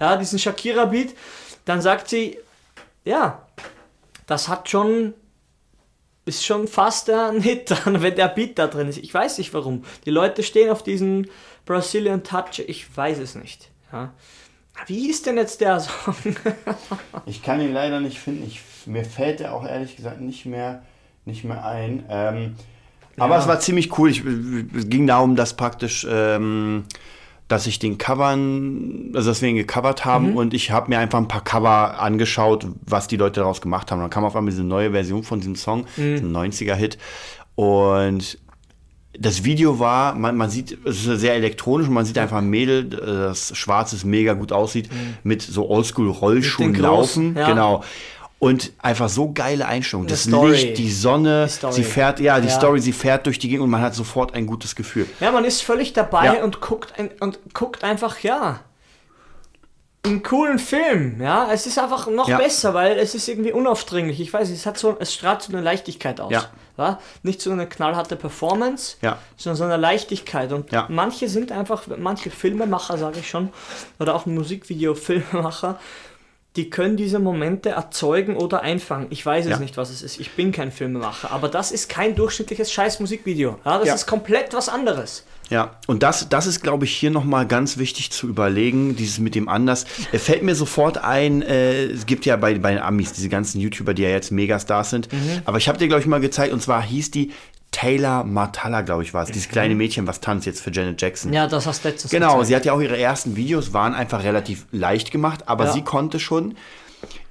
ja, 0.00 0.16
diesen 0.16 0.38
Shakira-Beat, 0.38 1.14
dann 1.64 1.80
sagt 1.80 2.08
sie, 2.08 2.38
ja, 3.04 3.46
das 4.26 4.48
hat 4.48 4.68
schon, 4.68 5.14
ist 6.24 6.44
schon 6.44 6.68
fast 6.68 7.10
ein 7.10 7.40
Hit, 7.42 7.70
dann, 7.70 8.02
wenn 8.02 8.14
der 8.16 8.28
Beat 8.28 8.58
da 8.58 8.66
drin 8.66 8.88
ist. 8.88 8.98
Ich 8.98 9.12
weiß 9.12 9.38
nicht 9.38 9.52
warum. 9.54 9.84
Die 10.04 10.10
Leute 10.10 10.42
stehen 10.42 10.70
auf 10.70 10.82
diesen 10.82 11.28
Brazilian 11.64 12.22
Touch, 12.24 12.60
ich 12.66 12.96
weiß 12.96 13.18
es 13.18 13.34
nicht. 13.34 13.70
Ja. 13.92 14.12
Wie 14.86 15.00
hieß 15.06 15.22
denn 15.22 15.36
jetzt 15.36 15.60
der 15.60 15.80
Song? 15.80 16.14
Ich 17.24 17.42
kann 17.42 17.60
ihn 17.60 17.72
leider 17.72 18.00
nicht 18.00 18.18
finden. 18.18 18.44
Ich, 18.46 18.60
mir 18.86 19.04
fällt 19.04 19.40
er 19.40 19.54
auch 19.54 19.64
ehrlich 19.66 19.96
gesagt 19.96 20.20
nicht 20.20 20.44
mehr, 20.46 20.82
nicht 21.24 21.44
mehr 21.44 21.64
ein. 21.64 22.04
Ähm, 22.08 22.56
Aber 23.18 23.38
es 23.38 23.48
war 23.48 23.60
ziemlich 23.60 23.98
cool. 23.98 24.10
Ich, 24.10 24.22
es 24.76 24.88
ging 24.88 25.06
darum, 25.06 25.36
dass 25.36 25.56
praktisch, 25.56 26.06
ähm, 26.10 26.84
dass 27.48 27.66
ich 27.66 27.78
den 27.78 27.96
Covern, 27.98 29.12
also 29.14 29.30
dass 29.30 29.40
wir 29.42 29.48
ihn 29.48 29.56
gecovert 29.56 30.04
haben 30.04 30.36
und 30.36 30.52
ich 30.52 30.70
habe 30.70 30.88
mir 30.90 30.98
einfach 30.98 31.18
ein 31.18 31.28
paar 31.28 31.44
Cover 31.44 32.00
angeschaut, 32.00 32.66
was 32.84 33.06
die 33.08 33.16
Leute 33.16 33.40
daraus 33.40 33.60
gemacht 33.60 33.90
haben. 33.90 34.00
Dann 34.00 34.10
kam 34.10 34.24
auf 34.24 34.34
einmal 34.34 34.50
diese 34.50 34.64
neue 34.64 34.90
Version 34.90 35.22
von 35.22 35.40
diesem 35.40 35.54
Song, 35.56 35.86
ein 35.96 36.32
90er-Hit. 36.34 36.98
Und 37.54 38.38
das 39.18 39.44
Video 39.44 39.78
war, 39.78 40.14
man, 40.14 40.36
man 40.36 40.50
sieht, 40.50 40.76
es 40.84 41.06
ist 41.06 41.20
sehr 41.20 41.34
elektronisch 41.34 41.88
und 41.88 41.94
man 41.94 42.04
sieht 42.04 42.18
einfach 42.18 42.38
ein 42.38 42.50
Mädel, 42.50 42.84
das 42.84 43.56
schwarz 43.56 43.92
ist, 43.92 44.04
mega 44.04 44.34
gut 44.34 44.52
aussieht, 44.52 44.90
mit 45.22 45.40
so 45.40 45.70
Oldschool-Rollschuhen 45.70 46.74
laufen. 46.74 47.34
ja. 47.36 47.48
Genau. 47.48 47.82
Und 48.38 48.72
einfach 48.78 49.08
so 49.08 49.32
geile 49.32 49.66
Einstellung. 49.66 50.06
Das 50.06 50.24
Story. 50.24 50.50
Licht, 50.52 50.78
die 50.78 50.90
Sonne, 50.92 51.46
Die 51.46 51.52
Story. 51.52 51.72
sie 51.72 51.84
fährt, 51.84 52.20
ja, 52.20 52.38
die 52.38 52.48
Ja. 52.48 52.54
Story, 52.54 52.80
sie 52.80 52.92
fährt 52.92 53.24
durch 53.26 53.38
die 53.38 53.48
Gegend 53.48 53.64
und 53.64 53.70
man 53.70 53.80
hat 53.80 53.94
sofort 53.94 54.34
ein 54.34 54.46
gutes 54.46 54.76
Gefühl. 54.76 55.06
Ja, 55.20 55.32
man 55.32 55.44
ist 55.46 55.62
völlig 55.62 55.94
dabei 55.94 56.26
Ja. 56.26 56.44
und 56.44 56.60
guckt 56.60 56.98
ein, 56.98 57.10
und 57.20 57.38
guckt 57.54 57.82
einfach, 57.82 58.18
ja, 58.20 58.60
einen 60.04 60.22
coolen 60.22 60.58
Film. 60.58 61.20
Ja, 61.20 61.48
es 61.50 61.66
ist 61.66 61.78
einfach 61.78 62.06
noch 62.08 62.28
Ja. 62.28 62.36
besser, 62.36 62.74
weil 62.74 62.98
es 62.98 63.14
ist 63.14 63.26
irgendwie 63.26 63.52
unaufdringlich. 63.52 64.20
Ich 64.20 64.32
weiß, 64.32 64.50
es 64.50 64.64
hat 64.66 64.78
so, 64.78 64.96
es 65.00 65.12
strahlt 65.14 65.42
so 65.42 65.52
eine 65.52 65.62
Leichtigkeit 65.62 66.20
aus. 66.20 66.30
Ja. 66.32 66.44
Ja? 66.78 67.00
Nicht 67.22 67.40
so 67.40 67.50
eine 67.50 67.66
knallharte 67.66 68.14
Performance, 68.16 68.98
Ja. 69.02 69.18
sondern 69.36 69.56
so 69.56 69.64
eine 69.64 69.78
Leichtigkeit. 69.78 70.52
Und 70.52 70.70
manche 70.90 71.28
sind 71.28 71.50
einfach, 71.50 71.84
manche 71.98 72.30
Filmemacher, 72.30 72.98
sage 72.98 73.18
ich 73.20 73.28
schon, 73.30 73.48
oder 73.98 74.14
auch 74.14 74.26
Musikvideo-Filmemacher, 74.26 75.78
die 76.56 76.70
können 76.70 76.96
diese 76.96 77.18
Momente 77.18 77.70
erzeugen 77.70 78.36
oder 78.36 78.62
einfangen. 78.62 79.06
Ich 79.10 79.24
weiß 79.24 79.44
es 79.44 79.50
Ja. 79.52 79.58
nicht, 79.58 79.76
was 79.76 79.90
es 79.90 80.02
ist. 80.02 80.18
Ich 80.18 80.32
bin 80.32 80.52
kein 80.52 80.72
Filmemacher, 80.72 81.30
aber 81.30 81.48
das 81.48 81.70
ist 81.70 81.88
kein 81.88 82.14
durchschnittliches 82.14 82.72
scheiß 82.72 83.00
Musikvideo. 83.00 83.58
Ja, 83.64 83.78
das 83.78 83.88
Ja. 83.88 83.94
ist 83.94 84.06
komplett 84.06 84.54
was 84.54 84.68
anderes. 84.68 85.24
Ja, 85.50 85.76
und 85.86 86.02
das, 86.02 86.28
das 86.28 86.46
ist, 86.48 86.62
glaube 86.62 86.86
ich, 86.86 86.96
hier 86.96 87.10
nochmal 87.12 87.46
ganz 87.46 87.78
wichtig 87.78 88.10
zu 88.10 88.26
überlegen, 88.26 88.96
dieses 88.96 89.18
mit 89.20 89.34
dem 89.36 89.48
anders. 89.48 89.84
Es 90.10 90.24
fällt 90.24 90.42
mir 90.42 90.56
sofort 90.56 90.98
ein, 90.98 91.42
äh, 91.42 91.84
es 91.84 92.06
gibt 92.06 92.26
ja 92.26 92.34
bei, 92.36 92.58
bei 92.58 92.70
den 92.72 92.80
Amis 92.82 93.12
diese 93.12 93.28
ganzen 93.28 93.60
YouTuber, 93.60 93.94
die 93.94 94.02
ja 94.02 94.08
jetzt 94.08 94.32
Megastars 94.32 94.90
sind. 94.90 95.12
Mhm. 95.12 95.42
Aber 95.44 95.58
ich 95.58 95.68
habe 95.68 95.78
dir, 95.78 95.86
glaube 95.86 96.00
ich, 96.00 96.06
mal 96.08 96.20
gezeigt, 96.20 96.52
und 96.52 96.60
zwar 96.62 96.82
hieß 96.82 97.12
die 97.12 97.30
Taylor 97.76 98.24
Martalla, 98.24 98.80
glaube 98.80 99.02
ich, 99.02 99.12
war 99.12 99.22
es. 99.24 99.28
Dieses 99.30 99.50
kleine 99.50 99.74
Mädchen, 99.74 100.06
was 100.06 100.20
tanzt 100.22 100.46
jetzt 100.46 100.62
für 100.62 100.72
Janet 100.72 101.02
Jackson. 101.02 101.28
Mhm. 101.30 101.34
Ja, 101.36 101.46
das 101.46 101.66
hast 101.66 101.84
du 101.84 101.88
letztes 101.88 102.10
Genau, 102.10 102.28
gezeigt. 102.28 102.46
sie 102.46 102.56
hat 102.56 102.64
ja 102.64 102.72
auch 102.72 102.80
ihre 102.80 102.96
ersten 102.96 103.36
Videos, 103.36 103.74
waren 103.74 103.92
einfach 103.94 104.24
relativ 104.24 104.64
leicht 104.72 105.10
gemacht, 105.10 105.46
aber 105.46 105.66
Ja. 105.66 105.72
sie 105.72 105.82
konnte 105.82 106.18
schon 106.18 106.54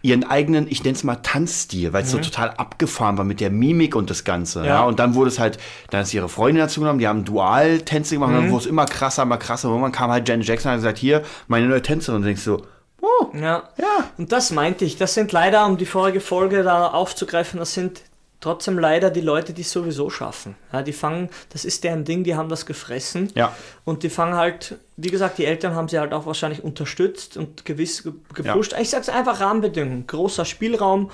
ihren 0.03 0.23
eigenen, 0.23 0.67
ich 0.69 0.83
nenne 0.83 0.95
es 0.95 1.03
mal 1.03 1.15
Tanzstil, 1.15 1.91
weil 1.93 2.03
es 2.03 2.11
so 2.11 2.19
total 2.19 2.51
abgefahren 2.51 3.17
war 3.17 3.25
mit 3.25 3.39
der 3.39 3.49
Mimik 3.49 3.95
und 3.95 4.11
das 4.11 4.23
Ganze. 4.23 4.59
Ja. 4.59 4.63
Mhm. 4.63 4.67
Ja. 4.69 4.83
Und 4.83 4.99
dann 4.99 5.15
wurde 5.15 5.29
es 5.29 5.39
halt, 5.39 5.57
dann 5.89 6.03
ist 6.03 6.13
ihre 6.13 6.29
Freundin 6.29 6.61
dazu 6.61 6.79
genommen, 6.81 6.99
die 6.99 7.07
haben 7.07 7.25
Dual-Tänze 7.25 8.13
gemacht 8.13 8.29
und 8.29 8.35
Mhm. 8.35 8.41
dann 8.43 8.51
wurde 8.51 8.63
es 8.65 8.69
immer 8.69 8.85
krasser, 8.85 9.23
immer 9.23 9.37
krasser. 9.37 9.67
Und 9.69 9.73
irgendwann 9.73 9.91
kam 9.93 10.11
halt 10.11 10.29
Janet 10.29 10.45
Jackson 10.45 10.69
und 10.69 10.73
hat 10.73 10.81
gesagt, 10.81 10.99
hier, 10.99 11.23
meine 11.47 11.65
neue 11.67 11.81
Tänzerin. 11.81 12.17
Und 12.17 12.21
du 12.21 12.27
denkst 12.27 12.43
so, 12.43 12.61
oh, 13.01 13.07
Ja. 13.33 13.63
Ja. 13.77 14.09
Und 14.19 14.31
das 14.31 14.51
meinte 14.51 14.85
ich. 14.85 14.97
Das 14.97 15.15
sind 15.15 15.31
leider, 15.31 15.65
um 15.65 15.77
die 15.77 15.87
vorige 15.87 16.19
Folge 16.19 16.61
da 16.61 16.87
aufzugreifen, 16.89 17.57
das 17.59 17.73
sind 17.73 18.01
trotzdem 18.45 18.77
leider 18.79 19.09
die 19.09 19.21
Leute, 19.21 19.53
die 19.53 19.61
es 19.63 19.71
sowieso 19.71 20.09
schaffen. 20.09 20.55
Ja, 20.71 20.81
die 20.83 20.93
fangen, 20.93 21.29
das 21.51 21.65
ist 21.65 21.83
deren 21.83 22.05
Ding, 22.05 22.23
die 22.23 22.35
haben 22.35 22.47
das 22.49 22.65
gefressen. 22.65 23.31
Ja. 23.35 23.53
Und 23.83 24.03
die 24.03 24.09
fangen 24.09 24.35
halt, 24.35 24.75
wie 24.97 25.09
gesagt, 25.09 25.37
die 25.39 25.45
Eltern 25.45 25.73
haben 25.75 25.87
sie 25.87 25.97
halt 25.99 26.13
auch 26.13 26.25
wahrscheinlich 26.25 26.63
unterstützt 26.63 27.37
und 27.37 27.65
gewiss 27.65 28.03
ge- 28.03 28.13
gepusht. 28.33 28.75
Ich 28.79 28.89
sag's 28.91 29.09
einfach 29.09 29.39
Rahmenbedingungen. 29.41 30.05
Großer 30.07 30.45
Spielraum, 30.45 31.09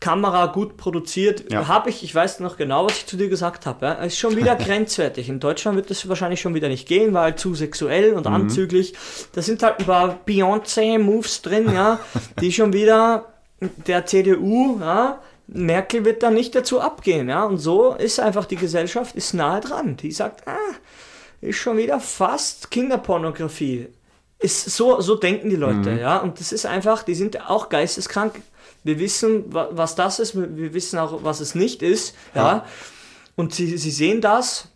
Kamera 0.00 0.46
gut 0.46 0.76
produziert. 0.76 1.50
Ja. 1.50 1.66
Habe 1.66 1.90
ich, 1.90 2.04
ich 2.04 2.14
weiß 2.14 2.38
noch 2.38 2.56
genau, 2.56 2.86
was 2.86 2.92
ich 2.98 3.06
zu 3.06 3.16
dir 3.16 3.28
gesagt 3.28 3.66
habe. 3.66 3.84
Ja. 3.86 3.92
Ist 3.94 4.16
schon 4.18 4.36
wieder 4.36 4.54
grenzwertig. 4.66 5.28
In 5.28 5.40
Deutschland 5.40 5.76
wird 5.76 5.90
das 5.90 6.08
wahrscheinlich 6.08 6.40
schon 6.40 6.54
wieder 6.54 6.68
nicht 6.68 6.86
gehen, 6.86 7.12
weil 7.14 7.34
zu 7.34 7.54
sexuell 7.56 8.12
Mhm. 8.12 8.16
und 8.18 8.26
anzüglich. 8.28 8.94
Da 9.32 9.42
sind 9.42 9.60
halt 9.64 9.80
ein 9.80 9.86
paar 9.86 10.20
Beyoncé-Moves 10.24 11.42
drin, 11.42 11.72
ja, 11.74 11.98
die 12.40 12.52
schon 12.52 12.72
wieder 12.72 13.24
der 13.60 14.06
CDU, 14.06 14.78
ja, 14.80 15.18
Merkel 15.48 16.04
wird 16.04 16.22
da 16.22 16.30
nicht 16.30 16.54
dazu 16.54 16.80
abgehen, 16.80 17.28
ja. 17.28 17.44
Und 17.44 17.58
so 17.58 17.94
ist 17.94 18.20
einfach 18.20 18.44
die 18.44 18.56
Gesellschaft 18.56 19.16
ist 19.16 19.32
nahe 19.34 19.60
dran. 19.60 19.96
Die 19.96 20.12
sagt, 20.12 20.46
ah, 20.46 20.56
ist 21.40 21.56
schon 21.56 21.76
wieder 21.78 22.00
fast 22.00 22.70
Kinderpornografie. 22.70 23.88
Ist 24.40 24.66
so, 24.66 25.00
so 25.00 25.14
denken 25.16 25.50
die 25.50 25.56
Leute, 25.56 25.90
Mhm. 25.90 25.98
ja. 25.98 26.18
Und 26.18 26.38
das 26.38 26.52
ist 26.52 26.66
einfach, 26.66 27.02
die 27.02 27.14
sind 27.14 27.48
auch 27.50 27.68
geisteskrank. 27.70 28.40
Wir 28.84 28.98
wissen, 28.98 29.52
wa- 29.52 29.68
was 29.72 29.94
das 29.96 30.18
ist, 30.20 30.36
wir 30.36 30.74
wissen 30.74 30.98
auch, 30.98 31.24
was 31.24 31.40
es 31.40 31.54
nicht 31.54 31.82
ist, 31.82 32.14
ja. 32.34 32.42
Ja. 32.46 32.66
Und 33.34 33.54
sie, 33.54 33.76
sie 33.78 33.90
sehen 33.90 34.20
das. 34.20 34.68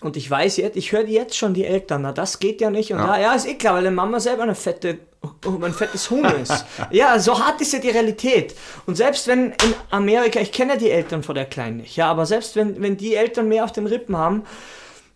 Und 0.00 0.16
ich 0.16 0.30
weiß 0.30 0.56
jetzt, 0.56 0.76
ich 0.76 0.92
höre 0.92 1.06
jetzt 1.06 1.36
schon 1.36 1.52
die 1.54 1.64
Eltern, 1.64 2.02
na 2.02 2.12
das 2.12 2.38
geht 2.40 2.60
ja 2.60 2.70
nicht. 2.70 2.92
Und 2.92 2.98
ja, 2.98 3.16
Ja. 3.16 3.22
ja, 3.22 3.32
ist 3.34 3.46
eh 3.46 3.54
klar, 3.54 3.74
weil 3.74 3.84
die 3.84 3.90
Mama 3.90 4.18
selber 4.18 4.42
eine 4.42 4.54
fette, 4.54 4.98
ein 5.44 5.72
fettes 5.74 6.10
Huhn 6.10 6.24
ist. 6.24 6.64
ja, 6.90 7.18
so 7.18 7.38
hart 7.38 7.60
ist 7.60 7.72
ja 7.72 7.78
die 7.78 7.90
Realität. 7.90 8.54
Und 8.86 8.96
selbst 8.96 9.26
wenn 9.26 9.50
in 9.50 9.74
Amerika, 9.90 10.40
ich 10.40 10.52
kenne 10.52 10.72
ja 10.74 10.78
die 10.78 10.90
Eltern 10.90 11.22
von 11.22 11.34
der 11.34 11.44
Kleinen 11.46 11.78
nicht, 11.78 11.96
ja, 11.96 12.10
aber 12.10 12.26
selbst 12.26 12.56
wenn, 12.56 12.80
wenn 12.82 12.96
die 12.96 13.14
Eltern 13.14 13.48
mehr 13.48 13.64
auf 13.64 13.72
den 13.72 13.86
Rippen 13.86 14.16
haben, 14.16 14.44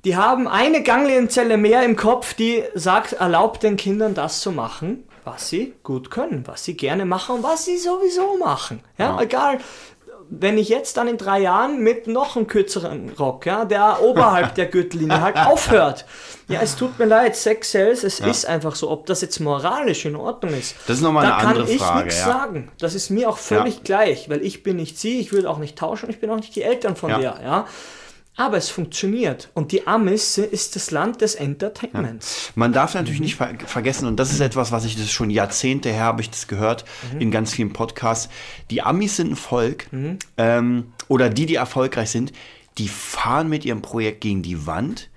die 0.05 0.17
haben 0.17 0.47
eine 0.47 0.83
Ganglienzelle 0.83 1.57
mehr 1.57 1.83
im 1.85 1.97
Kopf, 1.97 2.35
die 2.35 2.63
sagt, 2.75 3.15
erlaubt 3.15 3.63
den 3.63 3.77
Kindern 3.77 4.13
das 4.15 4.41
zu 4.41 4.53
machen, 4.53 5.05
was 5.25 5.49
sie 5.49 5.73
gut 5.83 6.11
können, 6.11 6.43
was 6.47 6.65
sie 6.65 6.77
gerne 6.77 7.07
machen 7.07 7.37
und 7.37 7.43
was 7.43 7.65
sie 7.65 7.79
sowieso 7.79 8.37
machen. 8.37 8.81
Ja, 8.99 9.17
Ja. 9.17 9.23
egal. 9.23 9.59
Wenn 10.31 10.59
ich 10.59 10.69
jetzt 10.69 10.97
dann 10.97 11.09
in 11.09 11.17
drei 11.19 11.41
Jahren 11.41 11.81
mit 11.81 12.07
noch 12.07 12.37
einem 12.37 12.47
kürzeren 12.47 13.11
Rock, 13.19 13.47
ja, 13.47 13.65
der 13.65 14.03
oberhalb 14.03 14.55
der 14.55 14.67
Gürtellinie 14.67 15.21
halt 15.21 15.37
aufhört. 15.47 16.05
Ja, 16.49 16.61
es 16.63 16.77
tut 16.77 16.99
mir 16.99 17.07
leid, 17.07 17.37
Sex 17.37 17.71
sells, 17.71 18.05
es 18.05 18.21
ist 18.21 18.45
einfach 18.47 18.75
so. 18.75 18.91
Ob 18.91 19.07
das 19.07 19.23
jetzt 19.23 19.41
moralisch 19.41 20.05
in 20.05 20.15
Ordnung 20.17 20.53
ist, 20.55 20.75
Das 20.87 20.97
ist 20.99 21.03
noch 21.03 21.13
mal 21.13 21.23
da 21.27 21.37
eine 21.37 21.43
kann 21.47 21.57
andere 21.57 21.71
ich 21.73 21.81
Frage, 21.81 22.05
nichts 22.05 22.21
ja. 22.21 22.27
sagen. 22.27 22.71
Das 22.79 22.95
ist 22.95 23.09
mir 23.11 23.29
auch 23.31 23.39
völlig 23.39 23.77
Ja. 23.77 23.81
gleich, 23.85 24.29
weil 24.29 24.43
ich 24.43 24.63
bin 24.63 24.77
nicht 24.77 24.99
sie, 24.99 25.21
ich 25.21 25.33
würde 25.33 25.49
auch 25.49 25.59
nicht 25.59 25.79
tauschen, 25.79 26.11
ich 26.11 26.21
bin 26.21 26.29
auch 26.31 26.37
nicht 26.37 26.55
die 26.55 26.63
Eltern 26.63 26.97
von 26.97 27.11
Ja. 27.11 27.19
dir, 27.19 27.35
ja. 27.43 27.67
Aber 28.37 28.57
es 28.57 28.69
funktioniert. 28.69 29.51
Und 29.55 29.71
die 29.71 29.87
Amis 29.87 30.39
ist 30.39 30.75
das 30.75 30.91
Land 30.91 31.21
des 31.21 31.37
Entertainments. 31.37 32.53
Man 32.57 32.73
darf 32.73 32.95
natürlich 32.95 33.21
nicht 33.21 33.37
ver 33.37 33.55
vergessen, 33.67 34.09
und 34.09 34.17
das 34.17 34.33
ist 34.33 34.41
etwas, 34.41 34.73
was 34.73 34.85
ich 34.85 34.97
das 34.97 35.11
schon 35.11 35.31
Jahrzehnte 35.31 35.93
her 35.93 36.03
habe 36.03 36.21
ich 36.21 36.31
das 36.31 36.49
gehört 36.49 36.85
in 37.19 37.31
ganz 37.31 37.55
vielen 37.55 37.73
Podcasts. 37.73 38.29
Die 38.71 38.83
Amis 38.83 39.17
sind 39.17 39.33
ein 39.33 39.37
Volk, 39.37 39.87
ähm, 40.37 40.93
oder 41.09 41.31
die, 41.31 41.47
die 41.47 41.55
erfolgreich 41.55 42.11
sind, 42.11 42.33
die 42.79 42.89
fahren 42.89 43.49
mit 43.49 43.65
ihrem 43.65 43.83
Projekt 43.83 44.21
gegen 44.21 44.43
die 44.43 44.67
Wand 44.67 45.11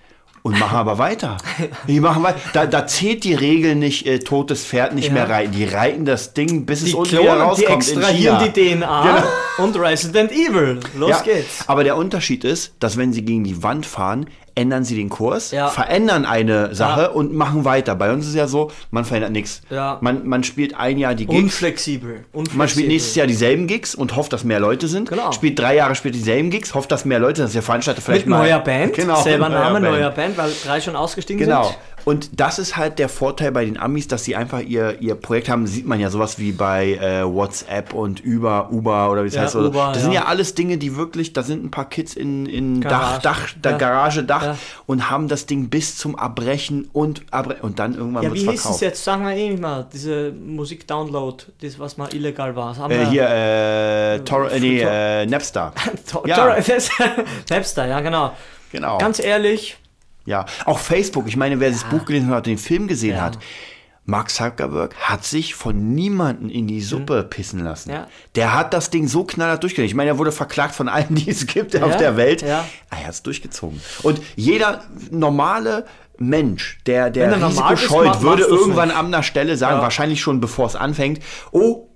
und 0.48 0.60
machen 0.60 0.78
aber 0.78 0.98
weiter. 0.98 1.38
Die 1.88 2.00
machen 2.00 2.24
weiter. 2.24 2.40
Da, 2.54 2.66
da 2.66 2.88
zählt 2.88 3.24
die 3.24 3.34
Regel 3.34 3.76
nicht, 3.76 4.06
äh, 4.06 4.20
totes 4.20 4.64
Pferd 4.64 4.96
nicht 4.96 5.08
Ja. 5.08 5.14
mehr 5.14 5.30
reiten. 5.30 5.52
Die 5.52 5.66
reiten 5.66 6.06
das 6.06 6.34
Ding, 6.34 6.66
bis 6.66 6.80
es 6.82 6.90
Die 6.90 6.94
unten 6.96 7.12
wieder 7.12 7.22
klonen, 7.36 7.38
die 7.40 7.44
rauskommt. 7.66 7.70
in 7.70 7.76
extrahieren 7.98 8.38
China. 8.40 8.48
die 8.48 8.76
DNA 8.76 9.02
Genau. 9.58 9.66
und 9.66 9.76
Resident 9.80 10.32
Evil. 10.32 10.80
Los 10.98 11.10
Ja, 11.10 11.22
geht's. 11.22 11.64
Aber 11.68 11.84
der 11.84 11.98
Unterschied 11.98 12.44
ist, 12.44 12.74
dass 12.80 12.98
wenn 12.98 13.12
sie 13.14 13.24
gegen 13.24 13.44
die 13.44 13.62
Wand 13.62 13.86
fahren, 13.86 14.28
ändern 14.58 14.84
sie 14.84 14.96
den 14.96 15.08
Kurs, 15.10 15.52
Ja. 15.52 15.70
verändern 15.70 16.26
eine 16.26 16.76
Sache 16.76 17.02
Ja. 17.04 17.08
und 17.10 17.34
machen 17.34 17.64
weiter. 17.64 17.96
Bei 17.96 18.12
uns 18.12 18.28
ist 18.28 18.36
ja 18.36 18.48
so, 18.48 18.72
man 18.92 19.06
verändert 19.06 19.32
nichts. 19.32 19.62
Ja. 19.70 19.98
Man, 20.02 20.28
man 20.28 20.44
spielt 20.44 20.76
ein 20.76 20.98
Jahr 20.98 21.16
die 21.16 21.26
Gigs. 21.28 21.42
Unflexibel. 21.44 22.26
Unflexibel. 22.34 22.58
Man 22.58 22.68
spielt 22.68 22.88
nächstes 22.88 23.16
Jahr 23.16 23.28
dieselben 23.28 23.68
Gigs 23.68 23.96
und 23.96 24.16
hofft, 24.16 24.34
dass 24.34 24.44
mehr 24.44 24.60
Leute 24.60 24.88
sind. 24.88 25.10
Genau. 25.10 25.32
Spielt 25.32 25.58
drei 25.60 25.76
Jahre 25.76 25.96
später 25.96 26.14
dieselben 26.18 26.50
Gigs, 26.50 26.74
hofft, 26.74 26.92
dass 26.92 27.06
mehr 27.06 27.20
Leute 27.20 27.38
sind, 27.38 27.46
dass 27.46 27.54
der 27.54 27.62
Veranstalter 27.62 28.02
vielleicht 28.02 28.26
Mit 28.26 28.32
mal... 28.32 28.40
neuer 28.48 28.60
Band. 28.60 28.94
Genau, 28.96 29.22
Selber 29.22 29.48
Name, 29.50 29.80
Band. 29.80 29.86
neuer 29.96 30.10
Band, 30.10 30.38
weil 30.38 30.52
drei 30.66 30.82
schon 30.82 30.96
ausgestiegen 30.96 31.40
Genau. 31.46 31.64
sind. 31.66 31.78
Und 32.08 32.40
das 32.40 32.58
ist 32.58 32.78
halt 32.78 33.00
der 33.00 33.10
Vorteil 33.10 33.52
bei 33.52 33.66
den 33.66 33.78
Amis, 33.78 34.08
dass 34.08 34.24
sie 34.24 34.38
einfach 34.38 34.62
ihr, 34.62 35.02
ihr 35.02 35.16
Projekt 35.16 35.50
haben. 35.50 35.68
Sieht 35.68 35.86
man 35.86 36.00
ja 36.00 36.10
sowas 36.10 36.40
wie 36.40 36.54
bei 36.54 36.94
äh, 36.94 37.26
WhatsApp 37.26 37.94
und 37.94 38.26
Uber, 38.26 38.70
Uber 38.72 39.12
oder 39.12 39.24
wie 39.24 39.28
es 39.28 39.36
Ja, 39.36 39.42
heißt. 39.42 39.56
Uber, 39.58 39.92
das 39.94 40.04
sind 40.04 40.14
ja. 40.14 40.22
ja 40.22 40.28
alles 40.28 40.56
Dinge, 40.56 40.78
die 40.78 40.96
wirklich, 40.96 41.34
da 41.34 41.44
sind 41.44 41.66
ein 41.66 41.70
paar 41.70 41.90
Kids 41.90 42.14
in, 42.16 42.46
in 42.46 42.80
Garage. 42.80 43.22
Dach, 43.22 43.42
Dach, 43.42 43.54
der 43.62 43.72
Ja. 43.74 43.78
Garage, 43.78 44.24
Dach 44.24 44.44
Ja. 44.44 44.58
und 44.86 45.10
haben 45.10 45.28
das 45.28 45.48
Ding 45.48 45.68
bis 45.68 45.98
zum 45.98 46.16
Abbrechen 46.16 46.90
und 46.94 47.24
Abre 47.32 47.58
und 47.62 47.78
dann 47.80 47.94
irgendwann 47.96 48.24
Ja, 48.24 48.30
wird 48.30 48.40
wie 48.42 48.46
es 48.46 48.52
hieß 48.52 48.54
es 48.56 48.62
verkauft. 48.62 48.82
jetzt? 48.84 49.04
Sagen 49.04 49.26
wir 49.26 49.36
eh 49.36 49.58
mal, 49.58 49.86
diese 49.92 50.32
Musik-Download, 50.32 51.44
das 51.62 51.78
was 51.78 51.98
mal 51.98 52.08
illegal 52.14 52.56
war. 52.56 52.90
Äh, 52.90 53.06
hier, 53.08 53.28
äh, 53.30 54.20
Tor 54.20 54.50
äh, 54.50 54.60
nee, 54.62 54.80
äh, 54.82 55.26
Napster. 55.26 55.74
To- 56.10 56.24
Ja. 56.26 56.36
Tor- 56.38 56.56
das- 56.66 56.90
Napster, 57.50 57.86
ja 57.86 58.00
genau. 58.00 58.32
Genau. 58.72 58.98
Ganz 58.98 59.20
ehrlich, 59.20 59.78
Ja, 60.28 60.46
auch 60.66 60.78
Facebook. 60.80 61.28
Ich 61.28 61.38
meine, 61.38 61.60
wer 61.60 61.72
das 61.72 61.84
Buch 61.86 62.06
gelesen 62.06 62.30
hat, 62.30 62.46
den 62.46 62.58
Film 62.58 62.88
gesehen 62.88 63.16
Ja. 63.16 63.22
hat, 63.22 63.40
Mark 64.10 64.30
Zuckerberg 64.30 64.94
hat 64.96 65.26
sich 65.26 65.56
von 65.56 65.94
niemanden 65.94 66.50
in 66.50 66.66
die 66.68 66.80
Suppe 66.82 67.24
pissen 67.24 67.62
lassen. 67.64 67.90
Mhm. 67.90 67.96
Ja. 67.96 68.08
Der 68.36 68.54
hat 68.54 68.74
das 68.74 68.90
Ding 68.90 69.08
so 69.08 69.24
knallhart 69.26 69.64
durchgelegt. 69.64 69.90
Ich 69.92 69.96
meine, 69.96 70.12
er 70.12 70.18
wurde 70.18 70.32
verklagt 70.32 70.76
von 70.76 70.88
allen, 70.88 71.16
die 71.16 71.30
es 71.30 71.46
gibt 71.48 71.82
auf 71.82 71.98
der 71.98 72.16
Welt. 72.16 72.42
ja. 72.42 72.64
Er 72.90 73.04
hat 73.06 73.14
es 73.14 73.24
durchgezogen. 73.24 73.82
Und 74.04 74.22
jeder 74.36 74.84
normale 75.12 75.86
Mensch, 76.20 76.80
der, 76.86 77.10
der 77.10 77.32
Wenn 77.32 77.42
er 77.42 77.48
Risiko 77.50 78.04
normal 78.04 78.16
ist, 78.16 78.22
würde 78.22 78.44
irgendwann 78.44 78.88
nicht. 78.90 78.98
an 78.98 79.12
der 79.12 79.24
Stelle 79.24 79.56
sagen, 79.58 79.78
Ja. 79.78 79.82
wahrscheinlich 79.82 80.22
schon 80.22 80.40
bevor 80.40 80.68
es 80.68 80.76
anfängt, 80.76 81.22
oh, 81.52 81.88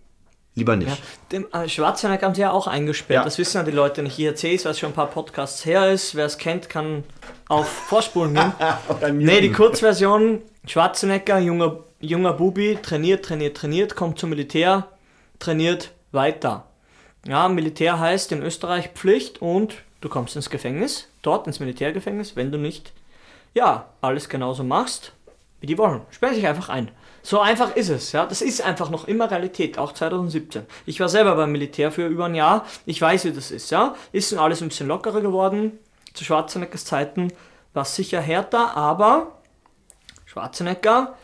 lieber 0.54 0.76
nicht. 0.76 0.90
Ja, 0.90 0.98
dem 1.32 1.48
äh, 1.54 1.68
Schwarzenegger 1.70 2.28
haben 2.28 2.36
sie 2.36 2.42
ja 2.42 2.52
auch 2.52 2.68
eingesperrt. 2.68 3.20
Ja. 3.20 3.24
Das 3.24 3.38
wissen 3.38 3.58
ja 3.58 3.64
die 3.64 3.72
Leute 3.72 4.04
nicht. 4.04 4.20
Ich 4.20 4.26
erzähle 4.26 4.56
es, 4.56 4.66
was 4.66 4.78
schon 4.80 4.90
ein 4.92 4.96
paar 4.96 5.08
Podcasts 5.10 5.66
her 5.66 5.90
ist. 5.92 6.14
Wer 6.16 6.26
es 6.26 6.38
kennt, 6.38 6.70
kann 6.70 7.04
auf 7.52 7.68
Vorspulen 7.68 8.34
gehen. 8.34 8.54
nee, 9.18 9.42
die 9.42 9.52
Kurzversion: 9.52 10.42
Schwarzenegger, 10.66 11.38
junger, 11.40 11.80
junger 12.00 12.34
Bubi, 12.34 12.78
trainiert, 12.82 13.26
trainiert, 13.26 13.58
trainiert, 13.58 13.96
kommt 13.96 14.18
zum 14.18 14.30
Militär, 14.30 14.88
trainiert 15.40 15.92
weiter. 16.14 16.66
Ja, 17.28 17.50
Militär 17.50 18.00
heißt 18.00 18.32
in 18.32 18.42
Österreich 18.42 18.92
Pflicht 18.96 19.42
und 19.42 19.76
du 20.00 20.08
kommst 20.08 20.36
ins 20.36 20.50
Gefängnis, 20.50 21.10
dort 21.22 21.46
ins 21.46 21.60
Militärgefängnis, 21.60 22.36
wenn 22.36 22.52
du 22.52 22.58
nicht, 22.58 22.94
ja, 23.54 23.88
alles 24.00 24.30
genauso 24.30 24.64
machst, 24.64 25.12
wie 25.60 25.68
die 25.68 25.78
wollen. 25.78 26.02
Sperren 26.10 26.36
sich 26.36 26.48
einfach 26.48 26.70
ein. 26.70 26.90
So 27.22 27.40
einfach 27.42 27.76
ist 27.76 27.90
es, 27.90 28.14
ja. 28.14 28.26
Das 28.26 28.42
ist 28.42 28.62
einfach 28.62 28.90
noch 28.90 29.08
immer 29.08 29.30
Realität, 29.30 29.78
auch 29.78 29.92
2017. 29.92 30.64
Ich 30.86 31.00
war 31.02 31.10
selber 31.10 31.36
beim 31.36 31.52
Militär 31.52 31.92
für 31.92 32.08
über 32.08 32.26
ein 32.26 32.34
Jahr. 32.34 32.66
Ich 32.86 33.00
weiß, 33.00 33.26
wie 33.26 33.32
das 33.32 33.52
ist, 33.52 33.70
ja. 33.72 33.94
Ist 34.14 34.34
alles 34.34 34.62
ein 34.62 34.70
bisschen 34.70 34.88
lockerer 34.88 35.22
geworden. 35.22 35.78
Zu 36.14 36.24
Schwarzeneggers 36.24 36.86
Zeiten 36.86 37.32
war 37.74 37.84
es 37.84 37.96
sicher 37.96 38.22
härter, 38.22 38.76
aber 38.76 39.40
Schwarzenegger 40.26 41.16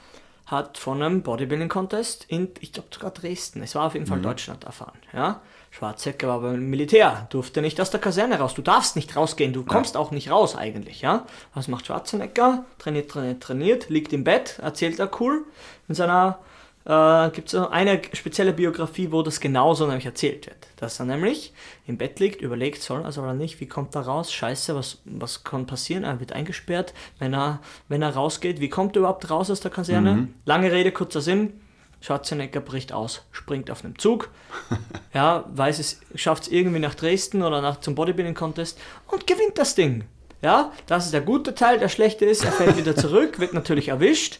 hat 0.46 0.78
von 0.78 1.04
einem 1.04 1.24
Bodybuilding-Contest 1.24 2.26
in, 2.30 2.50
ich 2.62 2.72
glaube 2.72 2.88
sogar 2.92 3.12
Dresden, 3.12 3.62
es 3.62 3.76
war 3.76 3.86
auf 3.86 3.94
jeden 3.94 4.06
Fall 4.06 4.22
Deutschland 4.22 4.64
erfahren. 4.64 4.98
Ja? 5.14 5.42
Schwarzenegger 5.72 6.30
war 6.30 6.40
beim 6.40 6.70
Militär, 6.70 7.28
durfte 7.30 7.62
nicht 7.62 7.82
aus 7.82 7.90
der 7.92 8.00
Kaserne 8.00 8.40
raus. 8.40 8.54
Du 8.54 8.62
darfst 8.62 8.96
nicht 8.96 9.16
rausgehen, 9.16 9.52
du 9.52 9.64
kommst 9.64 9.98
auch 9.98 10.12
nicht 10.12 10.32
raus 10.32 10.56
eigentlich. 10.56 11.02
Ja? 11.02 11.26
Was 11.54 11.68
macht 11.68 11.86
Schwarzenegger? 11.86 12.66
Trainiert, 12.80 13.12
trainiert, 13.12 13.44
trainiert, 13.44 13.90
liegt 13.90 14.14
im 14.14 14.24
Bett, 14.24 14.60
erzählt 14.60 15.00
er 15.00 15.12
cool. 15.20 15.46
In 15.90 15.96
seiner 15.96 16.40
äh, 16.88 17.30
gibt 17.32 17.54
es 17.54 17.56
eine 17.56 18.02
spezielle 18.14 18.54
Biografie, 18.54 19.12
wo 19.12 19.22
das 19.22 19.40
genauso 19.40 19.86
nämlich 19.86 20.06
erzählt 20.06 20.48
wird. 20.48 20.68
Dass 20.78 21.00
er 21.00 21.06
nämlich 21.06 21.54
im 21.86 21.98
Bett 21.98 22.20
liegt, 22.20 22.42
überlegt, 22.42 22.82
soll 22.82 23.04
er, 23.04 23.12
soll 23.12 23.28
er 23.28 23.34
nicht, 23.34 23.60
wie 23.60 23.68
kommt 23.68 23.94
er 23.96 24.02
raus, 24.02 24.32
scheiße, 24.32 24.74
was, 24.74 25.00
was 25.04 25.44
kann 25.44 25.66
passieren, 25.66 26.06
er 26.06 26.20
wird 26.20 26.32
eingesperrt, 26.32 26.94
wenn 27.20 27.34
er, 27.34 27.60
wenn 27.90 28.02
er 28.02 28.12
rausgeht, 28.12 28.62
wie 28.62 28.70
kommt 28.70 28.96
er 28.96 29.02
überhaupt 29.02 29.30
raus 29.30 29.52
aus 29.52 29.60
der 29.60 29.72
Kaserne? 29.72 30.30
Lange 30.46 30.72
Rede, 30.72 30.92
kurzer 30.94 31.20
Sinn, 31.20 31.60
Schwarzenegger 32.00 32.62
bricht 32.62 32.94
aus, 32.94 33.24
springt 33.32 33.70
auf 33.70 33.84
einem 33.84 34.00
Zug, 34.00 34.30
ja, 35.14 35.44
weiß 35.50 35.80
es, 35.80 36.00
schafft 36.16 36.44
es 36.44 36.50
irgendwie 36.50 36.80
nach 36.80 36.96
Dresden 36.96 37.44
oder 37.44 37.62
nach 37.62 37.82
zum 37.82 37.96
Bodybuilding 37.96 38.36
Contest 38.36 38.80
und 39.08 39.28
gewinnt 39.28 39.58
das 39.58 39.76
Ding. 39.76 40.06
Ja, 40.44 40.72
das 40.86 41.06
ist 41.06 41.14
der 41.16 41.22
gute 41.22 41.56
Teil, 41.56 41.80
der 41.80 41.90
schlechte 41.90 42.24
ist, 42.24 42.46
er 42.46 42.52
fällt 42.52 42.78
wieder 42.78 42.96
zurück, 42.96 43.40
wird 43.40 43.56
natürlich 43.56 43.88
erwischt, 43.88 44.40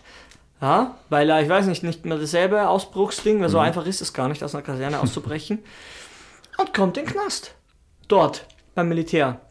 ja, 0.62 0.96
weil 1.10 1.30
er, 1.30 1.42
ich 1.42 1.50
weiß 1.50 1.68
nicht, 1.68 1.84
nicht 1.84 2.06
mehr 2.06 2.18
dasselbe 2.18 2.68
Ausbruchsding, 2.68 3.42
weil 3.42 3.50
so 3.50 3.60
einfach 3.60 3.86
ist 3.86 4.02
es 4.02 4.14
gar 4.14 4.28
nicht, 4.28 4.44
aus 4.44 4.56
einer 4.56 4.64
Kaserne 4.64 5.00
auszubrechen. 5.02 5.64
Und 6.58 6.74
kommt 6.74 6.98
in 6.98 7.06
den 7.06 7.14
Knast. 7.14 7.54
Dort, 8.08 8.46
beim 8.74 8.90
Militär. 8.90 9.42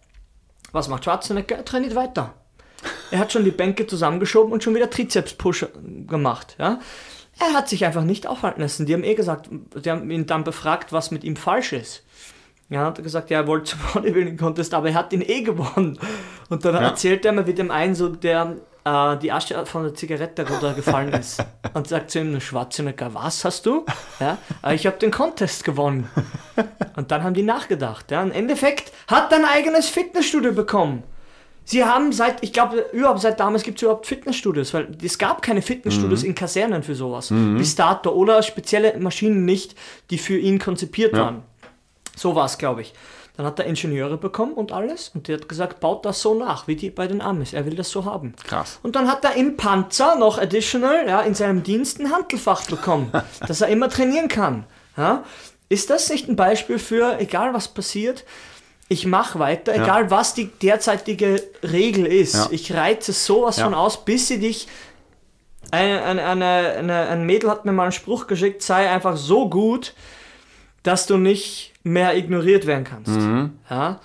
Was 0.72 0.88
macht 0.88 1.04
Schwarzenegger? 1.04 1.56
Er 1.56 1.64
trainiert 1.64 1.94
weiter. 1.94 2.34
Er 3.10 3.20
hat 3.20 3.32
schon 3.32 3.44
die 3.44 3.50
Bänke 3.50 3.86
zusammengeschoben 3.86 4.52
und 4.52 4.62
schon 4.64 4.74
wieder 4.74 4.90
Trizeps-Push 4.90 5.66
gemacht, 6.06 6.56
ja. 6.58 6.80
Er 7.38 7.52
hat 7.52 7.68
sich 7.68 7.84
einfach 7.84 8.02
nicht 8.02 8.26
aufhalten 8.26 8.62
lassen. 8.62 8.86
Die 8.86 8.94
haben 8.94 9.04
eh 9.04 9.14
gesagt, 9.14 9.50
die 9.50 9.90
haben 9.90 10.10
ihn 10.10 10.26
dann 10.26 10.42
befragt, 10.42 10.92
was 10.92 11.10
mit 11.10 11.22
ihm 11.22 11.36
falsch 11.36 11.74
ist. 11.74 12.02
Ja, 12.70 12.86
hat 12.86 12.98
er 12.98 13.04
gesagt, 13.04 13.30
ja, 13.30 13.40
er 13.40 13.46
wollte 13.46 13.72
zum 13.72 13.80
Bodybuilding 13.92 14.38
Contest, 14.38 14.74
aber 14.74 14.88
er 14.88 14.94
hat 14.94 15.12
ihn 15.12 15.20
eh 15.20 15.42
gewonnen. 15.42 15.98
Und 16.48 16.64
dann 16.64 16.74
erzählt 16.76 17.24
er 17.24 17.32
mir, 17.32 17.46
wie 17.46 17.52
dem 17.52 17.70
einen 17.70 17.94
so 17.94 18.08
der 18.08 18.56
äh, 18.86 19.16
die 19.18 19.32
Asche 19.32 19.66
von 19.66 19.82
der 19.82 19.94
Zigarette 19.94 20.48
runtergefallen 20.48 21.12
ist. 21.12 21.44
Und 21.74 21.88
sagt 21.88 22.10
zu 22.12 22.20
ihm, 22.20 22.40
Schwarzenegger, 22.40 23.12
was 23.14 23.44
hast 23.44 23.66
du? 23.66 23.84
Ja, 24.20 24.38
"Ah, 24.62 24.72
ich 24.72 24.86
habe 24.86 24.96
den 24.98 25.10
Contest 25.10 25.64
gewonnen. 25.64 26.08
Und 26.96 27.10
dann 27.10 27.24
haben 27.24 27.34
die 27.34 27.42
nachgedacht. 27.42 28.10
Ja. 28.10 28.22
Im 28.22 28.30
Endeffekt 28.32 28.92
hat 29.08 29.32
er 29.32 29.38
ein 29.38 29.44
eigenes 29.44 29.88
Fitnessstudio 29.88 30.52
bekommen. 30.52 31.02
Sie 31.68 31.84
haben 31.84 32.12
seit, 32.12 32.44
ich 32.44 32.52
glaube, 32.52 32.86
überhaupt 32.92 33.20
seit 33.20 33.40
damals 33.40 33.64
gibt 33.64 33.78
es 33.78 33.82
überhaupt 33.82 34.06
Fitnessstudios, 34.06 34.72
weil 34.72 34.86
es 35.02 35.18
gab 35.18 35.42
keine 35.42 35.62
Fitnessstudios 35.62 36.22
in 36.22 36.32
Kasernen 36.36 36.84
für 36.84 36.94
sowas. 36.94 37.32
Bis 37.58 37.74
dato. 37.74 38.10
Oder 38.12 38.40
spezielle 38.44 38.96
Maschinen 39.00 39.44
nicht, 39.44 39.74
die 40.10 40.18
für 40.18 40.38
ihn 40.38 40.60
konzipiert 40.60 41.12
waren. 41.12 41.42
So 42.14 42.36
war 42.36 42.46
es, 42.46 42.56
glaube 42.56 42.82
ich. 42.82 42.94
Dann 43.36 43.44
hat 43.44 43.58
er 43.58 43.66
Ingenieure 43.66 44.16
bekommen 44.16 44.54
und 44.54 44.72
alles. 44.72 45.10
Und 45.14 45.28
der 45.28 45.36
hat 45.36 45.48
gesagt, 45.48 45.80
baut 45.80 46.04
das 46.06 46.22
so 46.22 46.34
nach, 46.34 46.66
wie 46.68 46.76
die 46.76 46.88
bei 46.90 47.06
den 47.06 47.20
Amis. 47.20 47.52
Er 47.52 47.66
will 47.66 47.74
das 47.74 47.90
so 47.90 48.04
haben. 48.06 48.34
Krass. 48.44 48.78
Und 48.82 48.96
dann 48.96 49.08
hat 49.08 49.24
er 49.24 49.34
im 49.34 49.56
Panzer 49.56 50.16
noch 50.16 50.38
additional, 50.38 51.06
ja, 51.06 51.20
in 51.20 51.34
seinem 51.34 51.62
Dienst 51.62 52.00
ein 52.00 52.10
Handelfach 52.10 52.64
bekommen, 52.66 53.12
dass 53.46 53.60
er 53.60 53.68
immer 53.68 53.90
trainieren 53.90 54.28
kann. 54.28 54.64
Ja? 54.96 55.24
Ist 55.68 55.90
das 55.90 56.08
nicht 56.08 56.28
ein 56.28 56.36
Beispiel 56.36 56.78
für, 56.78 57.18
egal 57.18 57.52
was 57.52 57.68
passiert, 57.68 58.24
ich 58.88 59.04
mache 59.04 59.40
weiter, 59.40 59.74
egal 59.74 60.10
was 60.12 60.32
die 60.34 60.46
derzeitige 60.46 61.42
Regel 61.64 62.06
ist. 62.06 62.34
Ja. 62.34 62.46
Ich 62.52 62.72
reize 62.72 63.12
sowas 63.12 63.56
Ja. 63.56 63.64
von 63.64 63.74
aus, 63.74 64.04
bis 64.04 64.28
sie 64.28 64.38
dich. 64.38 64.68
Eine, 65.72 66.02
eine, 66.04 66.22
eine, 66.24 66.46
eine, 66.78 67.08
ein 67.08 67.26
Mädel 67.26 67.50
hat 67.50 67.64
mir 67.64 67.72
mal 67.72 67.82
einen 67.82 67.92
Spruch 67.92 68.28
geschickt, 68.28 68.62
sei 68.62 68.88
einfach 68.88 69.16
so 69.16 69.50
gut, 69.50 69.92
dass 70.84 71.06
du 71.06 71.16
nicht 71.16 71.72
mehr 71.86 72.16
ignoriert 72.16 72.66
werden 72.66 72.84
kannst. 72.84 73.12
Mhm. 73.12 73.52
Ja? 73.70 74.00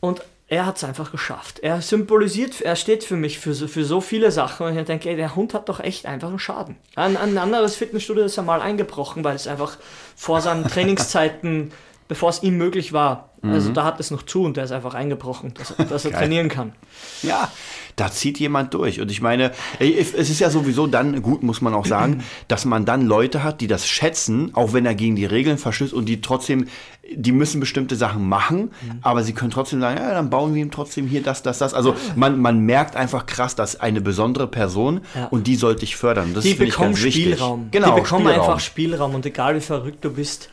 Und 0.00 0.22
er 0.48 0.66
hat 0.66 0.76
es 0.76 0.84
einfach 0.84 1.12
geschafft. 1.12 1.60
Er 1.60 1.80
symbolisiert, 1.80 2.60
er 2.60 2.74
steht 2.76 3.04
für 3.04 3.16
mich 3.16 3.38
für 3.38 3.54
so, 3.54 3.68
für 3.68 3.84
so 3.84 4.00
viele 4.00 4.30
Sachen. 4.32 4.66
Und 4.66 4.76
ich 4.76 4.84
denke, 4.84 5.08
ey, 5.08 5.16
der 5.16 5.34
Hund 5.36 5.54
hat 5.54 5.68
doch 5.68 5.80
echt 5.80 6.06
einfach 6.06 6.28
einen 6.28 6.38
Schaden. 6.40 6.76
Ein, 6.96 7.16
ein 7.16 7.38
anderes 7.38 7.76
Fitnessstudio 7.76 8.24
ist 8.24 8.36
ja 8.36 8.42
mal 8.42 8.60
eingebrochen, 8.60 9.22
weil 9.24 9.36
es 9.36 9.46
einfach 9.46 9.76
vor 10.16 10.40
seinen 10.40 10.64
Trainingszeiten, 10.64 11.72
bevor 12.08 12.30
es 12.30 12.42
ihm 12.42 12.56
möglich 12.58 12.92
war, 12.92 13.30
also 13.42 13.70
da 13.72 13.84
hat 13.84 14.00
es 14.00 14.10
noch 14.10 14.22
zu 14.24 14.42
und 14.44 14.58
der 14.58 14.64
ist 14.64 14.72
einfach 14.72 14.92
eingebrochen, 14.92 15.54
dass, 15.54 15.70
er- 15.70 15.84
dass 15.86 16.04
er 16.04 16.10
trainieren 16.18 16.48
kann. 16.50 16.74
Ja, 17.22 17.50
da 17.96 18.10
zieht 18.10 18.38
jemand 18.38 18.74
durch. 18.74 19.00
Und 19.00 19.10
ich 19.10 19.20
meine, 19.20 19.52
es 19.78 20.12
ist 20.12 20.38
ja 20.40 20.50
sowieso 20.50 20.86
dann, 20.86 21.22
gut 21.22 21.42
muss 21.42 21.60
man 21.60 21.74
auch 21.74 21.86
sagen, 21.86 22.22
dass 22.48 22.64
man 22.64 22.84
dann 22.84 23.06
Leute 23.06 23.42
hat, 23.42 23.60
die 23.60 23.66
das 23.66 23.88
schätzen, 23.88 24.50
auch 24.54 24.72
wenn 24.72 24.86
er 24.86 24.94
gegen 24.94 25.16
die 25.16 25.26
Regeln 25.26 25.58
verstößt 25.58 25.92
und 25.92 26.06
die 26.06 26.20
trotzdem, 26.20 26.66
die 27.12 27.32
müssen 27.32 27.60
bestimmte 27.60 27.96
Sachen 27.96 28.28
machen, 28.28 28.70
aber 29.02 29.22
sie 29.22 29.32
können 29.32 29.50
trotzdem 29.50 29.80
sagen, 29.80 29.98
ja, 29.98 30.12
dann 30.14 30.30
bauen 30.30 30.54
wir 30.54 30.62
ihm 30.62 30.70
trotzdem 30.70 31.06
hier 31.06 31.22
das, 31.22 31.42
das, 31.42 31.58
das. 31.58 31.74
Also 31.74 31.94
man, 32.16 32.40
man 32.40 32.60
merkt 32.60 32.94
einfach 32.96 33.26
krass, 33.26 33.54
dass 33.56 33.80
eine 33.80 34.00
besondere 34.00 34.46
Person 34.46 35.00
Ja. 35.14 35.26
und 35.26 35.46
die 35.46 35.56
sollte 35.56 35.84
ich 35.84 35.96
fördern. 35.96 36.34
Das 36.34 36.44
die 36.44 36.50
finde 36.50 36.64
ich 36.66 36.70
bekommen 36.70 36.92
ganz 36.92 37.02
wichtig. 37.04 37.24
Spielraum. 37.34 37.68
Genau, 37.70 37.94
die 37.94 38.00
bekommen 38.02 38.26
Spielraum. 38.26 38.40
einfach 38.42 38.60
Spielraum 38.60 39.14
und 39.14 39.26
egal 39.26 39.56
wie 39.56 39.60
verrückt 39.60 40.04
du 40.04 40.12
bist, 40.12 40.50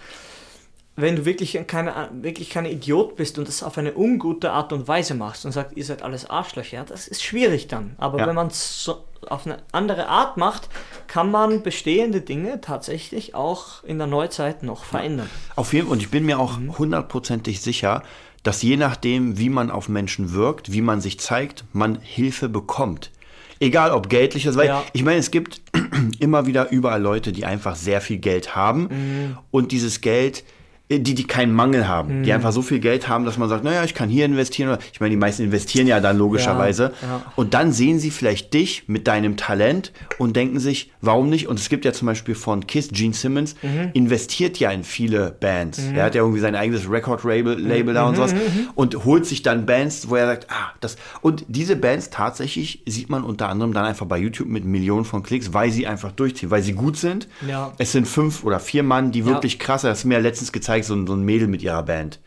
wenn 0.99 1.15
du 1.15 1.25
wirklich 1.25 1.57
keine, 1.67 2.09
wirklich 2.21 2.49
keine 2.49 2.71
Idiot 2.71 3.15
bist 3.15 3.37
und 3.37 3.47
das 3.47 3.61
auf 3.63 3.77
eine 3.77 3.95
ungute 3.95 4.51
Art 4.51 4.73
und 4.73 4.87
Weise 4.87 5.13
machst 5.13 5.45
und 5.45 5.51
sagst, 5.51 5.77
ihr 5.77 5.85
seid 5.85 6.01
alles 6.01 6.29
Arschlöcher, 6.29 6.83
das 6.83 7.07
ist 7.07 7.23
schwierig 7.23 7.67
dann. 7.67 7.95
Aber 7.99 8.17
Ja. 8.19 8.27
wenn 8.27 8.35
man 8.35 8.47
es 8.47 8.83
so 8.83 9.03
auf 9.29 9.45
eine 9.45 9.59
andere 9.71 10.07
Art 10.09 10.37
macht, 10.37 10.69
kann 11.07 11.29
man 11.31 11.61
bestehende 11.63 12.21
Dinge 12.21 12.61
tatsächlich 12.61 13.35
auch 13.35 13.83
in 13.83 13.97
der 13.99 14.07
Neuzeit 14.07 14.63
noch 14.63 14.83
verändern. 14.83 15.29
Auf 15.55 15.71
jeden 15.73 15.85
Fall, 15.87 15.93
und 15.93 16.01
ich 16.01 16.09
bin 16.09 16.25
mir 16.25 16.35
Mhm. 16.37 16.41
auch 16.41 16.59
hundertprozentig 16.79 17.61
sicher, 17.61 18.01
dass 18.43 18.61
je 18.63 18.77
nachdem, 18.77 19.37
wie 19.37 19.49
man 19.49 19.69
auf 19.71 19.89
Menschen 19.89 20.33
wirkt, 20.33 20.71
wie 20.71 20.81
man 20.81 20.99
sich 21.01 21.19
zeigt, 21.19 21.63
man 21.73 21.99
Hilfe 22.01 22.49
bekommt. 22.49 23.11
Egal 23.59 23.91
ob 23.91 24.09
geldliches, 24.09 24.55
weil 24.55 24.67
Ja. 24.67 24.83
ich 24.93 25.03
meine, 25.03 25.17
es 25.19 25.31
gibt 25.31 25.61
immer 26.19 26.45
wieder 26.45 26.69
überall 26.71 27.01
Leute, 27.01 27.31
die 27.31 27.45
einfach 27.45 27.75
sehr 27.75 28.01
viel 28.01 28.17
Geld 28.17 28.55
haben 28.55 28.83
Mhm. 28.89 29.37
und 29.51 29.71
dieses 29.71 30.01
Geld, 30.01 30.43
die, 30.89 31.01
die 31.15 31.25
keinen 31.27 31.51
Mangel 31.53 31.87
haben, 31.89 32.23
die 32.23 32.31
einfach 32.31 32.53
so 32.53 32.61
viel 32.61 32.79
Geld 32.79 33.09
haben, 33.09 33.25
dass 33.25 33.37
man 33.37 33.49
sagt, 33.49 33.63
naja, 33.65 33.83
ich 33.83 33.93
kann 33.93 34.07
hier 34.07 34.23
investieren. 34.23 34.77
Ich 34.93 35.01
meine, 35.01 35.09
die 35.09 35.17
meisten 35.17 35.43
investieren 35.43 35.85
ja 35.85 35.99
dann 35.99 36.17
logischerweise. 36.17 36.93
Ja, 37.01 37.07
ja. 37.07 37.21
Und 37.35 37.53
dann 37.53 37.73
sehen 37.73 37.99
sie 37.99 38.09
vielleicht 38.09 38.53
dich 38.53 38.83
mit 38.87 39.05
deinem 39.05 39.35
Talent 39.35 39.91
und 40.17 40.37
denken 40.37 40.59
sich, 40.61 40.91
warum 41.01 41.29
nicht? 41.29 41.47
Und 41.49 41.59
es 41.59 41.67
gibt 41.67 41.83
ja 41.83 41.91
zum 41.91 42.05
Beispiel 42.05 42.35
von 42.35 42.67
Kiss, 42.67 42.87
Gene 42.93 43.13
Simmons, 43.13 43.55
Mhm. 43.61 43.89
investiert 43.93 44.59
ja 44.59 44.71
in 44.71 44.83
viele 44.85 45.35
Bands. 45.39 45.79
Er 45.93 46.05
hat 46.05 46.15
ja 46.15 46.21
irgendwie 46.21 46.39
sein 46.39 46.55
eigenes 46.55 46.89
Record-Label 46.89 47.59
Label 47.59 47.93
da 47.93 48.05
und 48.05 48.11
Mhm, 48.13 48.15
sowas 48.15 48.35
und 48.75 49.03
holt 49.03 49.25
sich 49.25 49.41
dann 49.41 49.65
Bands, 49.65 50.09
wo 50.09 50.15
er 50.15 50.27
sagt, 50.27 50.47
ah, 50.49 50.71
das. 50.79 50.95
Und 51.21 51.43
diese 51.49 51.75
Bands 51.75 52.11
tatsächlich 52.11 52.83
sieht 52.85 53.09
man 53.09 53.23
unter 53.25 53.49
anderem 53.49 53.73
dann 53.73 53.83
einfach 53.83 54.05
bei 54.05 54.17
YouTube 54.19 54.47
mit 54.47 54.63
Millionen 54.63 55.03
von 55.03 55.21
Klicks, 55.21 55.53
weil 55.53 55.69
sie 55.71 55.85
einfach 55.85 56.13
durchziehen, 56.13 56.49
weil 56.49 56.61
sie 56.61 56.73
gut 56.73 56.95
sind. 56.95 57.27
Ja. 57.45 57.73
Es 57.77 57.91
sind 57.91 58.07
fünf 58.07 58.45
oder 58.45 58.59
vier 58.61 58.83
Mann, 58.83 59.11
die 59.11 59.25
wirklich 59.25 59.59
krass, 59.59 59.81
das 59.81 59.99
ist 59.99 60.05
mir 60.05 60.19
letztens 60.19 60.51
gezeigt, 60.53 60.76
so, 60.85 60.93
ein- 60.95 61.07
so 61.07 61.13
ein 61.13 61.23
Mädel 61.23 61.47
mit 61.47 61.61
ihrer 61.63 61.83
Band. 61.83 62.19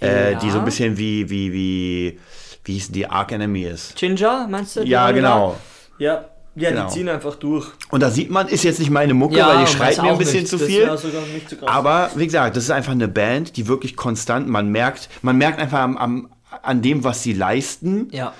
Äh, 0.00 0.32
Ja. 0.32 0.38
die 0.38 0.50
so 0.50 0.58
ein 0.58 0.64
bisschen 0.64 0.96
wie, 0.98 1.28
wie, 1.30 1.52
wie, 1.52 2.18
wie 2.64 2.72
hieß 2.72 2.90
die 2.92 3.06
Arc 3.06 3.32
Enemy 3.32 3.62
ist. 3.64 3.96
Ginger, 3.96 4.46
meinst 4.48 4.76
du? 4.76 4.82
Ja, 4.82 5.04
Anna? 5.06 5.12
genau. 5.12 5.56
Ja, 5.98 6.24
ja 6.54 6.70
Genau. 6.70 6.86
die 6.88 6.92
ziehen 6.94 7.08
einfach 7.08 7.36
durch. 7.36 7.66
Und 7.90 8.02
da 8.02 8.10
sieht 8.10 8.30
man, 8.30 8.48
ist 8.48 8.64
jetzt 8.64 8.78
nicht 8.78 8.90
meine 8.90 9.14
Mucke, 9.14 9.36
weil 9.36 9.64
die 9.64 9.70
schreit 9.70 10.00
mir 10.02 10.10
ein 10.12 10.18
bisschen 10.18 10.40
nicht. 10.40 10.48
zu 10.48 10.56
Das 10.58 10.66
viel. 10.66 10.80
wär 10.86 10.96
sogar 10.96 11.22
nicht 11.34 11.48
so 11.50 11.56
krass. 11.56 11.68
Aber 11.68 12.10
wie 12.16 12.24
gesagt, 12.26 12.56
das 12.56 12.64
ist 12.64 12.70
einfach 12.70 12.92
eine 12.92 13.08
Band, 13.08 13.56
die 13.56 13.66
wirklich 13.68 13.96
konstant, 13.96 14.48
man 14.48 14.68
merkt, 14.68 15.08
man 15.22 15.36
merkt 15.36 15.58
einfach 15.58 15.80
am, 15.80 15.96
am, 15.96 16.30
an 16.62 16.82
dem, 16.82 17.04
was 17.04 17.22
sie 17.22 17.32
leisten, 17.32 18.08
ja, 18.12 18.32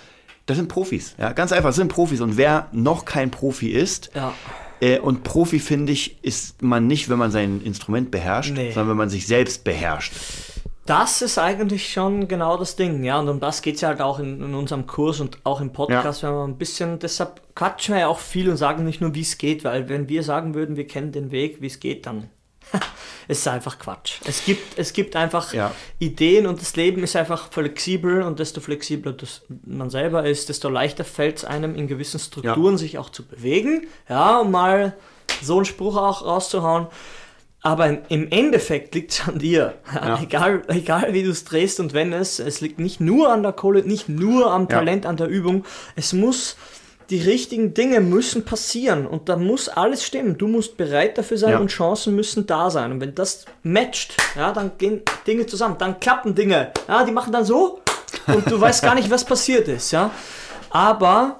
das 0.46 0.56
sind 0.56 0.68
Profis. 0.68 1.14
Ja, 1.18 1.32
ganz 1.32 1.52
einfach, 1.52 1.68
das 1.68 1.76
sind 1.76 1.88
Profis. 1.88 2.20
Und 2.20 2.36
wer 2.36 2.66
noch 2.72 3.04
kein 3.04 3.30
Profi 3.30 3.68
ist, 3.70 4.10
ja. 4.14 4.32
Äh, 4.80 4.98
und 4.98 5.22
Profi, 5.24 5.58
finde 5.58 5.92
ich, 5.92 6.22
ist 6.22 6.62
man 6.62 6.86
nicht, 6.86 7.08
wenn 7.08 7.18
man 7.18 7.30
sein 7.30 7.60
Instrument 7.62 8.10
beherrscht, 8.10 8.52
Nee. 8.54 8.72
sondern 8.72 8.90
wenn 8.90 8.96
man 8.96 9.10
sich 9.10 9.26
selbst 9.26 9.64
beherrscht. 9.64 10.12
Das 10.86 11.22
ist 11.22 11.38
eigentlich 11.38 11.92
schon 11.92 12.26
genau 12.26 12.56
das 12.56 12.74
Ding, 12.74 13.04
ja. 13.04 13.20
Und 13.20 13.28
um 13.28 13.38
das 13.38 13.62
geht 13.62 13.76
es 13.76 13.80
ja 13.82 13.88
halt 13.88 14.00
auch 14.00 14.18
in, 14.18 14.42
in 14.42 14.54
unserem 14.54 14.86
Kurs 14.86 15.20
und 15.20 15.38
auch 15.44 15.60
im 15.60 15.72
Podcast, 15.72 16.22
wenn 16.24 16.32
wir 16.32 16.44
ein 16.44 16.56
bisschen, 16.58 16.98
deshalb 16.98 17.40
quatschen 17.54 17.94
wir 17.94 18.00
ja 18.00 18.08
auch 18.08 18.18
viel 18.18 18.50
und 18.50 18.56
sagen 18.56 18.84
nicht 18.84 19.00
nur, 19.00 19.14
wie 19.14 19.20
es 19.20 19.38
geht, 19.38 19.62
weil 19.62 19.88
wenn 19.88 20.08
wir 20.08 20.22
sagen 20.24 20.54
würden, 20.54 20.76
wir 20.76 20.86
kennen 20.88 21.12
den 21.12 21.30
Weg, 21.30 21.60
wie 21.60 21.66
es 21.68 21.78
geht, 21.78 22.06
dann 22.06 22.28
es 23.28 23.38
ist 23.38 23.48
einfach 23.48 23.78
Quatsch. 23.78 24.14
Es 24.26 24.44
gibt, 24.44 24.78
es 24.78 24.92
gibt 24.92 25.16
einfach 25.16 25.52
Ja. 25.52 25.72
Ideen 25.98 26.46
und 26.46 26.60
das 26.60 26.76
Leben 26.76 27.02
ist 27.02 27.16
einfach 27.16 27.50
flexibel 27.52 28.22
und 28.22 28.38
desto 28.38 28.60
flexibler 28.60 29.12
das 29.12 29.42
man 29.64 29.90
selber 29.90 30.26
ist, 30.26 30.48
desto 30.48 30.68
leichter 30.68 31.04
fällt 31.04 31.38
es 31.38 31.44
einem 31.44 31.74
in 31.74 31.86
gewissen 31.88 32.20
Strukturen 32.20 32.78
sich 32.78 32.98
auch 32.98 33.10
zu 33.10 33.24
bewegen. 33.26 33.86
Ja, 34.08 34.38
um 34.38 34.50
mal 34.50 34.96
so 35.42 35.56
einen 35.56 35.64
Spruch 35.64 35.96
auch 35.96 36.24
rauszuhauen. 36.24 36.86
Aber 37.62 37.86
im- 38.10 38.30
Endeffekt 38.30 38.94
liegt 38.94 39.12
es 39.12 39.28
an 39.28 39.38
dir. 39.38 39.74
Ja. 39.94 40.18
Egal, 40.22 40.62
egal 40.68 41.12
wie 41.12 41.22
du 41.22 41.30
es 41.30 41.44
drehst 41.44 41.78
und 41.78 41.92
wendest, 41.92 42.40
es 42.40 42.62
liegt 42.62 42.78
nicht 42.78 43.00
nur 43.00 43.30
an 43.30 43.42
der 43.42 43.52
Kohle, 43.52 43.82
nicht 43.82 44.08
nur 44.08 44.50
am 44.50 44.62
Ja. 44.62 44.68
Talent, 44.78 45.04
an 45.04 45.18
der 45.18 45.26
Übung. 45.28 45.64
Es 45.94 46.12
muss, 46.14 46.56
die 47.10 47.20
richtigen 47.20 47.74
Dinge 47.74 48.00
müssen 48.00 48.44
passieren 48.44 49.06
und 49.06 49.28
da 49.28 49.36
muss 49.36 49.68
alles 49.68 50.04
stimmen. 50.04 50.38
Du 50.38 50.46
musst 50.46 50.76
bereit 50.76 51.18
dafür 51.18 51.36
sein 51.38 51.50
Ja. 51.50 51.58
und 51.58 51.68
Chancen 51.68 52.14
müssen 52.14 52.46
da 52.46 52.70
sein. 52.70 52.92
Und 52.92 53.00
wenn 53.00 53.14
das 53.14 53.44
matcht, 53.64 54.14
ja, 54.36 54.52
dann 54.52 54.72
gehen 54.78 55.02
Dinge 55.26 55.46
zusammen, 55.46 55.76
dann 55.78 55.98
klappen 55.98 56.34
Dinge. 56.34 56.72
Ja, 56.86 57.04
die 57.04 57.12
machen 57.12 57.32
dann 57.32 57.44
so 57.44 57.80
und 58.28 58.48
du 58.50 58.60
weißt 58.60 58.82
gar 58.82 58.94
nicht, 58.94 59.10
was 59.10 59.24
passiert 59.24 59.66
ist. 59.68 59.90
Ja. 59.90 60.10
Aber 60.70 61.39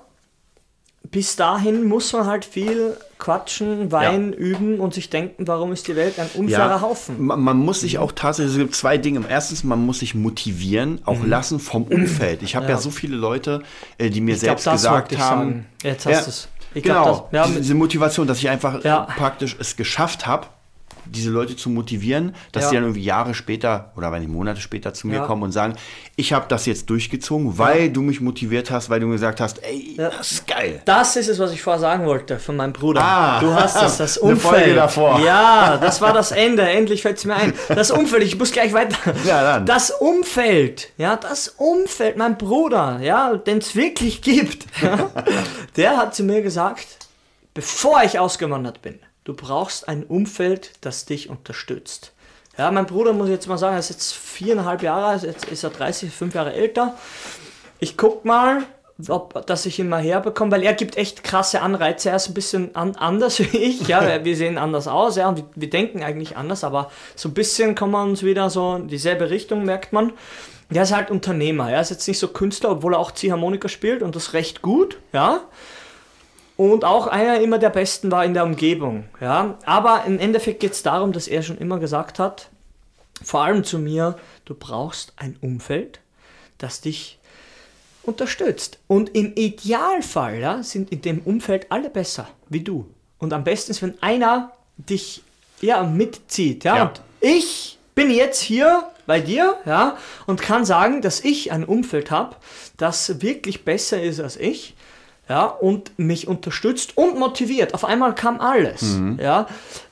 bis 1.10 1.36
dahin 1.36 1.84
muss 1.88 2.12
man 2.12 2.26
halt 2.26 2.44
viel 2.44 2.96
quatschen, 3.18 3.90
weinen, 3.92 4.32
üben 4.32 4.78
und 4.80 4.94
sich 4.94 5.10
denken, 5.10 5.46
warum 5.48 5.72
ist 5.72 5.88
die 5.88 5.96
Welt 5.96 6.18
ein 6.18 6.28
unfairer 6.34 6.80
Haufen. 6.80 7.20
Man, 7.26 7.40
man 7.40 7.56
muss 7.58 7.80
sich 7.80 7.98
auch 7.98 8.12
tatsächlich, 8.12 8.52
es 8.54 8.58
gibt 8.58 8.74
zwei 8.74 8.96
Dinge. 8.96 9.22
Erstens, 9.28 9.64
man 9.64 9.84
muss 9.84 9.98
sich 9.98 10.14
motivieren, 10.14 11.00
auch 11.04 11.24
lassen 11.24 11.58
vom 11.60 11.82
Umfeld. 11.84 12.42
Ich 12.42 12.54
habe 12.56 12.66
ja. 12.66 12.70
Mhm. 12.72 12.76
Ja. 12.76 12.80
so 12.82 12.90
viele 12.90 13.16
Leute, 13.16 13.62
äh, 13.98 14.08
die 14.10 14.20
mir 14.20 14.34
Ich 14.34 14.40
glaub, 14.40 14.60
selbst 14.60 14.66
das 14.66 14.74
gesagt 14.82 15.18
haben. 15.18 15.66
Jetzt 15.82 16.06
hast 16.06 16.12
Ja, 16.14 16.24
du's. 16.24 16.48
Ich 16.72 16.82
glaub, 16.84 17.04
Genau, 17.04 17.28
das- 17.32 17.50
ja, 17.50 17.58
diese, 17.58 17.74
Motivation, 17.74 18.26
dass 18.28 18.38
ich 18.38 18.48
einfach 18.48 18.84
Ja. 18.84 19.08
praktisch 19.16 19.56
es 19.58 19.76
geschafft 19.76 20.26
habe, 20.28 20.46
diese 21.06 21.30
Leute 21.30 21.56
zu 21.56 21.70
motivieren, 21.70 22.34
dass 22.52 22.64
Ja. 22.64 22.68
die 22.70 22.74
dann 22.76 22.84
irgendwie 22.84 23.02
Jahre 23.02 23.34
später 23.34 23.90
oder 23.96 24.12
wenn 24.12 24.20
nicht 24.20 24.30
Monate 24.30 24.60
später 24.60 24.94
zu 24.94 25.06
mir 25.08 25.16
Ja. 25.16 25.26
kommen 25.26 25.42
und 25.42 25.50
sagen, 25.52 25.74
ich 26.14 26.32
habe 26.32 26.44
das 26.48 26.66
jetzt 26.66 26.88
durchgezogen, 26.90 27.58
weil 27.58 27.90
du 27.90 28.02
mich 28.02 28.20
motiviert 28.20 28.70
hast, 28.70 28.90
weil 28.90 29.00
du 29.00 29.06
mir 29.06 29.14
gesagt 29.14 29.40
hast, 29.40 29.62
ey, 29.64 29.96
Ja. 29.98 30.10
das 30.10 30.30
ist 30.32 30.46
geil. 30.46 30.82
Das 30.84 31.16
ist 31.16 31.28
es, 31.28 31.38
was 31.38 31.52
ich 31.52 31.62
vorher 31.62 31.80
sagen 31.80 32.06
wollte 32.06 32.38
von 32.38 32.54
meinem 32.56 32.72
Bruder. 32.72 33.02
Ah. 33.02 33.40
du 33.40 33.52
hast 33.52 33.82
es, 33.82 33.96
das 33.96 34.18
Eine 34.22 34.32
Umfeld. 34.34 34.54
Folge 34.54 34.74
davor. 34.74 35.20
Ja, 35.20 35.78
das 35.78 36.00
war 36.00 36.12
das 36.12 36.30
Ende. 36.32 36.62
Endlich 36.62 37.02
fällt 37.02 37.18
es 37.18 37.24
mir 37.24 37.34
ein. 37.34 37.54
Das 37.68 37.90
Umfeld, 37.90 38.22
ich 38.22 38.38
muss 38.38 38.52
gleich 38.52 38.72
weiter. 38.72 38.96
Ja, 39.26 39.42
dann. 39.42 39.66
Das 39.66 39.90
Umfeld, 39.90 40.90
ja, 40.98 41.16
das 41.16 41.48
Umfeld, 41.56 42.16
mein 42.18 42.36
Bruder, 42.38 43.00
ja, 43.02 43.34
den 43.36 43.58
es 43.58 43.74
wirklich 43.74 44.22
gibt, 44.22 44.66
ja, 44.82 45.10
der 45.76 45.96
hat 45.96 46.14
zu 46.14 46.22
mir 46.22 46.42
gesagt, 46.42 46.86
bevor 47.54 48.02
ich 48.04 48.18
ausgewandert 48.18 48.82
bin, 48.82 48.98
du 49.24 49.34
brauchst 49.34 49.88
ein 49.88 50.04
Umfeld, 50.04 50.72
das 50.80 51.04
dich 51.04 51.30
unterstützt. 51.30 52.12
Ja, 52.58 52.70
mein 52.70 52.86
Bruder 52.86 53.12
muss 53.12 53.28
ich 53.28 53.34
jetzt 53.34 53.46
mal 53.46 53.58
sagen, 53.58 53.74
er 53.74 53.80
ist 53.80 53.90
jetzt 53.90 54.12
viereinhalb 54.12 54.82
Jahre, 54.82 55.24
jetzt 55.26 55.46
ist 55.46 55.64
er 55.64 55.70
30, 55.70 56.10
fünf 56.12 56.34
Jahre 56.34 56.52
älter. 56.52 56.94
Ich 57.78 57.96
guck 57.96 58.24
mal, 58.24 58.64
ob, 59.08 59.46
dass 59.46 59.64
ich 59.66 59.78
ihn 59.78 59.88
mal 59.88 60.02
herbekomme, 60.02 60.52
weil 60.52 60.62
er 60.62 60.74
gibt 60.74 60.96
echt 60.96 61.24
krasse 61.24 61.62
Anreize. 61.62 62.10
Er 62.10 62.16
ist 62.16 62.28
ein 62.28 62.34
bisschen 62.34 62.74
an, 62.74 62.96
anders 62.96 63.38
wie 63.52 63.56
ich. 63.56 63.88
Ja, 63.88 64.24
wir 64.24 64.36
sehen 64.36 64.58
anders 64.58 64.88
aus, 64.88 65.16
ja, 65.16 65.28
und 65.28 65.38
wir, 65.38 65.44
wir 65.54 65.70
denken 65.70 66.02
eigentlich 66.02 66.36
anders, 66.36 66.64
aber 66.64 66.90
so 67.16 67.28
ein 67.28 67.34
bisschen 67.34 67.74
kommen 67.74 67.92
wir 67.92 68.02
uns 68.02 68.22
wieder 68.22 68.50
so 68.50 68.76
in 68.76 68.88
dieselbe 68.88 69.30
Richtung, 69.30 69.64
merkt 69.64 69.92
man. 69.92 70.12
Er 70.72 70.82
ist 70.82 70.94
halt 70.94 71.10
Unternehmer. 71.10 71.70
Er 71.70 71.80
ist 71.80 71.90
jetzt 71.90 72.06
nicht 72.06 72.18
so 72.18 72.28
Künstler, 72.28 72.70
obwohl 72.70 72.94
er 72.94 73.00
auch 73.00 73.10
Ziehharmonika 73.10 73.68
spielt 73.68 74.02
und 74.02 74.14
das 74.14 74.34
recht 74.34 74.62
gut, 74.62 74.98
ja. 75.12 75.40
Und 76.60 76.84
auch 76.84 77.06
einer 77.06 77.40
immer 77.40 77.58
der 77.58 77.70
Besten 77.70 78.10
war 78.10 78.22
in 78.22 78.34
der 78.34 78.44
Umgebung, 78.44 79.04
ja. 79.18 79.56
Aber 79.64 80.04
im 80.06 80.18
Endeffekt 80.18 80.60
geht 80.60 80.72
es 80.72 80.82
darum, 80.82 81.10
dass 81.10 81.26
er 81.26 81.42
schon 81.42 81.56
immer 81.56 81.78
gesagt 81.78 82.18
hat, 82.18 82.50
vor 83.22 83.40
allem 83.40 83.64
zu 83.64 83.78
mir, 83.78 84.18
du 84.44 84.54
brauchst 84.54 85.14
ein 85.16 85.38
Umfeld, 85.40 86.00
das 86.58 86.82
dich 86.82 87.18
unterstützt. 88.02 88.78
Und 88.88 89.14
im 89.14 89.32
Idealfall 89.36 90.38
ja, 90.38 90.62
sind 90.62 90.92
in 90.92 91.00
dem 91.00 91.20
Umfeld 91.22 91.72
alle 91.72 91.88
besser 91.88 92.28
wie 92.50 92.60
du. 92.60 92.86
Und 93.16 93.32
am 93.32 93.42
besten 93.42 93.70
ist, 93.70 93.80
wenn 93.80 93.94
einer 94.02 94.52
dich 94.76 95.22
ja, 95.62 95.82
mitzieht. 95.82 96.64
Ja? 96.64 96.76
Ja. 96.76 96.82
Und 96.88 97.00
ich 97.20 97.78
bin 97.94 98.10
jetzt 98.10 98.42
hier 98.42 98.82
bei 99.06 99.20
dir 99.20 99.56
ja, 99.64 99.96
und 100.26 100.42
kann 100.42 100.66
sagen, 100.66 101.00
dass 101.00 101.24
ich 101.24 101.52
ein 101.52 101.64
Umfeld 101.64 102.10
habe, 102.10 102.36
das 102.76 103.22
wirklich 103.22 103.64
besser 103.64 104.02
ist 104.02 104.20
als 104.20 104.36
ich. 104.36 104.74
Ja, 105.30 105.44
und 105.46 105.96
mich 105.96 106.26
unterstützt 106.26 106.96
und 106.98 107.16
motiviert. 107.16 107.72
Auf 107.72 107.84
einmal 107.84 108.14
kam 108.16 108.40
alles. 108.40 108.96
Ja, 109.18 109.46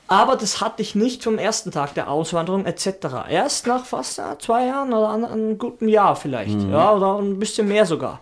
aber 0.07 0.35
das 0.35 0.59
hatte 0.59 0.81
ich 0.81 0.95
nicht 0.95 1.23
vom 1.23 1.37
ersten 1.37 1.71
Tag 1.71 1.93
der 1.93 2.09
Auswanderung 2.09 2.65
etc. 2.65 2.89
Erst 3.29 3.65
nach 3.65 3.85
fast 3.85 4.17
ja, 4.17 4.37
zwei 4.37 4.65
Jahren 4.65 4.91
oder 4.91 5.07
an- 5.07 5.23
einem 5.23 5.57
guten 5.57 5.87
Jahr 5.87 6.17
vielleicht. 6.17 6.59
Ja, 6.69 6.91
oder 6.93 7.19
ein 7.19 7.39
bisschen 7.39 7.69
mehr 7.69 7.85
sogar. 7.85 8.19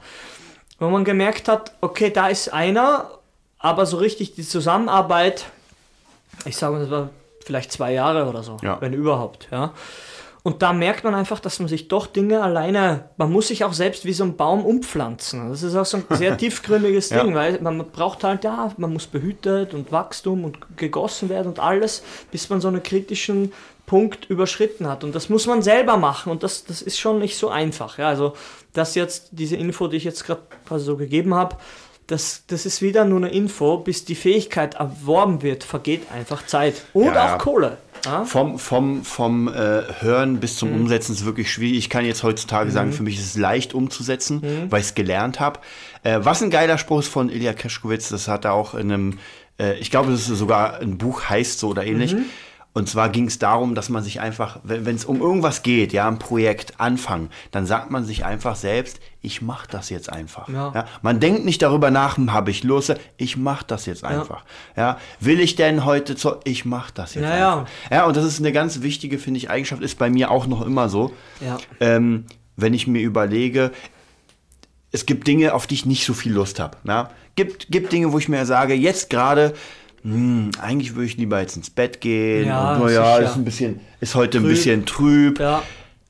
Wo 0.77 0.89
man 0.89 1.03
gemerkt 1.05 1.47
hat, 1.47 1.71
okay, 1.81 2.11
da 2.11 2.27
ist 2.27 2.53
einer, 2.53 3.09
aber 3.57 3.87
so 3.87 3.97
richtig 3.97 4.35
die 4.35 4.43
Zusammenarbeit, 4.47 5.45
ich 6.45 6.55
sage 6.55 6.73
mal, 6.73 6.81
das 6.81 6.91
war 6.91 7.09
vielleicht 7.43 7.71
zwei 7.71 7.93
Jahre 7.93 8.27
oder 8.29 8.43
so, 8.43 8.57
Ja. 8.61 8.77
wenn 8.79 8.93
überhaupt, 8.93 9.47
ja. 9.51 9.71
Und 10.47 10.61
da 10.61 10.71
merkt 10.71 11.03
man 11.03 11.13
einfach, 11.13 11.41
dass 11.41 11.59
man 11.59 11.67
sich 11.67 11.89
doch 11.89 12.07
Dinge 12.07 12.41
alleine, 12.41 13.09
man 13.17 13.29
muss 13.29 13.49
sich 13.49 13.65
auch 13.65 13.73
selbst 13.73 14.05
wie 14.05 14.13
so 14.13 14.23
ein 14.23 14.37
Baum 14.37 14.65
umpflanzen. 14.65 15.49
Das 15.49 15.61
ist 15.61 15.75
auch 15.75 15.85
so 15.85 15.97
ein 15.97 16.05
sehr 16.15 16.37
tiefgründiges 16.37 17.09
Ja. 17.09 17.21
Ding, 17.21 17.35
weil 17.35 17.59
man 17.59 17.85
braucht 17.91 18.23
halt, 18.23 18.45
ja, 18.45 18.71
man 18.77 18.93
muss 18.93 19.07
behütet 19.07 19.73
und 19.73 19.91
Wachstum 19.91 20.45
und 20.45 20.57
gegossen 20.77 21.27
werden 21.27 21.47
und 21.47 21.59
alles, 21.59 22.01
bis 22.31 22.49
man 22.49 22.61
so 22.61 22.69
einen 22.69 22.81
kritischen 22.81 23.51
Punkt 23.85 24.29
überschritten 24.29 24.87
hat. 24.87 25.03
Und 25.03 25.15
das 25.15 25.27
muss 25.27 25.47
man 25.47 25.61
selber 25.61 25.97
machen 25.97 26.31
und 26.31 26.43
das, 26.43 26.63
das 26.63 26.81
ist 26.81 26.97
schon 26.97 27.19
nicht 27.19 27.35
so 27.37 27.49
einfach. 27.49 27.97
Ja, 27.97 28.07
also 28.07 28.31
das 28.71 28.95
jetzt, 28.95 29.27
diese 29.31 29.57
Info, 29.57 29.89
die 29.89 29.97
ich 29.97 30.05
jetzt 30.05 30.23
gerade 30.23 30.43
quasi 30.65 30.85
so 30.85 30.95
gegeben 30.95 31.33
habe, 31.33 31.57
das, 32.07 32.43
das 32.47 32.65
ist 32.65 32.81
wieder 32.81 33.05
nur 33.05 33.17
eine 33.19 33.29
Info, 33.29 33.77
bis 33.77 34.05
die 34.05 34.15
Fähigkeit 34.15 34.75
erworben 34.75 35.41
wird, 35.43 35.63
vergeht 35.63 36.03
einfach 36.11 36.45
Zeit. 36.45 36.81
Und 36.93 37.05
Ja, 37.13 37.35
auch 37.35 37.37
Kohle. 37.37 37.77
Ja? 38.05 38.23
Vom, 38.25 38.57
vom, 38.59 39.03
vom 39.03 39.47
äh, 39.47 39.81
Hören 39.99 40.39
bis 40.39 40.53
Mhm. 40.53 40.57
zum 40.57 40.73
Umsetzen 40.73 41.13
ist 41.13 41.25
wirklich 41.25 41.51
schwierig. 41.51 41.77
Ich 41.79 41.89
kann 41.89 42.05
jetzt 42.05 42.23
heutzutage 42.23 42.71
sagen, 42.71 42.93
für 42.93 43.03
mich 43.03 43.17
ist 43.19 43.25
es 43.25 43.37
leicht 43.37 43.73
umzusetzen, 43.73 44.37
Mhm. 44.41 44.71
weil 44.71 44.79
ich 44.81 44.87
es 44.87 44.95
gelernt 44.95 45.39
habe. 45.39 45.59
Äh, 46.03 46.19
was 46.21 46.41
ein 46.41 46.49
geiler 46.49 46.77
Spruch 46.77 46.99
ist 46.99 47.07
von 47.09 47.29
Ilya 47.29 47.53
Keschkowitz, 47.53 48.09
das 48.09 48.27
hat 48.27 48.45
er 48.45 48.53
auch 48.53 48.73
in 48.75 48.91
einem, 48.91 49.19
äh, 49.59 49.73
ich 49.79 49.91
glaube, 49.91 50.11
das 50.11 50.29
ist 50.29 50.37
sogar 50.37 50.79
ein 50.79 50.97
Buch 50.97 51.23
heißt 51.29 51.59
so 51.59 51.69
oder 51.69 51.85
ähnlich. 51.85 52.15
Und 52.77 52.87
zwar 52.87 53.09
ging 53.09 53.25
es 53.25 53.39
darum, 53.39 53.73
dass 53.73 53.89
man 53.89 54.03
sich 54.03 54.19
einfach, 54.19 54.59
wenn 54.61 54.95
es 54.95 55.03
um 55.03 55.19
irgendwas 55.19 55.63
geht, 55.63 55.93
ja, 55.93 56.07
ein 56.07 56.19
Projekt, 56.19 56.79
Anfang, 56.79 57.29
dann 57.49 57.65
sagt 57.65 57.89
man 57.89 58.05
sich 58.05 58.23
einfach 58.23 58.55
selbst, 58.55 58.99
ich 59.19 59.41
mache 59.41 59.67
das 59.67 59.89
jetzt 59.89 60.13
einfach. 60.13 60.47
Ja. 60.47 60.85
Man 61.01 61.19
denkt 61.19 61.43
nicht 61.43 61.63
darüber 61.63 61.89
nach, 61.89 62.19
habe 62.27 62.51
ich 62.51 62.63
Lust, 62.63 62.93
ich 63.17 63.35
mache 63.35 63.65
das 63.65 63.87
jetzt 63.87 64.03
einfach. 64.03 64.45
Ja. 64.75 64.99
Will 65.19 65.39
ich 65.39 65.55
denn 65.55 65.85
heute 65.85 66.15
zu, 66.15 66.35
ich 66.43 66.65
mache 66.65 66.91
das 66.93 67.15
jetzt 67.15 67.23
Ja, 67.23 67.35
ja. 67.35 67.59
einfach. 67.61 67.71
Ja, 67.89 68.05
und 68.05 68.15
das 68.15 68.25
ist 68.25 68.37
eine 68.37 68.51
ganz 68.51 68.83
wichtige, 68.83 69.17
finde 69.17 69.39
ich, 69.39 69.49
Eigenschaft, 69.49 69.81
ist 69.81 69.97
bei 69.97 70.11
mir 70.11 70.29
auch 70.29 70.45
noch 70.45 70.63
immer 70.63 70.87
so. 70.87 71.11
Ja. 71.41 71.57
Ähm, 71.79 72.25
wenn 72.57 72.75
ich 72.75 72.85
mir 72.85 73.01
überlege, 73.01 73.71
es 74.91 75.07
gibt 75.07 75.25
Dinge, 75.25 75.55
auf 75.55 75.65
die 75.65 75.73
ich 75.73 75.87
nicht 75.87 76.05
so 76.05 76.13
viel 76.13 76.31
Lust 76.31 76.59
habe. 76.59 76.77
Ja? 76.83 77.09
Gibt, 77.35 77.71
gibt 77.71 77.91
Dinge, 77.91 78.13
wo 78.13 78.19
ich 78.19 78.29
mir 78.29 78.45
sage, 78.45 78.75
jetzt 78.75 79.09
gerade, 79.09 79.55
hm, 80.13 80.51
eigentlich 80.61 80.95
würde 80.95 81.05
ich 81.05 81.17
lieber 81.17 81.39
jetzt 81.39 81.57
ins 81.57 81.69
Bett 81.69 82.01
gehen. 82.01 82.47
Ja, 82.47 82.75
und, 82.75 82.85
naja, 82.85 83.17
sicher. 83.17 83.29
ist 83.29 83.35
ein 83.35 83.45
bisschen, 83.45 83.79
ist 83.99 84.15
heute 84.15 84.37
ein 84.39 84.43
Trüb. 84.43 84.49
bisschen 84.51 84.85
trüb. 84.85 85.39
Ja. 85.39 85.63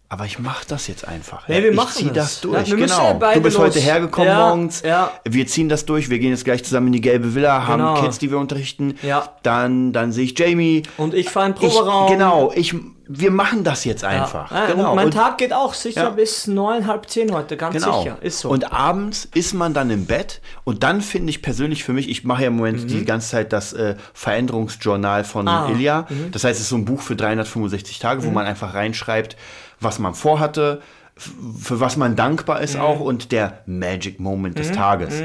Aber 0.10 0.24
ich 0.24 0.40
mache 0.40 0.66
das 0.66 0.88
jetzt 0.88 1.06
einfach. 1.06 1.50
Ja. 1.50 1.56
wir 1.62 1.72
ich 1.72 1.76
machen 1.76 1.92
zieh 1.94 2.06
das. 2.08 2.16
das 2.16 2.42
durch. 2.42 2.68
Ja, 2.70 2.76
genau. 2.78 3.20
Du 3.34 3.42
bist 3.42 3.58
los. 3.58 3.66
heute 3.66 3.80
hergekommen 3.80 4.30
Ja, 4.30 4.48
morgens. 4.48 4.82
Wir 5.28 5.48
ziehen 5.48 5.68
das 5.68 5.86
durch. 5.86 6.10
Wir 6.10 6.20
gehen 6.20 6.30
jetzt 6.32 6.46
gleich 6.46 6.64
zusammen 6.64 6.88
in 6.88 6.94
die 6.94 7.02
gelbe 7.02 7.36
Villa, 7.36 7.68
haben 7.68 7.82
Genau. 7.82 8.02
Kids, 8.02 8.18
die 8.18 8.32
wir 8.32 8.38
unterrichten. 8.38 8.96
Dann, 9.44 9.92
dann 9.92 10.14
sehe 10.14 10.24
ich 10.24 10.40
Jamie. 10.40 10.84
Und 10.96 11.14
ich 11.14 11.30
fahre 11.30 11.48
in 11.48 11.56
den 11.56 11.66
Ich, 11.68 11.74
Proberaum. 11.74 12.10
genau, 12.10 12.54
ich, 12.56 12.74
wir 13.10 13.32
machen 13.32 13.66
das 13.66 13.84
jetzt 13.84 14.06
einfach. 14.06 14.50
Genau. 14.68 14.92
Und 14.92 14.96
mein 14.96 15.06
Und- 15.08 15.14
Tag 15.14 15.40
geht 15.40 15.52
auch 15.52 15.74
sicher 15.74 16.12
bis 16.12 16.48
neun, 16.48 16.88
halb 16.88 17.10
zehn 17.10 17.34
heute, 17.34 17.58
ganz 17.58 17.76
Genau. 17.76 18.02
sicher. 18.02 18.18
Ist 18.22 18.40
so. 18.40 18.50
Und 18.50 18.72
abends 18.72 19.28
ist 19.34 19.54
man 19.54 19.74
dann 19.74 19.90
im 19.90 20.06
Bett 20.06 20.40
und 20.64 20.84
dann 20.84 21.02
finde 21.02 21.32
ich 21.32 21.42
persönlich 21.42 21.84
für 21.84 21.92
mich, 21.92 22.10
ich 22.10 22.24
mache 22.24 22.44
ja 22.44 22.48
im 22.48 22.56
Moment 22.56 22.90
die 22.90 23.04
ganze 23.04 23.30
Zeit 23.32 23.52
das 23.52 23.74
äh, 23.74 23.96
Veränderungsjournal 24.14 25.24
von 25.26 25.44
Mhm. 25.46 25.48
Ah, 25.52 25.70
Ilja. 25.70 26.08
Das 26.32 26.44
heißt, 26.46 26.56
es 26.60 26.64
ist 26.64 26.70
so 26.70 26.78
ein 26.78 26.86
Buch 26.86 27.02
für 27.02 27.16
365 27.18 28.00
Tage, 28.00 28.22
Mhm. 28.22 28.26
wo 28.28 28.32
man 28.32 28.46
einfach 28.46 28.74
reinschreibt, 28.74 29.36
was 29.80 30.00
man 30.00 30.14
vorhatte, 30.16 30.82
für 31.16 31.80
was 31.80 31.98
man 31.98 32.16
dankbar 32.16 32.58
Mhm. 32.60 32.64
ist 32.64 32.78
auch 32.78 33.00
und 33.00 33.32
der 33.32 33.64
Magic 33.66 34.20
Moment 34.20 34.60
des 34.60 34.72
Tages. 34.72 35.22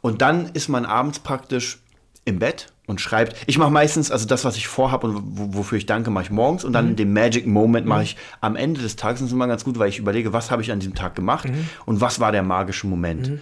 Und 0.00 0.22
dann 0.22 0.46
ist 0.54 0.68
man 0.68 0.84
abends 0.84 1.18
praktisch 1.20 1.80
im 2.24 2.38
Bett 2.38 2.72
und 2.86 3.00
schreibt, 3.00 3.36
ich 3.46 3.58
mache 3.58 3.70
meistens, 3.70 4.10
also 4.10 4.26
das, 4.26 4.44
was 4.44 4.56
ich 4.56 4.66
vorhabe 4.68 5.06
und 5.06 5.22
wo- 5.38 5.58
wofür 5.58 5.78
ich 5.78 5.86
danke, 5.86 6.10
mache 6.10 6.24
ich 6.24 6.30
morgens 6.30 6.64
und 6.64 6.72
dann 6.72 6.94
den 6.96 7.12
Magic 7.12 7.46
Moment 7.46 7.86
mache 7.86 8.02
ich 8.02 8.16
am 8.40 8.54
Ende 8.56 8.80
des 8.80 8.96
Tages. 8.96 9.20
Das 9.20 9.28
ist 9.28 9.32
immer 9.32 9.46
ganz 9.46 9.64
gut, 9.64 9.78
weil 9.78 9.88
ich 9.88 9.98
überlege, 9.98 10.32
was 10.32 10.50
habe 10.50 10.62
ich 10.62 10.70
an 10.72 10.80
diesem 10.80 10.94
Tag 10.94 11.14
gemacht 11.14 11.48
und 11.86 12.00
was 12.00 12.20
war 12.20 12.32
der 12.32 12.42
magische 12.42 12.86
Moment. 12.86 13.40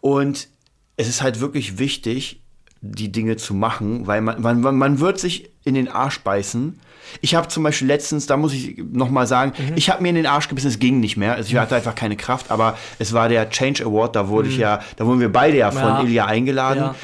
Und 0.00 0.48
es 0.96 1.08
ist 1.08 1.22
halt 1.22 1.40
wirklich 1.40 1.78
wichtig, 1.78 2.42
die 2.80 3.10
Dinge 3.10 3.36
zu 3.36 3.54
machen, 3.54 4.06
weil 4.06 4.20
man, 4.20 4.40
man, 4.40 4.76
man- 4.76 5.00
wird 5.00 5.18
sich 5.18 5.50
in 5.64 5.74
den 5.74 5.88
Arsch 5.88 6.20
beißen. 6.20 6.78
Ich 7.20 7.34
habe 7.34 7.48
zum 7.48 7.62
Beispiel 7.62 7.88
letztens, 7.88 8.26
da 8.26 8.36
muss 8.36 8.52
ich 8.52 8.76
nochmal 8.92 9.26
sagen, 9.26 9.52
ich 9.76 9.90
habe 9.90 10.02
mir 10.02 10.10
in 10.10 10.14
den 10.14 10.26
Arsch 10.26 10.48
gebissen, 10.48 10.68
es 10.68 10.78
ging 10.78 11.00
nicht 11.00 11.16
mehr. 11.16 11.34
Also 11.34 11.48
ich 11.50 11.56
hatte 11.56 11.74
einfach 11.74 11.94
keine 11.94 12.16
Kraft, 12.16 12.50
aber 12.50 12.76
es 12.98 13.12
war 13.12 13.28
der 13.28 13.48
Change 13.50 13.84
Award, 13.84 14.14
da 14.14 14.28
wurde 14.28 14.48
ich 14.48 14.58
ja, 14.58 14.80
da 14.96 15.06
wurden 15.06 15.20
wir 15.20 15.32
beide 15.32 15.56
ja 15.56 15.70
von 15.70 15.82
Ja. 15.82 16.02
Ilja 16.02 16.26
eingeladen. 16.26 16.82
Ja. 16.82 16.94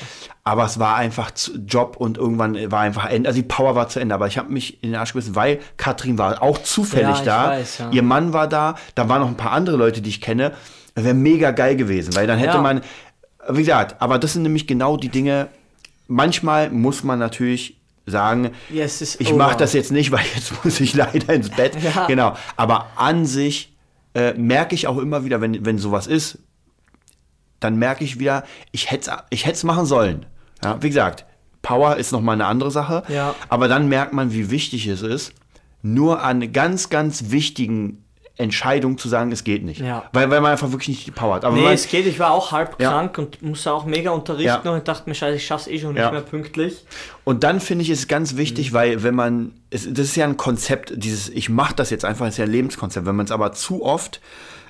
Aber 0.46 0.66
es 0.66 0.78
war 0.78 0.96
einfach 0.96 1.30
Job 1.66 1.96
und 1.96 2.18
irgendwann 2.18 2.70
war 2.70 2.80
einfach 2.80 3.06
Ende. 3.08 3.28
Also 3.30 3.40
die 3.40 3.48
Power 3.48 3.74
war 3.76 3.88
zu 3.88 3.98
Ende. 3.98 4.14
Aber 4.14 4.26
ich 4.26 4.36
habe 4.36 4.52
mich 4.52 4.82
in 4.82 4.90
den 4.90 5.00
Arsch 5.00 5.14
gebissen, 5.14 5.34
weil 5.34 5.58
Katrin 5.78 6.18
war 6.18 6.42
auch 6.42 6.58
zufällig 6.58 7.20
Ja, 7.20 7.24
da. 7.24 7.48
weiß. 7.52 7.82
Ihr 7.92 8.02
Mann 8.02 8.34
war 8.34 8.46
da. 8.46 8.74
Da 8.94 9.08
waren 9.08 9.22
noch 9.22 9.28
ein 9.28 9.38
paar 9.38 9.52
andere 9.52 9.76
Leute, 9.78 10.02
die 10.02 10.10
ich 10.10 10.20
kenne. 10.20 10.52
Das 10.94 11.02
wäre 11.04 11.14
mega 11.14 11.50
geil 11.50 11.76
gewesen, 11.76 12.14
weil 12.14 12.26
dann 12.26 12.38
hätte 12.38 12.58
man, 12.60 12.82
wie 13.48 13.60
gesagt, 13.60 14.02
aber 14.02 14.18
das 14.18 14.34
sind 14.34 14.42
nämlich 14.42 14.66
genau 14.66 14.98
die 14.98 15.08
Dinge. 15.08 15.48
Manchmal 16.06 16.70
muss 16.70 17.04
man 17.04 17.18
natürlich 17.18 17.80
sagen, 18.06 18.50
Ja, 18.70 18.84
es 18.84 19.00
ist 19.00 19.20
ich 19.20 19.32
mache 19.34 19.56
das 19.56 19.72
jetzt 19.72 19.92
nicht, 19.92 20.10
weil 20.12 20.24
jetzt 20.34 20.64
muss 20.64 20.80
ich 20.80 20.94
leider 20.94 21.32
ins 21.32 21.50
Bett. 21.50 21.76
Ja. 21.82 22.06
Genau. 22.06 22.36
Aber 22.56 22.88
an 22.96 23.26
sich 23.26 23.74
äh, 24.14 24.34
merke 24.34 24.74
ich 24.74 24.86
auch 24.86 24.98
immer 24.98 25.24
wieder, 25.24 25.40
wenn, 25.40 25.64
wenn 25.64 25.78
sowas 25.78 26.06
ist, 26.06 26.38
dann 27.60 27.76
merke 27.76 28.04
ich 28.04 28.18
wieder, 28.18 28.44
ich 28.72 28.90
hätte 28.90 29.10
ich 29.30 29.46
es 29.46 29.64
machen 29.64 29.86
sollen. 29.86 30.26
Ja, 30.62 30.82
wie 30.82 30.88
gesagt, 30.88 31.24
Power 31.62 31.96
ist 31.96 32.12
nochmal 32.12 32.34
eine 32.34 32.46
andere 32.46 32.70
Sache. 32.70 33.02
Ja. 33.08 33.34
Aber 33.48 33.68
dann 33.68 33.88
merkt 33.88 34.12
man, 34.12 34.32
wie 34.32 34.50
wichtig 34.50 34.86
es 34.86 35.02
ist, 35.02 35.32
nur 35.82 36.22
an 36.22 36.52
ganz, 36.52 36.90
ganz 36.90 37.30
wichtigen 37.30 38.03
Entscheidungen 38.36 38.98
zu 38.98 39.08
sagen, 39.08 39.30
es 39.30 39.44
geht 39.44 39.62
nicht. 39.64 39.80
Ja. 39.80 40.04
Weil, 40.12 40.28
weil 40.28 40.40
man 40.40 40.50
einfach 40.50 40.70
wirklich 40.72 40.88
nicht 40.88 41.06
die 41.06 41.12
Power 41.12 41.36
hat. 41.36 41.44
Aber 41.44 41.54
Nee, 41.54 41.62
man, 41.62 41.72
es 41.72 41.86
geht. 41.88 42.04
Ich 42.06 42.18
war 42.18 42.32
auch 42.32 42.50
halb 42.50 42.80
Ja. 42.80 42.90
krank 42.90 43.16
und 43.18 43.40
musste 43.42 43.72
auch 43.72 43.84
mega 43.84 44.10
unterrichten 44.10 44.66
Ja. 44.66 44.72
und 44.72 44.88
dachte 44.88 45.08
mir, 45.08 45.14
scheiße, 45.14 45.36
ich 45.36 45.46
schaff's 45.46 45.68
eh 45.68 45.78
schon 45.78 45.94
nicht 45.94 46.10
mehr 46.10 46.20
pünktlich. 46.20 46.84
Und 47.22 47.44
dann 47.44 47.60
finde 47.60 47.82
ich 47.84 47.90
es 47.90 48.08
ganz 48.08 48.36
wichtig, 48.36 48.70
Mhm. 48.70 48.74
weil 48.74 49.02
wenn 49.04 49.14
man, 49.14 49.52
es, 49.70 49.82
das 49.88 50.06
ist 50.06 50.16
ja 50.16 50.24
ein 50.24 50.36
Konzept, 50.36 50.92
dieses 50.96 51.28
ich 51.28 51.48
mache 51.48 51.74
das 51.76 51.90
jetzt 51.90 52.04
einfach, 52.04 52.26
ist 52.26 52.36
ja 52.38 52.44
ein 52.44 52.50
Lebenskonzept. 52.50 53.06
Wenn 53.06 53.14
man 53.16 53.26
es 53.26 53.30
aber 53.32 53.52
zu 53.52 53.84
oft 53.84 54.20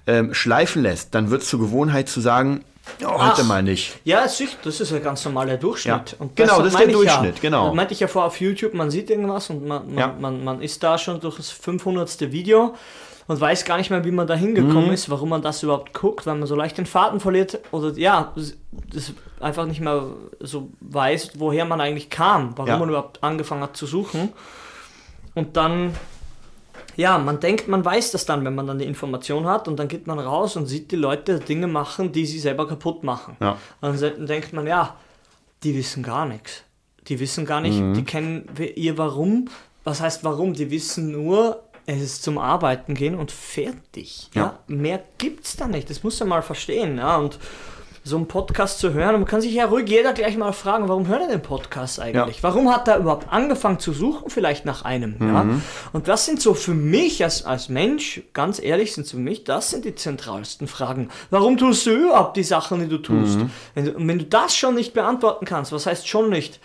ähm, 0.06 0.34
schleifen 0.34 0.82
lässt, 0.82 1.14
dann 1.14 1.30
wird 1.30 1.40
es 1.40 1.48
zur 1.48 1.60
Gewohnheit 1.60 2.10
zu 2.10 2.20
sagen, 2.20 2.62
oh, 3.02 3.06
heute 3.12 3.40
Ach. 3.40 3.44
mal 3.46 3.62
nicht. 3.62 3.98
Ja, 4.04 4.28
sicher, 4.28 4.58
das 4.62 4.78
ist 4.82 4.92
ein 4.92 5.02
ganz 5.02 5.24
normaler 5.24 5.56
Durchschnitt. 5.56 6.16
Ja. 6.20 6.26
Genau, 6.34 6.58
das 6.60 6.74
ist 6.74 6.78
der 6.78 6.88
Durchschnitt, 6.88 7.36
ja. 7.36 7.40
genau. 7.40 7.68
Das 7.68 7.74
meinte 7.74 7.94
ich 7.94 8.00
ja 8.00 8.08
vorher 8.08 8.26
auf 8.26 8.38
YouTube, 8.38 8.74
man 8.74 8.90
sieht 8.90 9.08
irgendwas 9.08 9.48
und 9.48 9.66
man, 9.66 9.86
man, 9.88 9.98
Ja. 9.98 10.14
man, 10.20 10.44
man 10.44 10.60
ist 10.60 10.82
da 10.82 10.98
schon 10.98 11.18
durch 11.20 11.38
das 11.38 11.48
500. 11.48 12.30
Video 12.30 12.74
und 13.26 13.40
weiß 13.40 13.64
gar 13.64 13.78
nicht 13.78 13.90
mehr, 13.90 14.04
wie 14.04 14.10
man 14.10 14.26
da 14.26 14.34
hingekommen 14.34 14.86
Mhm. 14.88 14.92
ist, 14.92 15.08
warum 15.10 15.28
man 15.30 15.42
das 15.42 15.62
überhaupt 15.62 15.94
guckt, 15.94 16.26
weil 16.26 16.34
man 16.36 16.46
so 16.46 16.54
leicht 16.54 16.76
den 16.78 16.86
Faden 16.86 17.20
verliert 17.20 17.58
oder 17.70 17.92
ja, 17.98 18.32
das- 18.36 18.54
das 18.92 19.12
einfach 19.40 19.66
nicht 19.66 19.80
mehr 19.80 20.04
so 20.40 20.68
weiß, 20.80 21.32
woher 21.38 21.64
man 21.64 21.80
eigentlich 21.80 22.10
kam, 22.10 22.52
warum 22.56 22.68
Ja. 22.68 22.78
man 22.78 22.88
überhaupt 22.88 23.22
angefangen 23.22 23.62
hat 23.62 23.76
zu 23.76 23.86
suchen. 23.86 24.30
Und 25.34 25.56
dann 25.56 25.94
ja, 26.96 27.18
man 27.18 27.40
denkt, 27.40 27.66
man 27.66 27.84
weiß 27.84 28.12
das 28.12 28.24
dann, 28.24 28.44
wenn 28.44 28.54
man 28.54 28.68
dann 28.68 28.78
die 28.78 28.84
Information 28.84 29.46
hat 29.46 29.66
und 29.66 29.76
dann 29.80 29.88
geht 29.88 30.06
man 30.06 30.20
raus 30.20 30.54
und 30.56 30.66
sieht 30.66 30.92
die 30.92 30.96
Leute 30.96 31.40
Dinge 31.40 31.66
machen, 31.66 32.12
die 32.12 32.24
sie 32.24 32.38
selber 32.38 32.68
kaputt 32.68 33.02
machen. 33.02 33.36
Ja. 33.40 33.58
Und 33.80 34.00
dann 34.00 34.26
denkt 34.26 34.52
man, 34.52 34.64
ja, 34.68 34.94
die 35.64 35.74
wissen 35.74 36.04
gar 36.04 36.24
nichts. 36.24 36.62
Die 37.08 37.18
wissen 37.18 37.46
gar 37.46 37.60
nicht, 37.60 37.80
Mhm. 37.80 37.94
die 37.94 38.04
kennen 38.04 38.48
ihr 38.76 38.96
Warum. 38.96 39.48
Was 39.82 40.00
heißt 40.00 40.22
warum? 40.22 40.52
Die 40.54 40.70
wissen 40.70 41.10
nur, 41.10 41.64
es 41.86 42.00
ist 42.02 42.22
zum 42.22 42.38
Arbeiten 42.38 42.94
gehen 42.94 43.14
und 43.14 43.30
fertig. 43.32 44.30
Ja. 44.34 44.42
Ja. 44.42 44.58
Mehr 44.68 45.02
gibt's 45.18 45.56
da 45.56 45.66
nicht. 45.66 45.90
Das 45.90 46.02
muss 46.02 46.18
man 46.20 46.28
mal 46.30 46.42
verstehen. 46.42 46.98
Ja. 46.98 47.16
Und 47.16 47.38
so 48.06 48.16
einen 48.16 48.28
Podcast 48.28 48.80
zu 48.80 48.92
hören, 48.92 49.14
und 49.14 49.22
man 49.22 49.28
kann 49.28 49.40
sich 49.40 49.54
ja 49.54 49.64
ruhig 49.64 49.88
jeder 49.88 50.12
gleich 50.12 50.36
mal 50.36 50.52
fragen, 50.52 50.90
warum 50.90 51.06
hört 51.06 51.22
er 51.22 51.28
den 51.28 51.40
Podcast 51.40 51.98
eigentlich? 52.00 52.36
Ja. 52.36 52.42
Warum 52.42 52.70
hat 52.70 52.86
er 52.86 52.98
überhaupt 52.98 53.32
angefangen 53.32 53.78
zu 53.78 53.94
suchen, 53.94 54.28
vielleicht 54.28 54.66
nach 54.66 54.84
einem? 54.84 55.16
Ja? 55.20 55.46
Und 55.94 56.06
das 56.06 56.26
sind 56.26 56.42
so 56.42 56.52
für 56.52 56.74
mich 56.74 57.24
als, 57.24 57.46
als 57.46 57.70
Mensch, 57.70 58.20
ganz 58.34 58.60
ehrlich, 58.62 58.92
sind 58.92 59.06
für 59.08 59.16
mich, 59.16 59.44
das 59.44 59.70
sind 59.70 59.86
die 59.86 59.94
zentralsten 59.94 60.66
Fragen. 60.66 61.08
Warum 61.30 61.56
tust 61.56 61.86
du 61.86 61.92
überhaupt 61.92 62.36
die 62.36 62.42
Sachen, 62.42 62.80
die 62.80 62.88
du 62.88 62.98
tust? 62.98 63.38
Wenn, 63.74 63.86
du, 63.86 63.92
und 63.92 64.06
wenn 64.06 64.18
du 64.18 64.26
das 64.26 64.54
schon 64.54 64.74
nicht 64.74 64.92
beantworten 64.92 65.46
kannst, 65.46 65.72
was 65.72 65.86
heißt 65.86 66.06
schon 66.06 66.28
nicht, 66.28 66.60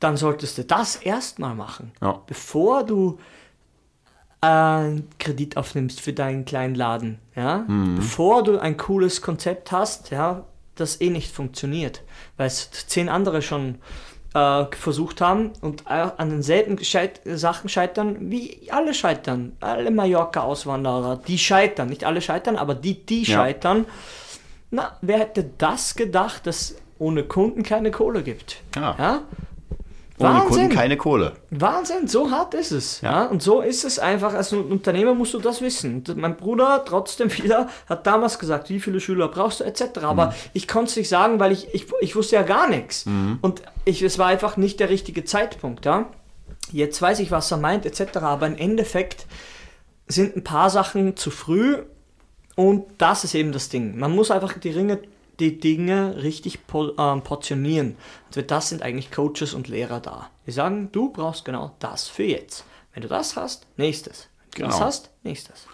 dann 0.00 0.16
solltest 0.16 0.58
du 0.58 0.64
das 0.64 0.96
erstmal 0.96 1.54
machen, 1.54 1.92
Ja. 2.02 2.20
bevor 2.26 2.82
du 2.82 3.18
einen 4.40 5.08
Kredit 5.18 5.56
aufnimmst 5.56 6.00
für 6.00 6.12
deinen 6.12 6.44
kleinen 6.44 6.74
Laden, 6.74 7.18
ja, 7.34 7.64
bevor 7.96 8.42
du 8.42 8.58
ein 8.58 8.76
cooles 8.76 9.22
Konzept 9.22 9.72
hast, 9.72 10.10
ja, 10.10 10.44
das 10.74 11.00
eh 11.00 11.10
nicht 11.10 11.32
funktioniert, 11.32 12.02
weil 12.36 12.46
es 12.46 12.70
zehn 12.86 13.08
andere 13.08 13.40
schon 13.42 13.76
äh, 14.34 14.64
versucht 14.76 15.20
haben 15.22 15.52
und 15.62 15.82
äh, 15.86 16.08
an 16.16 16.28
denselben 16.30 16.82
Scheit 16.84 17.20
Sachen 17.24 17.68
scheitern, 17.70 18.30
wie 18.30 18.68
alle 18.70 18.92
scheitern, 18.92 19.52
alle 19.60 19.90
Mallorca-Auswanderer, 19.90 21.16
die 21.26 21.38
scheitern, 21.38 21.88
nicht 21.88 22.04
alle 22.04 22.20
scheitern, 22.20 22.56
aber 22.56 22.74
die, 22.74 23.04
die 23.06 23.22
Ja. 23.22 23.36
scheitern, 23.38 23.86
na, 24.70 24.96
wer 25.00 25.18
hätte 25.20 25.48
das 25.58 25.94
gedacht, 25.94 26.46
dass 26.46 26.76
ohne 26.98 27.24
Kunden 27.24 27.62
keine 27.62 27.90
Kohle 27.90 28.22
gibt? 28.22 28.58
Ja. 28.74 28.94
ja? 28.98 29.22
Ohne 30.18 30.30
Wahnsinn. 30.30 30.48
Kunden 30.48 30.68
keine 30.70 30.96
Kohle. 30.96 31.32
Wahnsinn, 31.50 32.08
so 32.08 32.30
hart 32.30 32.54
ist 32.54 32.70
es. 32.70 33.00
Ja. 33.02 33.24
Ja. 33.24 33.26
Und 33.26 33.42
so 33.42 33.60
ist 33.60 33.84
es 33.84 33.98
einfach. 33.98 34.34
Als 34.34 34.52
Unternehmer 34.52 35.14
musst 35.14 35.34
du 35.34 35.38
das 35.38 35.60
wissen. 35.60 36.04
Und 36.08 36.16
mein 36.16 36.36
Bruder, 36.36 36.84
trotzdem 36.86 37.30
wieder, 37.36 37.68
hat 37.88 38.06
damals 38.06 38.38
gesagt, 38.38 38.68
wie 38.70 38.80
viele 38.80 39.00
Schüler 39.00 39.28
brauchst 39.28 39.60
du, 39.60 39.64
etc. 39.64 39.98
Aber 40.02 40.34
ich 40.52 40.68
konnte 40.68 40.90
es 40.90 40.96
nicht 40.96 41.08
sagen, 41.08 41.40
weil 41.40 41.52
ich, 41.52 41.72
ich, 41.74 41.86
ich 42.00 42.16
wusste 42.16 42.36
ja 42.36 42.42
gar 42.42 42.68
nichts. 42.68 43.06
Und 43.42 43.62
ich, 43.84 44.02
es 44.02 44.18
war 44.18 44.26
einfach 44.26 44.56
nicht 44.56 44.80
der 44.80 44.88
richtige 44.88 45.24
Zeitpunkt. 45.24 45.84
Ja. 45.84 46.06
Jetzt 46.72 47.00
weiß 47.00 47.20
ich, 47.20 47.30
was 47.30 47.50
er 47.50 47.58
meint, 47.58 47.86
etc. 47.86 48.18
Aber 48.18 48.46
im 48.46 48.56
Endeffekt 48.56 49.26
sind 50.08 50.36
ein 50.36 50.44
paar 50.44 50.70
Sachen 50.70 51.16
zu 51.16 51.30
früh 51.30 51.76
und 52.54 52.84
das 52.98 53.24
ist 53.24 53.34
eben 53.34 53.52
das 53.52 53.68
Ding. 53.68 53.98
Man 53.98 54.12
muss 54.12 54.30
einfach 54.30 54.58
die 54.58 54.70
Ringe, 54.70 54.98
die 55.40 55.58
Dinge 55.60 56.22
richtig 56.22 56.66
po, 56.66 56.92
ähm, 56.98 57.22
portionieren. 57.22 57.96
Für 58.30 58.42
das 58.42 58.68
sind 58.70 58.82
eigentlich 58.82 59.10
Coaches 59.10 59.54
und 59.54 59.68
Lehrer 59.68 60.00
da. 60.00 60.30
Die 60.46 60.50
sagen, 60.52 60.90
du 60.92 61.10
brauchst 61.10 61.44
genau 61.44 61.72
das 61.78 62.08
für 62.08 62.24
jetzt. 62.24 62.64
Wenn 62.94 63.02
du 63.02 63.08
das 63.08 63.36
hast, 63.36 63.66
nächstes. 63.76 64.28
Wenn 64.54 64.62
du 64.62 64.66
das 64.68 64.74
Genau. 64.76 64.86
hast, 64.86 65.10
nächstes. 65.22 65.66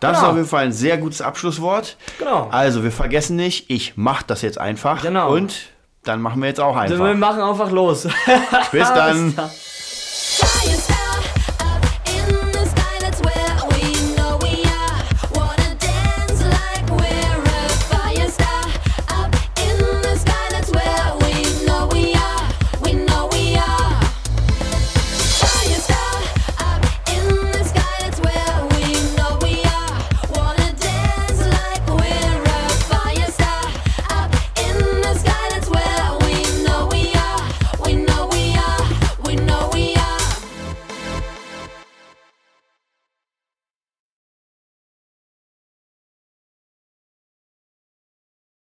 Das 0.00 0.10
Genau. 0.10 0.22
ist 0.22 0.28
auf 0.30 0.36
jeden 0.36 0.48
Fall 0.48 0.64
ein 0.66 0.72
sehr 0.72 0.98
gutes 0.98 1.20
Abschlusswort. 1.22 1.96
Genau. 2.18 2.48
Also, 2.50 2.82
wir 2.82 2.92
vergessen 2.92 3.36
nicht, 3.36 3.70
ich 3.70 3.96
mache 3.96 4.24
das 4.26 4.42
jetzt 4.42 4.58
einfach. 4.58 5.00
Genau. 5.02 5.32
Und 5.32 5.68
dann 6.02 6.20
machen 6.20 6.40
wir 6.42 6.48
jetzt 6.48 6.60
auch 6.60 6.76
Also 6.76 6.98
wir 6.98 7.04
einfach. 7.06 7.18
machen 7.34 7.42
einfach 7.42 7.70
los. 7.70 8.02
Bis 8.72 8.88
dann. 8.88 8.98
Alles 8.98 9.34
klar. 9.34 9.50